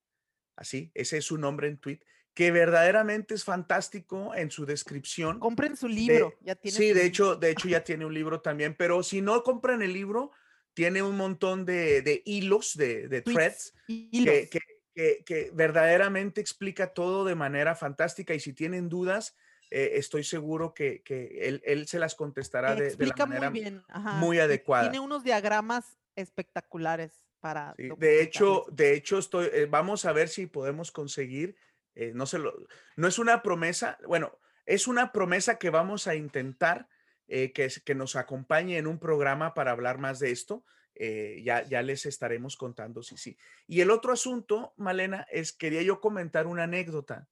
así, 0.55 0.91
ese 0.93 1.17
es 1.17 1.25
su 1.25 1.37
nombre 1.37 1.67
en 1.67 1.79
tweet, 1.79 1.99
que 2.33 2.51
verdaderamente 2.51 3.33
es 3.33 3.43
fantástico 3.43 4.35
en 4.35 4.51
su 4.51 4.67
descripción. 4.67 5.39
Compren 5.39 5.75
su 5.75 5.87
libro, 5.87 6.35
ya 6.41 6.53
tiene. 6.53 6.77
Sí, 6.77 6.93
de 6.93 7.05
hecho, 7.05 7.35
de 7.35 7.49
hecho 7.49 7.67
ya 7.67 7.83
tiene 7.83 8.05
un 8.05 8.13
libro 8.13 8.41
también, 8.41 8.75
pero 8.77 9.01
si 9.01 9.21
no 9.21 9.41
compran 9.41 9.81
el 9.81 9.91
libro, 9.91 10.31
tiene 10.75 11.01
un 11.01 11.17
montón 11.17 11.65
de, 11.65 12.21
hilos, 12.25 12.77
de, 12.77 13.23
threads, 13.23 13.73
que, 13.87 15.23
que, 15.25 15.51
verdaderamente 15.51 16.39
explica 16.39 16.93
todo 16.93 17.25
de 17.25 17.33
manera 17.33 17.75
fantástica 17.75 18.35
y 18.35 18.39
si 18.39 18.53
tienen 18.53 18.87
dudas, 18.87 19.35
eh, 19.69 19.91
estoy 19.95 20.23
seguro 20.23 20.73
que, 20.73 21.01
él, 21.39 21.87
se 21.87 21.99
las 21.99 22.15
contestará 22.15 22.75
de, 22.75 22.95
la 22.97 23.25
manera 23.25 23.83
muy, 24.19 24.39
adecuada. 24.39 24.89
Tiene 24.89 25.03
unos 25.03 25.23
diagramas 25.23 25.97
espectaculares 26.15 27.11
para... 27.39 27.75
de 27.77 28.21
hecho, 28.21 28.65
de 28.71 28.93
hecho 28.93 29.19
estoy, 29.19 29.49
eh, 29.51 29.67
vamos 29.69 30.05
a 30.05 30.13
ver 30.13 30.29
si 30.29 30.47
podemos 30.47 30.91
conseguir, 30.91 31.57
eh, 31.95 32.11
no, 32.15 32.25
se 32.25 32.39
lo, 32.39 32.53
no 32.95 33.07
es 33.07 33.19
una 33.19 33.41
promesa, 33.41 33.97
bueno, 34.07 34.39
es 34.65 34.87
una 34.87 35.11
promesa 35.11 35.57
que 35.57 35.69
vamos 35.69 36.07
a 36.07 36.15
intentar 36.15 36.87
que, 37.27 37.69
que 37.83 37.95
nos 37.95 38.15
acompañe 38.15 38.77
en 38.77 38.87
un 38.87 38.99
programa 38.99 39.53
para 39.53 39.71
hablar 39.71 39.97
más 39.97 40.19
de 40.19 40.31
esto. 40.31 40.63
Ya, 40.95 41.63
ya 41.63 41.81
les 41.81 42.05
estaremos 42.05 42.55
contando 42.55 43.03
si 43.03 43.17
sí, 43.17 43.37
Y 43.67 43.81
el 43.81 43.91
otro 43.91 44.13
asunto, 44.13 44.73
Malena, 44.77 45.27
es 45.29 45.51
quería 45.51 45.81
yo 45.81 45.99
comentar 45.99 46.47
una 46.47 46.63
anécdota. 46.63 47.27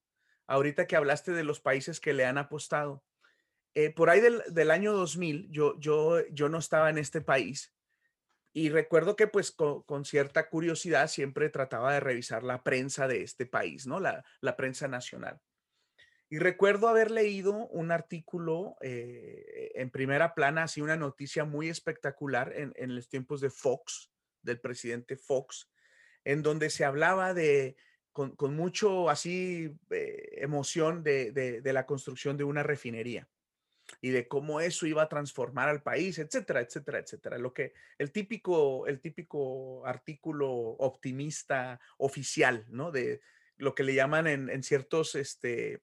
Ahorita 0.48 0.88
que 0.88 0.96
hablaste 0.96 1.32
de 1.32 1.44
los 1.44 1.60
países 1.60 2.00
que 2.00 2.14
le 2.14 2.26
han 2.26 2.38
apostado. 2.38 3.04
Eh, 3.74 3.90
por 3.90 4.10
ahí 4.10 4.22
del, 4.22 4.72
año 4.72 4.94
2000, 4.94 5.50
yo, 5.52 5.78
yo, 5.80 6.26
yo 6.28 6.50
no 6.50 6.60
estaba 6.60 6.90
en 6.90 6.98
este 6.98 7.22
país 7.22 7.74
y 8.54 8.70
recuerdo 8.70 9.18
que 9.18 9.28
pues 9.28 9.52
con, 9.52 10.06
cierta 10.06 10.48
curiosidad 10.48 11.10
siempre 11.10 11.50
trataba 11.50 11.94
de 11.94 12.00
revisar 12.00 12.42
la 12.44 12.64
prensa 12.64 13.06
de 13.06 13.22
este 13.22 13.46
país, 13.46 13.86
¿no? 13.86 14.00
La, 14.00 14.24
la 14.40 14.56
prensa 14.56 14.88
nacional. 14.88 15.42
Y 16.30 16.40
recuerdo 16.40 16.88
haber 16.88 17.12
leído 17.12 17.68
un 17.68 17.92
artículo 17.92 18.78
eh, 18.82 19.72
en 19.76 19.92
primera 19.92 20.34
plana, 20.34 20.64
así 20.64 20.80
una 20.80 20.96
noticia 20.96 21.44
muy 21.44 21.68
espectacular 21.68 22.54
en, 22.56 22.96
los 22.96 23.10
tiempos 23.10 23.42
de 23.42 23.50
Fox, 23.50 24.10
del 24.42 24.62
presidente 24.62 25.18
Fox, 25.18 25.70
en 26.24 26.42
donde 26.42 26.70
se 26.70 26.86
hablaba 26.86 27.34
de, 27.34 27.76
con, 28.16 28.56
mucho 28.56 29.10
así 29.10 29.76
eh, 29.90 30.30
emoción 30.38 31.04
de, 31.04 31.34
de, 31.34 31.74
la 31.74 31.86
construcción 31.86 32.38
de 32.38 32.46
una 32.46 32.64
refinería 32.64 33.28
y 34.00 34.12
de 34.12 34.30
cómo 34.30 34.62
eso 34.62 34.88
iba 34.88 35.04
a 35.04 35.10
transformar 35.10 35.68
al 35.68 35.84
país, 35.84 36.18
etcétera, 36.18 36.62
etcétera, 36.62 37.00
etcétera. 37.00 37.38
Lo 37.38 37.54
que 37.54 37.74
el 37.98 38.14
típico, 38.14 38.88
el 38.88 39.02
típico 39.02 39.86
artículo 39.86 40.50
optimista 40.50 41.82
oficial, 41.98 42.66
¿no? 42.70 42.90
De 42.90 43.20
lo 43.58 43.76
que 43.76 43.84
le 43.84 43.94
llaman 43.94 44.28
en, 44.28 44.50
en 44.50 44.64
ciertos, 44.64 45.16
este, 45.16 45.82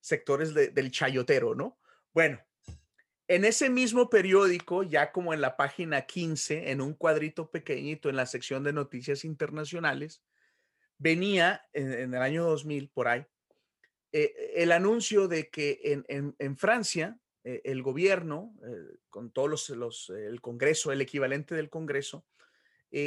sectores 0.00 0.54
del 0.54 0.90
chayotero, 0.92 1.56
¿no? 1.56 1.80
Bueno, 2.14 2.40
en 3.26 3.44
ese 3.44 3.70
mismo 3.70 4.08
periódico, 4.08 4.84
ya 4.84 5.10
como 5.10 5.34
en 5.34 5.40
la 5.40 5.56
página 5.56 6.02
15, 6.02 6.70
en 6.70 6.80
un 6.80 6.94
cuadrito 6.94 7.50
pequeñito 7.50 8.08
en 8.08 8.16
la 8.16 8.26
sección 8.26 8.62
de 8.62 8.72
noticias 8.72 9.24
internacionales, 9.24 10.22
venía 11.02 11.66
en, 11.72 12.14
el 12.14 12.22
año 12.22 12.44
2000, 12.44 12.90
por 12.90 13.08
ahí, 13.08 13.26
eh, 14.12 14.52
el 14.54 14.70
anuncio 14.72 15.26
de 15.26 15.50
que 15.50 16.04
en, 16.06 16.56
Francia, 16.56 17.18
eh, 17.44 17.60
el 17.64 17.82
gobierno, 17.82 18.54
eh, 18.64 18.98
con 19.10 19.32
todos 19.32 19.70
los, 19.70 20.10
el 20.10 20.40
Congreso, 20.40 20.92
el 20.92 21.00
equivalente 21.00 21.54
del 21.54 21.70
Congreso, 21.70 22.24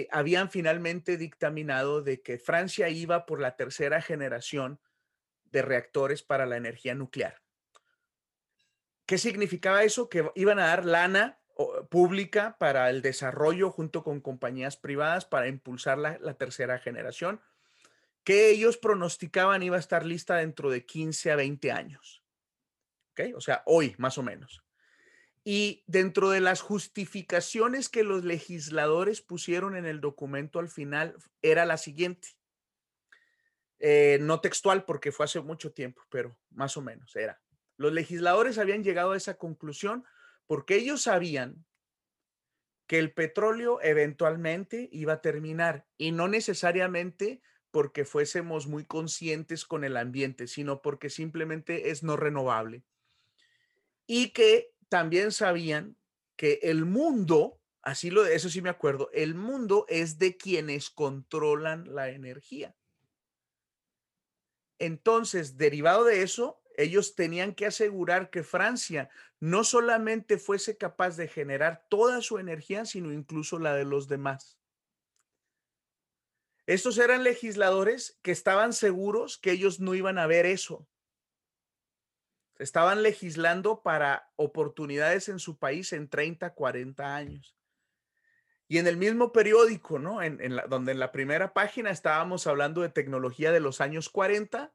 habían 0.09 0.49
finalmente 0.49 1.15
dictaminado 1.15 2.01
de 2.01 2.23
que 2.23 2.39
Francia 2.39 2.89
iba 2.89 3.27
por 3.27 3.39
la 3.39 3.55
tercera 3.55 4.01
generación 4.01 4.79
de 5.43 5.61
reactores 5.61 6.23
para 6.23 6.47
la 6.47 6.57
energía 6.57 6.95
nuclear. 6.95 7.43
¿Qué 9.05 9.19
significaba 9.19 9.83
eso? 9.83 10.09
Que 10.09 10.27
iban 10.33 10.57
a 10.57 10.65
dar 10.65 10.85
lana 10.85 11.39
pública 11.91 12.57
para 12.57 12.89
el 12.89 13.03
desarrollo 13.03 13.69
junto 13.69 14.03
con 14.03 14.21
compañías 14.21 14.75
privadas 14.75 15.25
para 15.25 15.47
impulsar 15.47 15.99
la, 15.99 16.33
tercera 16.33 16.79
generación, 16.79 17.39
que 18.25 18.49
ellos 18.49 18.77
pronosticaban 18.77 19.63
iba 19.63 19.77
a 19.77 19.79
estar 19.79 20.05
lista 20.05 20.37
dentro 20.37 20.71
de 20.71 20.83
15 20.85 21.31
a 21.31 21.35
20 21.37 21.71
años. 21.71 22.23
¿Ok? 23.11 23.35
O 23.35 23.39
sea, 23.39 23.61
hoy 23.65 23.95
más 23.97 24.17
o 24.17 24.23
menos. 24.23 24.63
Y 25.43 25.83
dentro 25.85 26.31
de 26.31 26.41
las 26.41 26.61
justificaciones 26.61 27.87
que 27.87 28.03
los 28.03 28.25
legisladores 28.25 29.21
pusieron 29.21 29.77
en 29.77 29.85
el 29.85 30.01
documento 30.01 30.57
al 30.57 30.69
final 30.69 31.15
era 31.43 31.67
la 31.67 31.77
siguiente. 31.77 32.29
Eh, 33.77 34.17
no 34.21 34.41
textual 34.41 34.85
porque 34.85 35.11
fue 35.11 35.25
hace 35.25 35.39
mucho 35.41 35.71
tiempo, 35.71 36.01
pero 36.09 36.35
más 36.49 36.75
o 36.77 36.81
menos 36.81 37.15
era. 37.15 37.39
Los 37.77 37.93
legisladores 37.93 38.57
habían 38.57 38.83
llegado 38.83 39.11
a 39.11 39.17
esa 39.17 39.37
conclusión 39.37 40.03
porque 40.47 40.77
ellos 40.77 41.03
sabían 41.03 41.63
que 42.87 42.97
el 42.97 43.13
petróleo 43.13 43.79
eventualmente 43.83 44.89
iba 44.91 45.13
a 45.13 45.21
terminar 45.21 45.85
y 45.95 46.11
no 46.11 46.27
necesariamente 46.27 47.43
porque 47.75 48.05
fuésemos 48.05 48.67
muy 48.67 48.85
conscientes 48.85 49.65
con 49.65 49.83
el 49.83 49.97
ambiente, 49.97 50.47
sino 50.47 50.81
porque 50.81 51.09
simplemente 51.09 51.89
es 51.89 52.03
no 52.03 52.15
renovable. 52.15 52.83
Y 54.07 54.29
que 54.29 54.71
también 54.87 55.33
sabían 55.33 55.97
que 56.37 56.61
el 56.63 56.85
mundo, 56.85 57.59
así 57.81 58.11
lo, 58.11 58.25
eso 58.25 58.47
sí 58.47 58.61
me 58.61 58.69
acuerdo, 58.69 59.09
el 59.11 59.35
mundo 59.35 59.85
es 59.89 60.19
de 60.19 60.37
quienes 60.37 60.89
controlan 60.89 61.93
la 61.93 62.11
energía. 62.11 62.73
Entonces, 64.79 65.57
derivado 65.57 66.05
de 66.05 66.21
eso, 66.21 66.61
ellos 66.77 67.13
tenían 67.13 67.53
que 67.53 67.65
asegurar 67.65 68.29
que 68.29 68.43
Francia 68.43 69.09
no 69.41 69.65
solamente 69.65 70.37
fuese 70.37 70.77
capaz 70.77 71.17
de 71.17 71.27
generar 71.27 71.85
toda 71.89 72.21
su 72.21 72.39
energía, 72.39 72.85
sino 72.85 73.11
incluso 73.11 73.59
la 73.59 73.75
de 73.75 73.83
los 73.83 74.07
demás. 74.07 74.57
Estos 76.67 76.97
eran 76.97 77.23
legisladores 77.23 78.17
que 78.23 78.31
estaban 78.31 78.73
seguros 78.73 79.37
que 79.37 79.51
ellos 79.51 79.79
no 79.79 79.93
iban 79.93 80.17
a 80.17 80.25
ver 80.25 80.45
eso. 80.45 80.87
Estaban 82.57 83.03
legislando 83.03 83.83
para 83.83 84.31
oportunidades 84.35 85.29
en 85.29 85.39
su 85.39 85.59
país 85.59 85.93
en 85.93 86.09
30, 86.09 86.53
40 86.53 87.15
años. 87.15 87.55
Y 88.67 88.79
en 88.79 88.87
el 88.87 88.97
mismo 88.97 89.31
periódico, 89.31 89.99
¿no? 89.99 90.23
En, 90.23 90.39
donde 90.69 90.93
en 90.93 90.99
la 90.99 91.11
primera 91.11 91.53
página 91.53 91.91
estábamos 91.91 92.47
hablando 92.47 92.81
de 92.81 92.89
tecnología 92.89 93.51
de 93.51 93.59
los 93.59 93.79
años 93.79 94.09
40 94.09 94.73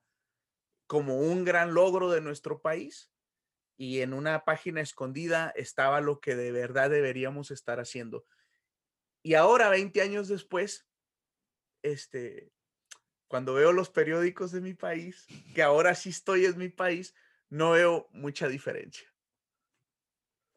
como 0.87 1.19
un 1.19 1.45
gran 1.45 1.75
logro 1.75 2.11
de 2.11 2.21
nuestro 2.21 2.61
país. 2.61 3.11
Y 3.77 4.03
en 4.03 4.13
una 4.13 4.45
página 4.45 4.81
escondida 4.81 5.53
estaba 5.57 6.01
lo 6.01 6.21
que 6.21 6.37
de 6.37 6.53
verdad 6.53 6.91
deberíamos 6.91 7.51
estar 7.51 7.81
haciendo. 7.81 8.27
Y 9.23 9.35
ahora, 9.35 9.71
20 9.71 10.01
años 10.03 10.29
después, 10.29 10.90
este, 11.83 12.53
cuando 13.29 13.55
veo 13.55 13.73
los 13.73 13.91
periódicos 13.91 14.53
de 14.53 14.61
mi 14.61 14.75
país, 14.75 15.27
que 15.55 15.63
ahora 15.63 15.95
sí 15.95 16.11
estoy 16.11 16.47
en 16.47 16.59
mi 16.59 16.69
país, 16.69 17.15
no 17.49 17.73
veo 17.73 18.09
mucha 18.13 18.49
diferencia. 18.49 19.07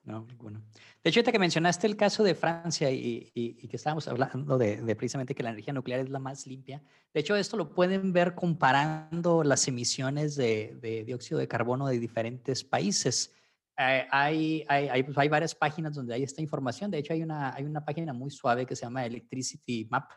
No, 0.04 0.28
bueno. 0.38 0.62
De 1.02 1.10
hecho, 1.10 1.20
ahorita 1.20 1.32
que 1.32 1.40
mencionaste 1.40 1.88
el 1.88 1.96
caso 1.96 2.24
de 2.24 2.36
Francia 2.36 2.92
y, 2.92 3.32
que 3.34 3.78
estábamos 3.78 4.08
hablando 4.08 4.58
de, 4.58 4.96
precisamente 4.96 5.34
que 5.34 5.44
la 5.44 5.52
energía 5.52 5.74
nuclear 5.74 6.02
es 6.02 6.10
la 6.10 6.20
más 6.20 6.46
limpia, 6.46 6.82
de 7.14 7.20
hecho, 7.20 7.36
esto 7.36 7.58
lo 7.58 7.74
pueden 7.74 8.12
ver 8.12 8.34
comparando 8.34 9.44
las 9.44 9.68
emisiones 9.68 10.36
de, 10.36 11.04
dióxido 11.06 11.40
de 11.40 11.48
carbono 11.48 11.88
de 11.88 12.00
diferentes 12.00 12.64
países. 12.64 13.34
Eh, 13.78 14.08
hay, 14.10 14.66
hay, 14.68 15.04
pues, 15.04 15.18
hay, 15.18 15.30
varias 15.30 15.54
páginas 15.54 15.94
donde 15.94 16.16
hay 16.16 16.24
esta 16.24 16.42
información. 16.42 16.90
De 16.90 16.98
hecho, 16.98 17.14
hay 17.14 17.22
una, 17.22 17.54
hay 17.54 17.66
una 17.66 17.86
página 17.86 18.14
muy 18.14 18.32
suave 18.32 18.66
que 18.66 18.76
se 18.76 18.82
llama 18.82 19.06
Electricity 19.06 19.88
Map, 19.90 20.12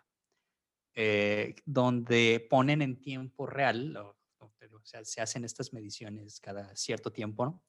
eh, 0.98 1.54
donde 1.66 2.46
ponen 2.48 2.80
en 2.80 2.98
tiempo 2.98 3.46
real, 3.46 3.98
se 4.82 5.20
hacen 5.20 5.44
estas 5.44 5.74
mediciones 5.74 6.40
cada 6.40 6.74
cierto 6.74 7.12
tiempo. 7.12 7.62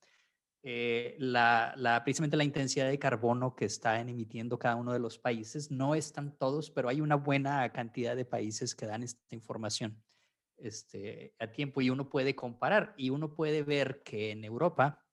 Eh, 0.64 1.16
la, 1.20 2.02
precisamente 2.06 2.38
la 2.38 2.46
intensidad 2.46 2.88
de 2.88 2.98
carbono 2.98 3.54
que 3.54 3.66
están 3.66 4.08
emitiendo 4.08 4.58
cada 4.58 4.78
uno 4.78 4.94
de 4.94 5.00
los 5.00 5.20
países. 5.20 5.70
No 5.72 5.94
están 5.94 6.38
todos, 6.38 6.72
pero 6.72 6.88
hay 6.88 7.02
una 7.02 7.16
buena 7.16 7.70
cantidad 7.74 8.16
de 8.16 8.24
países 8.24 8.74
que 8.74 8.86
dan 8.86 9.04
esta 9.04 9.36
información 9.36 10.02
este, 10.58 11.36
a 11.38 11.52
tiempo 11.52 11.82
y 11.82 11.90
uno 11.90 12.10
puede 12.10 12.34
comparar 12.34 12.94
y 12.98 13.10
uno 13.10 13.34
puede 13.34 13.62
ver 13.64 14.04
que 14.04 14.32
en 14.32 14.46
Europa, 14.46 15.06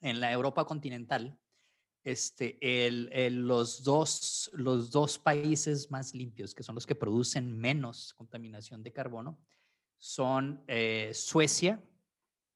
en 0.00 0.20
la 0.20 0.32
Europa 0.32 0.64
continental, 0.64 1.38
este, 2.04 2.58
el, 2.86 3.46
los, 3.46 3.82
dos, 3.82 4.50
los 4.52 4.90
dos 4.90 5.18
países 5.18 5.90
más 5.90 6.14
limpios, 6.14 6.54
que 6.54 6.62
son 6.62 6.74
los 6.74 6.86
que 6.86 6.94
producen 6.94 7.56
menos 7.56 8.12
contaminación 8.14 8.82
de 8.82 8.92
carbono, 8.92 9.38
son 9.98 10.62
eh, 10.68 11.10
Suecia, 11.14 11.82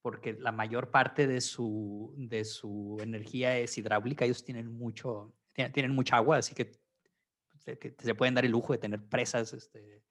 porque 0.03 0.35
la 0.35 0.53
mayor 0.53 0.91
parte 0.91 1.27
de 1.27 1.41
su, 1.41 2.15
de 2.19 2.45
su 2.45 2.99
energía 3.01 3.59
es 3.59 3.77
hidráulica, 3.79 4.27
ellos 4.27 4.45
tienen, 4.45 4.71
mucho, 4.71 5.35
tienen, 5.55 5.93
mucha 5.93 6.17
agua, 6.17 6.37
así 6.37 6.55
que, 6.55 6.71
se 7.65 8.15
pueden 8.15 8.35
dar 8.35 8.47
el 8.47 8.53
lujo 8.53 8.73
de 8.73 8.79
tener 8.79 9.03
presas 9.09 9.53
este, 9.53 10.03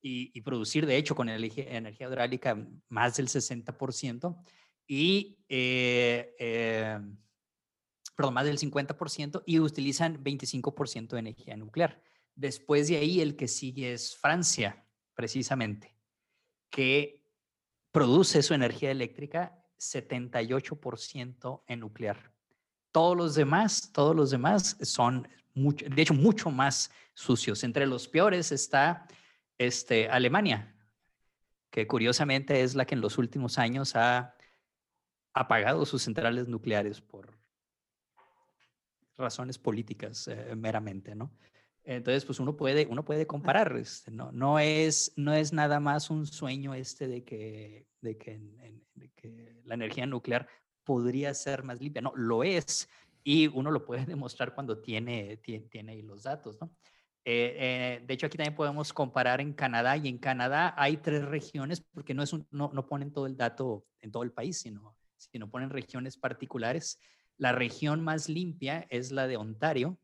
y, 0.00 0.40
producir, 0.40 0.86
de 0.86 0.96
hecho, 0.96 1.14
con 1.14 1.28
energía, 1.28 1.64
energía 1.76 2.08
hidráulica 2.08 2.66
más 2.88 3.16
del 3.16 3.28
60%. 3.28 4.36
Y 4.88 5.38
eh, 5.48 6.34
eh 6.38 7.00
perdón, 8.16 8.34
más 8.34 8.46
del 8.46 8.58
50% 8.58 9.42
y 9.46 9.60
utilizan 9.60 10.24
25% 10.24 11.08
de 11.10 11.18
energía 11.18 11.56
nuclear. 11.56 12.02
Después 12.34 12.88
de 12.88 12.96
ahí, 12.96 13.20
el 13.20 13.36
que 13.36 13.46
sigue 13.46 13.92
es 13.92 14.16
Francia, 14.16 14.84
precisamente, 15.14 15.94
que 16.70 17.22
produce 17.92 18.42
su 18.42 18.54
energía 18.54 18.90
eléctrica 18.90 19.62
78% 19.78 21.62
en 21.66 21.80
nuclear. 21.80 22.32
Todos 22.90 23.16
los 23.16 23.34
demás, 23.34 23.90
todos 23.92 24.16
los 24.16 24.30
demás 24.30 24.76
son, 24.80 25.28
mucho, 25.54 25.86
de 25.86 26.02
hecho, 26.02 26.14
mucho 26.14 26.50
más 26.50 26.90
sucios. 27.12 27.64
Entre 27.64 27.86
los 27.86 28.08
peores 28.08 28.50
está 28.50 29.06
este, 29.58 30.08
Alemania, 30.08 30.74
que 31.70 31.86
curiosamente 31.86 32.62
es 32.62 32.74
la 32.74 32.86
que 32.86 32.94
en 32.94 33.02
los 33.02 33.18
últimos 33.18 33.58
años 33.58 33.94
ha 33.96 34.34
apagado 35.34 35.84
sus 35.84 36.02
centrales 36.02 36.48
nucleares 36.48 37.02
por 37.02 37.35
razones 39.16 39.58
políticas 39.58 40.28
eh, 40.28 40.54
meramente, 40.56 41.14
¿no? 41.14 41.32
Entonces, 41.84 42.24
pues 42.24 42.40
uno 42.40 42.56
puede, 42.56 42.86
uno 42.86 43.04
puede 43.04 43.26
comparar, 43.26 43.76
este, 43.76 44.10
¿no? 44.10 44.32
No 44.32 44.58
es, 44.58 45.12
no 45.16 45.32
es 45.32 45.52
nada 45.52 45.78
más 45.78 46.10
un 46.10 46.26
sueño 46.26 46.74
este 46.74 47.06
de 47.06 47.22
que, 47.22 47.86
de 48.00 48.18
que, 48.18 48.40
que 49.14 49.60
la 49.64 49.74
energía 49.74 50.04
nuclear 50.04 50.48
podría 50.82 51.32
ser 51.34 51.62
más 51.62 51.80
limpia, 51.80 52.02
no, 52.02 52.12
lo 52.16 52.42
es 52.42 52.88
y 53.22 53.48
uno 53.48 53.70
lo 53.70 53.84
puede 53.84 54.04
demostrar 54.06 54.54
cuando 54.54 54.78
tiene, 54.78 55.36
tiene, 55.38 55.66
tiene 55.68 56.02
los 56.02 56.24
datos, 56.24 56.60
¿no? 56.60 56.72
Eh, 57.28 57.56
eh, 57.58 58.04
de 58.06 58.14
hecho, 58.14 58.26
aquí 58.26 58.36
también 58.36 58.54
podemos 58.54 58.92
comparar 58.92 59.40
en 59.40 59.52
Canadá 59.52 59.96
y 59.96 60.06
en 60.06 60.18
Canadá 60.18 60.74
hay 60.76 60.98
tres 60.98 61.24
regiones 61.24 61.80
porque 61.80 62.14
no, 62.14 62.22
es 62.22 62.32
un, 62.32 62.46
no, 62.52 62.70
no 62.72 62.86
ponen 62.86 63.12
todo 63.12 63.26
el 63.26 63.36
dato 63.36 63.84
en 64.00 64.12
todo 64.12 64.22
el 64.22 64.30
país, 64.30 64.58
sino, 64.58 64.96
sino 65.16 65.50
ponen 65.50 65.70
regiones 65.70 66.16
particulares. 66.16 67.00
La 67.38 67.52
región 67.52 68.02
más 68.02 68.28
limpia 68.28 68.86
es 68.90 69.12
la 69.12 69.26
de 69.26 69.36
Ontario, 69.36 69.98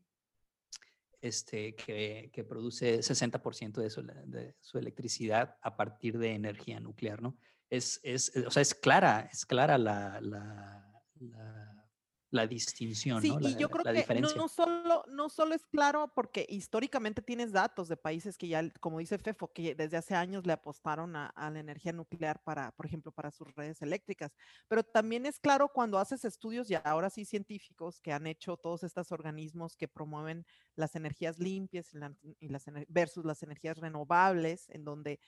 este, 1.21 1.73
que, 1.75 2.45
produce 2.47 2.99
60% 2.99 3.81
de 3.81 3.89
su, 3.89 4.03
de 4.03 4.55
su, 4.59 4.77
electricidad 4.77 5.55
a 5.61 5.77
partir 5.77 6.17
de 6.17 6.33
energía 6.33 6.79
nuclear, 6.79 7.21
¿no? 7.21 7.37
Es, 7.69 8.01
es, 8.03 8.33
o 8.45 8.51
sea, 8.51 8.61
es 8.61 8.75
clara, 8.75 9.29
es 9.31 9.45
clara 9.45 9.77
la, 9.77 10.19
la, 10.21 11.01
la 11.19 11.72
la 12.33 12.47
distinción, 12.47 13.21
sí, 13.21 13.29
¿no? 13.29 13.47
y 13.47 13.55
yo 13.55 13.69
creo 13.69 13.83
que 13.83 14.19
no, 14.19 14.47
solo, 14.47 15.03
no 15.07 15.29
solo 15.29 15.53
es 15.53 15.63
claro 15.67 16.11
porque 16.15 16.47
históricamente 16.49 17.21
tienes 17.21 17.51
datos 17.51 17.87
de 17.87 17.95
países 17.95 18.39
que 18.39 18.47
ya, 18.47 18.67
como 18.79 18.97
dice 18.97 19.19
Fefo, 19.19 19.53
que 19.53 19.75
desde 19.75 19.97
hace 19.97 20.15
años 20.15 20.45
le 20.47 20.53
apostaron 20.53 21.15
a, 21.15 21.31
la 21.35 21.59
energía 21.59 21.93
nuclear 21.93 22.41
para, 22.43 22.71
por 22.71 22.87
ejemplo, 22.87 23.11
para 23.11 23.29
sus 23.29 23.53
redes 23.53 23.83
eléctricas, 23.83 24.31
pero 24.67 24.83
también 24.83 25.27
es 25.27 25.39
claro 25.39 25.69
cuando 25.69 25.99
haces 25.99 26.25
estudios 26.25 26.71
y 26.71 26.75
ahora 26.83 27.11
sí 27.11 27.23
científicos 27.23 28.01
que 28.01 28.11
han 28.11 28.25
hecho 28.25 28.57
todos 28.57 28.83
estos 28.83 29.11
organismos 29.11 29.75
que 29.75 29.87
promueven 29.87 30.43
las 30.75 30.95
energías 30.95 31.37
limpias 31.37 31.91
y, 32.39 32.49
las, 32.49 32.65
versus 32.87 33.25
las 33.25 33.43
energías 33.43 33.77
renovables, 33.77 34.69
en 34.69 34.83
donde 34.83 35.19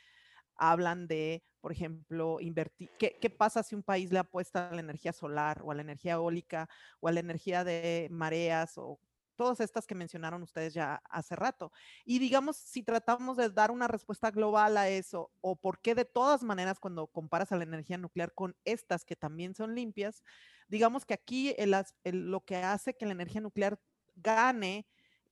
hablan 0.57 1.07
de, 1.07 1.43
por 1.61 1.71
ejemplo, 1.71 2.39
invertir, 2.39 2.89
¿qué, 2.97 3.17
¿qué, 3.19 3.29
pasa 3.29 3.63
si 3.63 3.75
un 3.75 3.83
país 3.83 4.11
le 4.11 4.19
apuesta 4.19 4.69
a 4.69 4.73
la 4.73 4.81
energía 4.81 5.13
solar 5.13 5.61
o 5.63 5.71
a 5.71 5.75
la 5.75 5.81
energía 5.81 6.13
eólica 6.13 6.69
o 6.99 7.07
a 7.07 7.11
la 7.11 7.19
energía 7.19 7.63
de 7.63 8.07
mareas 8.11 8.77
o 8.77 8.99
todas 9.35 9.59
estas 9.59 9.85
que 9.85 9.95
mencionaron 9.95 10.41
ustedes 10.41 10.73
ya 10.73 11.01
hace 11.09 11.35
rato. 11.35 11.71
Y 12.05 12.19
digamos, 12.19 12.55
si 12.55 12.83
tratamos 12.83 13.37
de 13.37 13.49
dar 13.49 13.71
una 13.71 13.87
respuesta 13.87 14.31
global 14.31 14.77
a 14.77 14.89
eso, 14.89 15.31
o 15.41 15.55
por 15.55 15.79
qué 15.79 15.93
de 15.93 16.05
todas 16.05 16.43
maneras 16.43 16.79
cuando 16.79 17.07
comparas 17.07 17.51
a 17.51 17.57
la 17.57 17.63
energía 17.63 17.97
nuclear 17.97 18.33
con 18.33 18.55
estas 18.65 19.05
que 19.05 19.15
también 19.15 19.53
son 19.53 19.75
limpias, 19.75 20.23
digamos 20.67 21.05
que 21.05 21.13
aquí 21.13 21.55
lo 22.03 22.43
que 22.43 22.57
hace 22.57 22.95
que 22.95 23.05
la 23.05 23.11
energía 23.11 23.41
nuclear 23.41 23.79
gane 24.15 24.87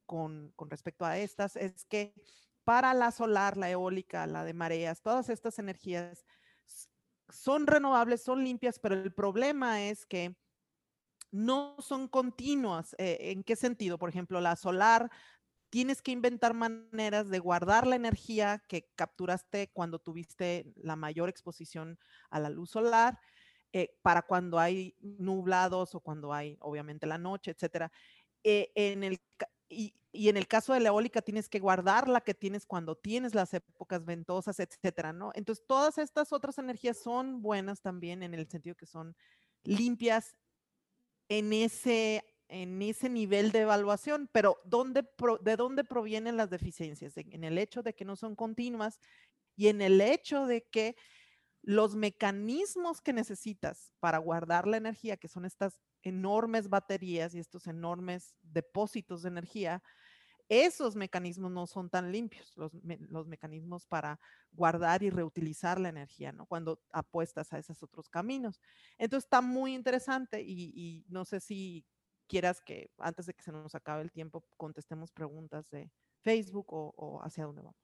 con, 0.06 0.52
con 0.56 0.70
respecto 0.70 1.06
a 1.06 1.18
estas 1.18 1.56
es 1.56 1.86
que 1.86 2.14
para 2.66 2.94
la 2.94 3.12
solar, 3.12 3.58
la 3.58 3.70
eólica, 3.70 4.28
la 4.28 4.44
de 4.44 4.54
mareas, 4.54 5.02
todas 5.02 5.30
estas 5.30 5.60
energías 5.60 6.26
son 7.30 7.68
renovables, 7.68 8.24
son 8.24 8.44
limpias, 8.44 8.80
pero 8.80 8.96
el 8.96 9.14
problema 9.14 9.84
es 9.84 10.06
que 10.06 10.38
no 11.32 11.76
son 11.80 12.08
continuas. 12.08 12.96
Eh, 13.00 13.18
¿En 13.32 13.44
qué 13.44 13.56
sentido? 13.56 13.98
Por 13.98 14.10
ejemplo, 14.10 14.40
la 14.40 14.56
solar, 14.56 15.10
tienes 15.70 16.04
que 16.04 16.12
inventar 16.12 16.54
maneras 16.54 17.30
de 17.30 17.40
guardar 17.40 17.88
la 17.88 17.96
energía 17.96 18.64
que 18.70 18.92
capturaste 18.96 19.72
cuando 19.74 20.00
tuviste 20.00 20.72
la 20.76 20.96
mayor 20.96 21.30
exposición 21.30 21.98
a 22.30 22.40
la 22.40 22.52
luz 22.52 22.70
solar, 22.72 23.20
eh, 23.72 23.98
para 24.04 24.22
cuando 24.22 24.60
hay 24.60 24.96
nublados 25.00 25.96
o 25.96 26.00
cuando 26.02 26.32
hay, 26.32 26.58
obviamente, 26.62 27.08
la 27.08 27.18
noche, 27.18 27.52
etcétera. 27.52 27.92
Eh, 28.44 28.72
en 28.76 29.04
el, 29.04 29.20
y, 29.74 30.30
en 30.30 30.38
el 30.38 30.48
caso 30.48 30.74
de 30.74 30.80
la 30.80 30.90
eólica 30.90 31.22
tienes 31.22 31.50
que 31.50 31.60
guardar 31.60 32.08
la 32.08 32.22
que 32.22 32.34
tienes 32.34 32.66
cuando 32.66 32.96
tienes 32.96 33.34
las 33.34 33.54
épocas 33.54 34.06
ventosas, 34.06 34.60
etcétera, 34.60 35.12
¿no? 35.12 35.32
Entonces, 35.34 35.66
todas 35.68 35.98
estas 35.98 36.32
otras 36.32 36.58
energías 36.60 36.98
son 36.98 37.42
buenas 37.42 37.82
también 37.82 38.22
en 38.22 38.34
el 38.34 38.48
sentido 38.48 38.76
que 38.76 38.86
son 38.86 39.16
limpias 39.64 40.36
en 41.30 41.52
ese, 41.52 42.24
en 42.48 42.82
ese 42.82 43.10
nivel 43.10 43.52
de 43.52 43.62
evaluación, 43.62 44.30
pero 44.32 44.62
¿dónde 44.66 45.04
¿de 45.42 45.56
dónde 45.56 45.84
provienen 45.84 46.38
las 46.38 46.50
deficiencias? 46.50 47.18
En 47.18 47.44
el 47.44 47.58
hecho 47.58 47.82
de 47.82 47.96
que 47.96 48.06
no 48.06 48.16
son 48.16 48.36
continuas 48.36 49.00
y 49.56 49.70
en 49.70 49.82
el 49.82 50.00
hecho 50.00 50.46
de 50.46 50.64
que 50.64 50.96
los 51.64 51.96
mecanismos 51.96 53.02
que 53.02 53.14
necesitas 53.14 53.94
para 54.00 54.18
guardar 54.18 54.68
la 54.68 54.78
energía, 54.78 55.18
que 55.18 55.30
son 55.30 55.46
estas 55.46 55.80
enormes 56.04 56.70
baterías 56.70 57.34
y 57.34 57.40
estos 57.40 57.68
enormes 57.68 58.36
depósitos 58.42 59.24
de 59.24 59.30
energía, 59.30 59.82
esos 60.50 60.96
mecanismos 60.96 61.52
no 61.52 61.66
son 61.66 61.90
tan 61.90 62.12
limpios, 62.12 62.56
los, 62.58 62.74
mecanismos 63.28 63.86
para 63.88 64.20
guardar 64.52 65.02
y 65.02 65.10
reutilizar 65.10 65.80
la 65.80 65.90
energía, 65.90 66.32
¿no? 66.32 66.46
Cuando 66.46 66.82
apuestas 66.92 67.54
a 67.54 67.60
esos 67.60 67.82
otros 67.82 68.10
caminos. 68.10 68.62
Entonces 68.98 69.26
está 69.26 69.42
muy 69.42 69.74
interesante 69.74 70.42
y, 70.42 71.06
no 71.08 71.26
sé 71.26 71.40
si 71.40 71.86
quieras 72.28 72.62
que 72.62 72.92
antes 72.98 73.26
de 73.26 73.34
que 73.34 73.44
se 73.44 73.52
nos 73.52 73.74
acabe 73.76 74.04
el 74.04 74.12
tiempo 74.12 74.46
contestemos 74.58 75.12
preguntas 75.12 75.70
de 75.70 75.92
Facebook 76.22 76.68
o 76.70 77.22
hacia 77.24 77.46
dónde 77.46 77.62
vamos. 77.62 77.83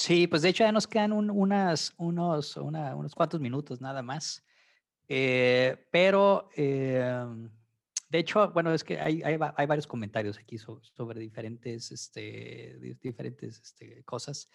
Sí, 0.00 0.26
pues 0.26 0.40
de 0.40 0.48
hecho 0.48 0.64
ya 0.64 0.72
nos 0.72 0.86
quedan 0.86 1.12
unas, 1.12 1.92
unos, 1.98 2.56
unos 2.56 3.14
cuantos 3.14 3.38
minutos 3.38 3.82
nada 3.82 4.00
más. 4.00 4.42
Eh, 5.06 5.76
pero, 5.90 6.48
em, 6.56 7.50
de 8.08 8.18
hecho, 8.18 8.50
bueno, 8.50 8.72
es 8.72 8.82
que 8.82 8.98
hay, 8.98 9.20
hay, 9.22 9.36
varios 9.36 9.86
comentarios 9.86 10.38
aquí 10.38 10.56
sobre, 10.56 11.20
diferentes, 11.20 11.92
este, 11.92 12.78
diferentes 13.02 13.60
este, 13.60 14.02
cosas. 14.04 14.48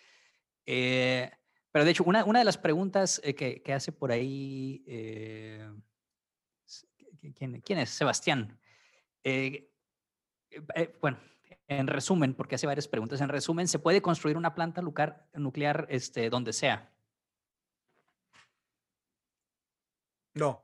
Eh, 0.66 1.30
pero 1.72 1.86
de 1.86 1.92
hecho, 1.92 2.06
una, 2.06 2.26
una 2.26 2.40
de 2.40 2.46
las 2.46 2.58
preguntas 2.58 3.22
eh, 3.24 3.36
que, 3.36 3.62
que, 3.62 3.72
hace 3.72 3.92
por 3.92 4.12
ahí, 4.12 4.84
¿quién, 7.36 7.62
¿quién, 7.62 7.78
es? 7.78 7.92
Sebastián. 7.92 8.60
bueno, 11.00 11.20
en 11.68 11.88
resumen, 11.88 12.34
porque 12.34 12.56
hace 12.56 12.68
varias 12.68 12.88
preguntas, 12.88 13.22
en 13.22 13.30
resumen, 13.30 13.68
¿se 13.68 13.80
puede 13.80 14.02
construir 14.02 14.38
una 14.38 14.54
planta 14.54 14.82
nuclear, 14.82 15.28
nuclear 15.34 15.88
este, 15.90 16.30
donde 16.30 16.54
sea? 16.54 16.92
No. 20.36 20.64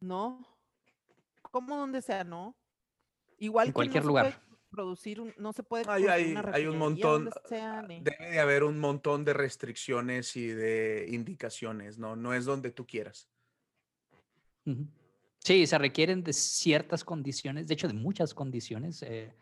No. 0.00 0.44
¿Cómo 1.42 1.76
donde 1.76 2.02
sea? 2.02 2.24
No. 2.24 2.56
Igual 3.38 3.68
en 3.68 3.72
cualquier 3.72 4.04
lugar. 4.04 4.42
producir 4.70 5.34
no 5.36 5.52
se 5.52 5.62
puede 5.62 5.84
hay, 5.86 6.06
hay, 6.06 6.34
hay 6.52 6.66
un 6.66 6.78
montón 6.78 7.28
debe 7.50 8.30
de 8.30 8.40
haber 8.40 8.64
un 8.64 8.78
montón 8.78 9.22
de 9.22 9.34
restricciones 9.34 10.34
y 10.34 10.46
de 10.46 11.08
indicaciones 11.10 11.98
no 11.98 12.16
no 12.16 12.32
es 12.32 12.46
donde 12.46 12.70
tú 12.70 12.86
quieras 12.86 13.28
sí 15.40 15.66
se 15.66 15.76
requieren 15.76 16.24
de 16.24 16.32
ciertas 16.32 17.04
condiciones 17.04 17.68
de 17.68 17.74
hecho 17.74 17.86
de 17.86 17.92
muchas 17.92 18.32
condiciones 18.32 19.02
eh, 19.02 19.34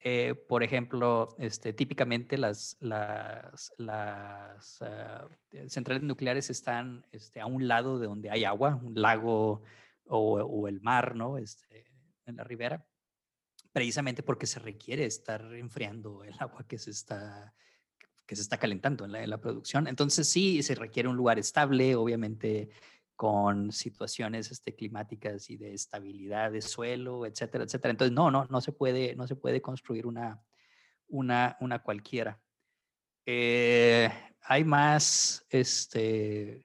eh, 0.00 0.34
por 0.48 0.62
ejemplo, 0.62 1.34
este, 1.38 1.72
típicamente 1.72 2.38
las, 2.38 2.76
las, 2.80 3.72
las 3.78 4.78
eh, 4.80 5.68
centrales 5.68 6.04
nucleares 6.04 6.50
están 6.50 7.04
este, 7.10 7.40
a 7.40 7.46
un 7.46 7.66
lado 7.66 7.98
de 7.98 8.06
donde 8.06 8.30
hay 8.30 8.44
agua, 8.44 8.78
un 8.80 9.00
lago 9.00 9.62
o, 10.06 10.40
o, 10.40 10.68
el 10.68 10.80
mar, 10.80 11.16
¿no? 11.16 11.36
Este, 11.36 11.84
en 12.26 12.36
la 12.36 12.44
ribera, 12.44 12.86
precisamente 13.72 14.22
porque 14.22 14.46
se 14.46 14.60
requiere 14.60 15.04
estar 15.04 15.42
enfriando 15.54 16.22
el 16.22 16.34
agua 16.38 16.64
que 16.68 16.78
se 16.78 16.92
está, 16.92 17.52
que 18.24 18.36
se 18.36 18.42
está 18.42 18.56
calentando 18.56 19.04
en 19.04 19.12
la, 19.12 19.24
en 19.24 19.30
la 19.30 19.40
producción. 19.40 19.88
Entonces 19.88 20.28
sí, 20.28 20.62
se 20.62 20.76
requiere 20.76 21.08
un 21.08 21.16
lugar 21.16 21.40
estable, 21.40 21.96
obviamente 21.96 22.70
con 23.18 23.72
situaciones 23.72 24.52
este, 24.52 24.76
climáticas 24.76 25.50
y 25.50 25.56
de 25.56 25.74
estabilidad 25.74 26.52
de 26.52 26.62
suelo, 26.62 27.26
etcétera, 27.26 27.64
etcétera. 27.64 27.90
Entonces, 27.90 28.14
no, 28.14 28.30
no, 28.30 28.46
no 28.48 28.60
se 28.60 28.70
puede, 28.70 29.16
no 29.16 29.26
se 29.26 29.34
puede 29.34 29.60
construir 29.60 30.06
una, 30.06 30.40
una, 31.08 31.56
una 31.58 31.80
cualquiera. 31.80 32.40
Eh, 33.26 34.08
hay 34.40 34.62
más, 34.62 35.44
este, 35.50 36.64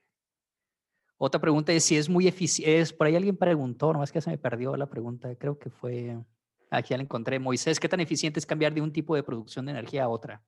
otra 1.17 1.41
pregunta 1.41 1.73
es 1.73 1.85
si 1.85 1.97
es 1.97 2.07
muy 2.07 2.27
eficiente, 2.27 2.93
por 2.93 3.07
ahí 3.07 3.15
alguien 3.15 3.35
preguntó, 3.35 3.91
nomás 3.91 4.11
que 4.11 4.21
se 4.21 4.29
me 4.29 4.37
perdió 4.37 4.77
la 4.77 4.85
pregunta, 4.85 5.35
creo 5.35 5.57
que 5.57 5.71
fue, 5.71 6.23
aquí 6.69 6.91
ya 6.91 6.97
la 6.97 7.03
encontré, 7.03 7.39
Moisés, 7.39 7.79
¿qué 7.79 7.89
tan 7.89 7.99
eficiente 7.99 8.39
es 8.39 8.45
cambiar 8.45 8.75
de 8.75 8.81
un 8.81 8.93
tipo 8.93 9.15
de 9.15 9.23
producción 9.23 9.65
de 9.65 9.71
energía 9.71 10.03
a 10.03 10.09
otra? 10.09 10.43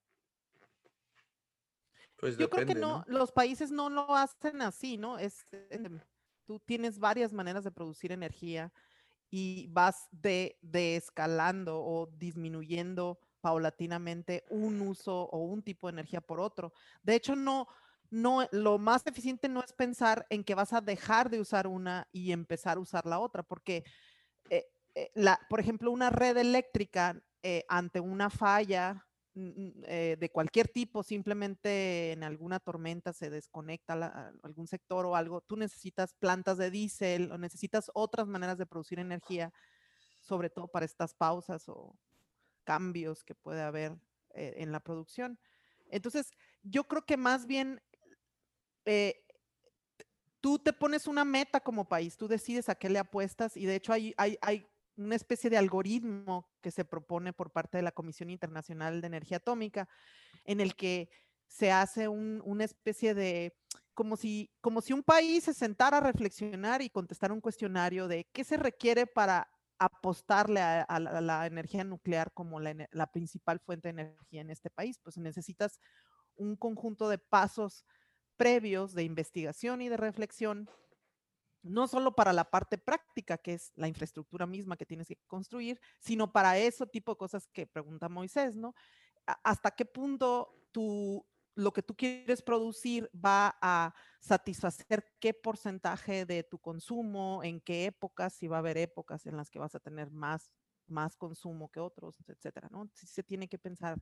Pues 2.18 2.38
Yo 2.38 2.50
creo 2.50 2.66
que 2.66 2.76
no, 2.76 3.04
los 3.08 3.32
países 3.32 3.72
no 3.72 3.90
lo 3.90 4.16
hacen 4.16 4.62
así, 4.62 4.98
¿no? 4.98 5.18
Es, 5.20 5.46
tú 6.46 6.60
tienes 6.60 7.00
varias 7.00 7.34
maneras 7.34 7.64
de 7.64 7.72
producir 7.72 8.12
energía 8.12 8.72
y 9.30 9.68
vas 9.68 10.08
de, 10.12 10.58
de 10.62 10.96
escalando 10.96 11.84
o 11.84 12.08
disminuyendo 12.08 13.20
paulatinamente 13.42 14.44
un 14.50 14.82
uso 14.82 15.24
o 15.24 15.40
un 15.46 15.62
tipo 15.62 15.88
de 15.88 15.94
energía 15.94 16.22
por 16.22 16.40
otro. 16.40 16.74
De 17.04 17.16
hecho, 17.16 17.36
no, 17.36 17.68
no, 18.10 18.48
lo 18.52 18.78
más 18.78 19.06
eficiente 19.06 19.50
no 19.50 19.62
es 19.64 19.74
pensar 19.74 20.26
en 20.30 20.44
que 20.44 20.56
vas 20.56 20.74
a 20.74 20.82
dejar 20.82 21.30
de 21.30 21.42
usar 21.42 21.68
una 21.68 22.08
y 22.12 22.32
empezar 22.32 22.78
a 22.78 22.80
usar 22.80 23.06
la 23.06 23.20
otra, 23.20 23.44
porque, 23.44 23.84
eh, 24.50 24.66
eh, 24.96 25.12
la, 25.16 25.40
por 25.50 25.60
ejemplo, 25.60 25.92
una 25.92 26.10
red 26.10 26.38
eléctrica 26.38 27.22
eh, 27.44 27.66
ante 27.68 28.00
una 28.00 28.30
falla 28.30 29.06
eh, 29.38 30.16
de 30.18 30.30
cualquier 30.30 30.70
tipo, 30.70 31.04
simplemente 31.04 32.14
en 32.14 32.24
alguna 32.24 32.60
tormenta 32.60 33.12
se 33.12 33.30
desconecta 33.30 34.32
algún 34.44 34.66
sector 34.66 35.06
o 35.06 35.16
algo, 35.18 35.42
tú 35.42 35.58
necesitas 35.58 36.14
plantas 36.14 36.58
de 36.58 36.72
diésel 36.72 37.30
o 37.34 37.38
necesitas 37.38 37.92
otras 37.94 38.28
maneras 38.28 38.58
de 38.58 38.66
producir 38.66 38.98
energía, 38.98 39.52
sobre 40.22 40.50
todo 40.50 40.70
para 40.70 40.86
estas 40.86 41.14
pausas 41.14 41.68
o 41.68 41.98
cambios 42.64 43.26
que 43.26 43.36
puede 43.36 43.62
haber 43.62 43.98
eh, 44.36 44.54
en 44.58 44.72
la 44.72 44.80
producción. 44.80 45.38
Entonces, 45.90 46.32
yo 46.64 46.86
creo 46.86 47.06
que 47.06 47.18
más 47.18 47.46
bien 47.46 47.82
eh, 48.86 49.22
tú 50.40 50.60
te 50.60 50.72
pones 50.72 51.08
una 51.08 51.26
meta 51.26 51.60
como 51.60 51.90
país, 51.90 52.16
tú 52.16 52.30
decides 52.30 52.70
a 52.70 52.76
qué 52.76 52.90
le 52.90 53.00
apuestas 53.00 53.58
y 53.58 53.66
de 53.66 53.76
hecho 53.76 53.92
hay, 53.92 54.14
hay, 54.16 54.38
hay 54.42 54.66
una 54.98 55.16
especie 55.16 55.50
de 55.50 55.58
algoritmo 55.58 56.50
que 56.62 56.72
se 56.72 56.86
propone 56.86 57.34
por 57.34 57.52
parte 57.52 57.78
de 57.78 57.84
la 57.84 57.92
Comisión 57.92 58.30
Internacional 58.30 59.02
de 59.02 59.08
Energía 59.08 59.38
Atómica, 59.38 59.88
en 60.44 60.62
el 60.62 60.76
que 60.76 61.10
se 61.48 61.72
hace 61.72 62.08
una 62.08 62.64
especie 62.64 63.14
de, 63.14 63.56
como 63.94 64.18
si, 64.18 64.52
como 64.62 64.82
si 64.82 64.94
un 64.94 65.04
país 65.04 65.44
se 65.44 65.54
sentara 65.54 65.98
a 65.98 66.02
reflexionar 66.02 66.82
y 66.82 66.90
contestar 66.90 67.32
un 67.32 67.42
cuestionario 67.42 68.08
de 68.08 68.28
qué 68.32 68.44
se 68.44 68.58
requiere 68.58 69.08
para 69.08 69.50
apostarle 69.78 70.62
a, 70.62 71.00
la, 71.00 71.46
energía 71.46 71.84
nuclear 71.84 72.32
como 72.34 72.60
la, 72.60 72.88
la, 72.92 73.12
principal 73.12 73.60
fuente 73.60 73.90
de 73.90 74.02
energía 74.02 74.42
en 74.42 74.50
este 74.50 74.70
país. 74.70 75.00
Pues 75.04 75.18
necesitas 75.18 75.80
un 76.36 76.56
conjunto 76.56 77.10
de 77.10 77.18
pasos 77.18 77.86
previos 78.38 78.94
de 78.94 79.04
investigación 79.04 79.82
y 79.82 79.90
de 79.90 79.98
reflexión 79.98 80.70
no 81.66 81.88
solo 81.88 82.16
para 82.16 82.32
la 82.32 82.50
parte 82.50 82.78
práctica, 82.78 83.38
que 83.38 83.54
es 83.54 83.72
la 83.76 83.88
infraestructura 83.88 84.46
misma 84.46 84.78
que 84.78 84.86
tienes 84.86 85.08
que 85.08 85.18
construir, 85.26 85.82
sino 86.00 86.32
para 86.32 86.58
ese 86.58 86.86
tipo 86.86 87.14
de 87.14 87.18
cosas 87.18 87.48
que 87.48 87.66
pregunta 87.66 88.08
Moisés, 88.08 88.56
¿no? 88.56 88.76
¿Hasta 89.44 89.72
qué 89.72 89.86
punto 89.86 90.68
tú, 90.72 91.26
lo 91.56 91.74
que 91.74 91.82
tú 91.82 91.96
quieres 91.96 92.44
producir 92.44 93.10
va 93.14 93.58
a 93.62 93.96
satisfacer 94.20 95.04
qué 95.20 95.34
porcentaje 95.34 96.26
de 96.26 96.44
tu 96.44 96.60
consumo, 96.60 97.42
en 97.44 97.60
qué 97.60 97.86
épocas, 97.86 98.34
si 98.34 98.48
va 98.48 98.58
a 98.58 98.60
haber 98.60 98.78
épocas 98.78 99.26
en 99.26 99.36
las 99.36 99.50
que 99.50 99.58
vas 99.58 99.74
a 99.74 99.80
tener 99.80 100.12
más, 100.12 100.54
más 100.86 101.16
consumo 101.16 101.72
que 101.72 101.80
otros, 101.80 102.16
etcétera, 102.28 102.70
¿no? 102.72 102.88
Se 102.94 103.24
tiene 103.24 103.48
que 103.48 103.58
pensar 103.58 104.00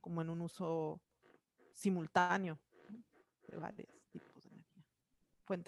como 0.00 0.22
en 0.22 0.30
un 0.30 0.40
uso 0.40 1.02
simultáneo 1.74 2.58
de 3.42 3.58
de 3.72 3.88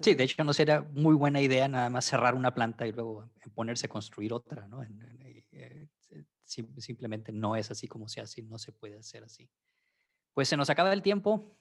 Sí, 0.00 0.14
de 0.14 0.24
hecho 0.24 0.42
no 0.42 0.52
sería 0.52 0.80
muy 0.80 1.14
buena 1.14 1.40
idea 1.40 1.68
nada 1.68 1.88
más 1.88 2.04
cerrar 2.04 2.34
una 2.34 2.52
planta 2.52 2.86
y 2.86 2.92
luego 2.92 3.30
ponerse 3.54 3.86
a 3.86 3.88
construir 3.88 4.32
otra, 4.32 4.66
¿no? 4.66 4.82
Eh, 4.82 5.88
simplemente 6.44 7.32
no 7.32 7.54
es 7.56 7.70
así 7.70 7.86
como 7.86 8.08
se 8.08 8.20
hace, 8.20 8.42
no 8.42 8.58
se 8.58 8.72
puede 8.72 8.98
hacer 8.98 9.24
así. 9.24 9.48
Pues 10.34 10.48
se 10.48 10.56
nos 10.56 10.70
acaba 10.70 10.92
el 10.92 11.02
tiempo, 11.02 11.56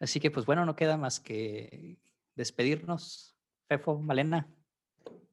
así 0.00 0.20
que 0.20 0.30
pues 0.30 0.44
bueno, 0.44 0.66
no 0.66 0.76
queda 0.76 0.96
más 0.96 1.20
que 1.20 1.98
despedirnos. 2.34 3.36
Fefo, 3.68 3.98
Malena. 3.98 4.48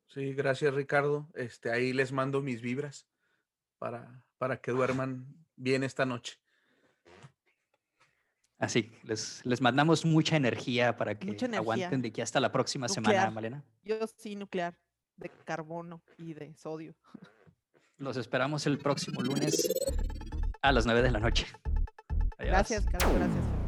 Sí, 0.08 0.34
gracias 0.34 0.74
Ricardo. 0.74 1.30
Este, 1.36 1.72
ahí 1.72 1.93
les 1.93 2.12
mando 2.12 2.41
mis 2.41 2.62
vibras 2.62 3.08
para, 3.78 4.24
para 4.38 4.62
que 4.62 4.72
duerman 4.72 5.26
bien 5.56 5.84
esta 5.84 6.06
noche. 6.06 6.40
Así, 8.62 8.91
les, 9.03 9.43
les 9.43 9.59
mandamos 9.59 10.05
mucha 10.05 10.36
energía 10.36 10.95
para 10.95 11.18
que 11.18 11.36
aguanten 11.55 12.01
de 12.01 12.09
aquí 12.09 12.22
hasta 12.22 12.39
la 12.39 12.51
próxima 12.51 12.88
semana, 12.88 13.32
Malena. 13.32 13.66
Yo 13.84 13.97
sí, 14.18 14.36
nuclear, 14.36 14.78
de 15.18 15.32
carbono 15.43 16.03
y 16.18 16.36
de 16.36 16.53
sodio. 16.53 16.95
Los 17.97 18.18
esperamos 18.18 18.68
el 18.68 18.78
próximo 18.78 19.22
lunes 19.22 19.68
a 20.62 20.72
las 20.72 20.86
9 20.86 21.01
de 21.01 21.12
la 21.12 21.20
noche. 21.20 21.47
Gracias, 22.38 22.86
Carlos, 22.86 23.14
gracias. 23.16 23.61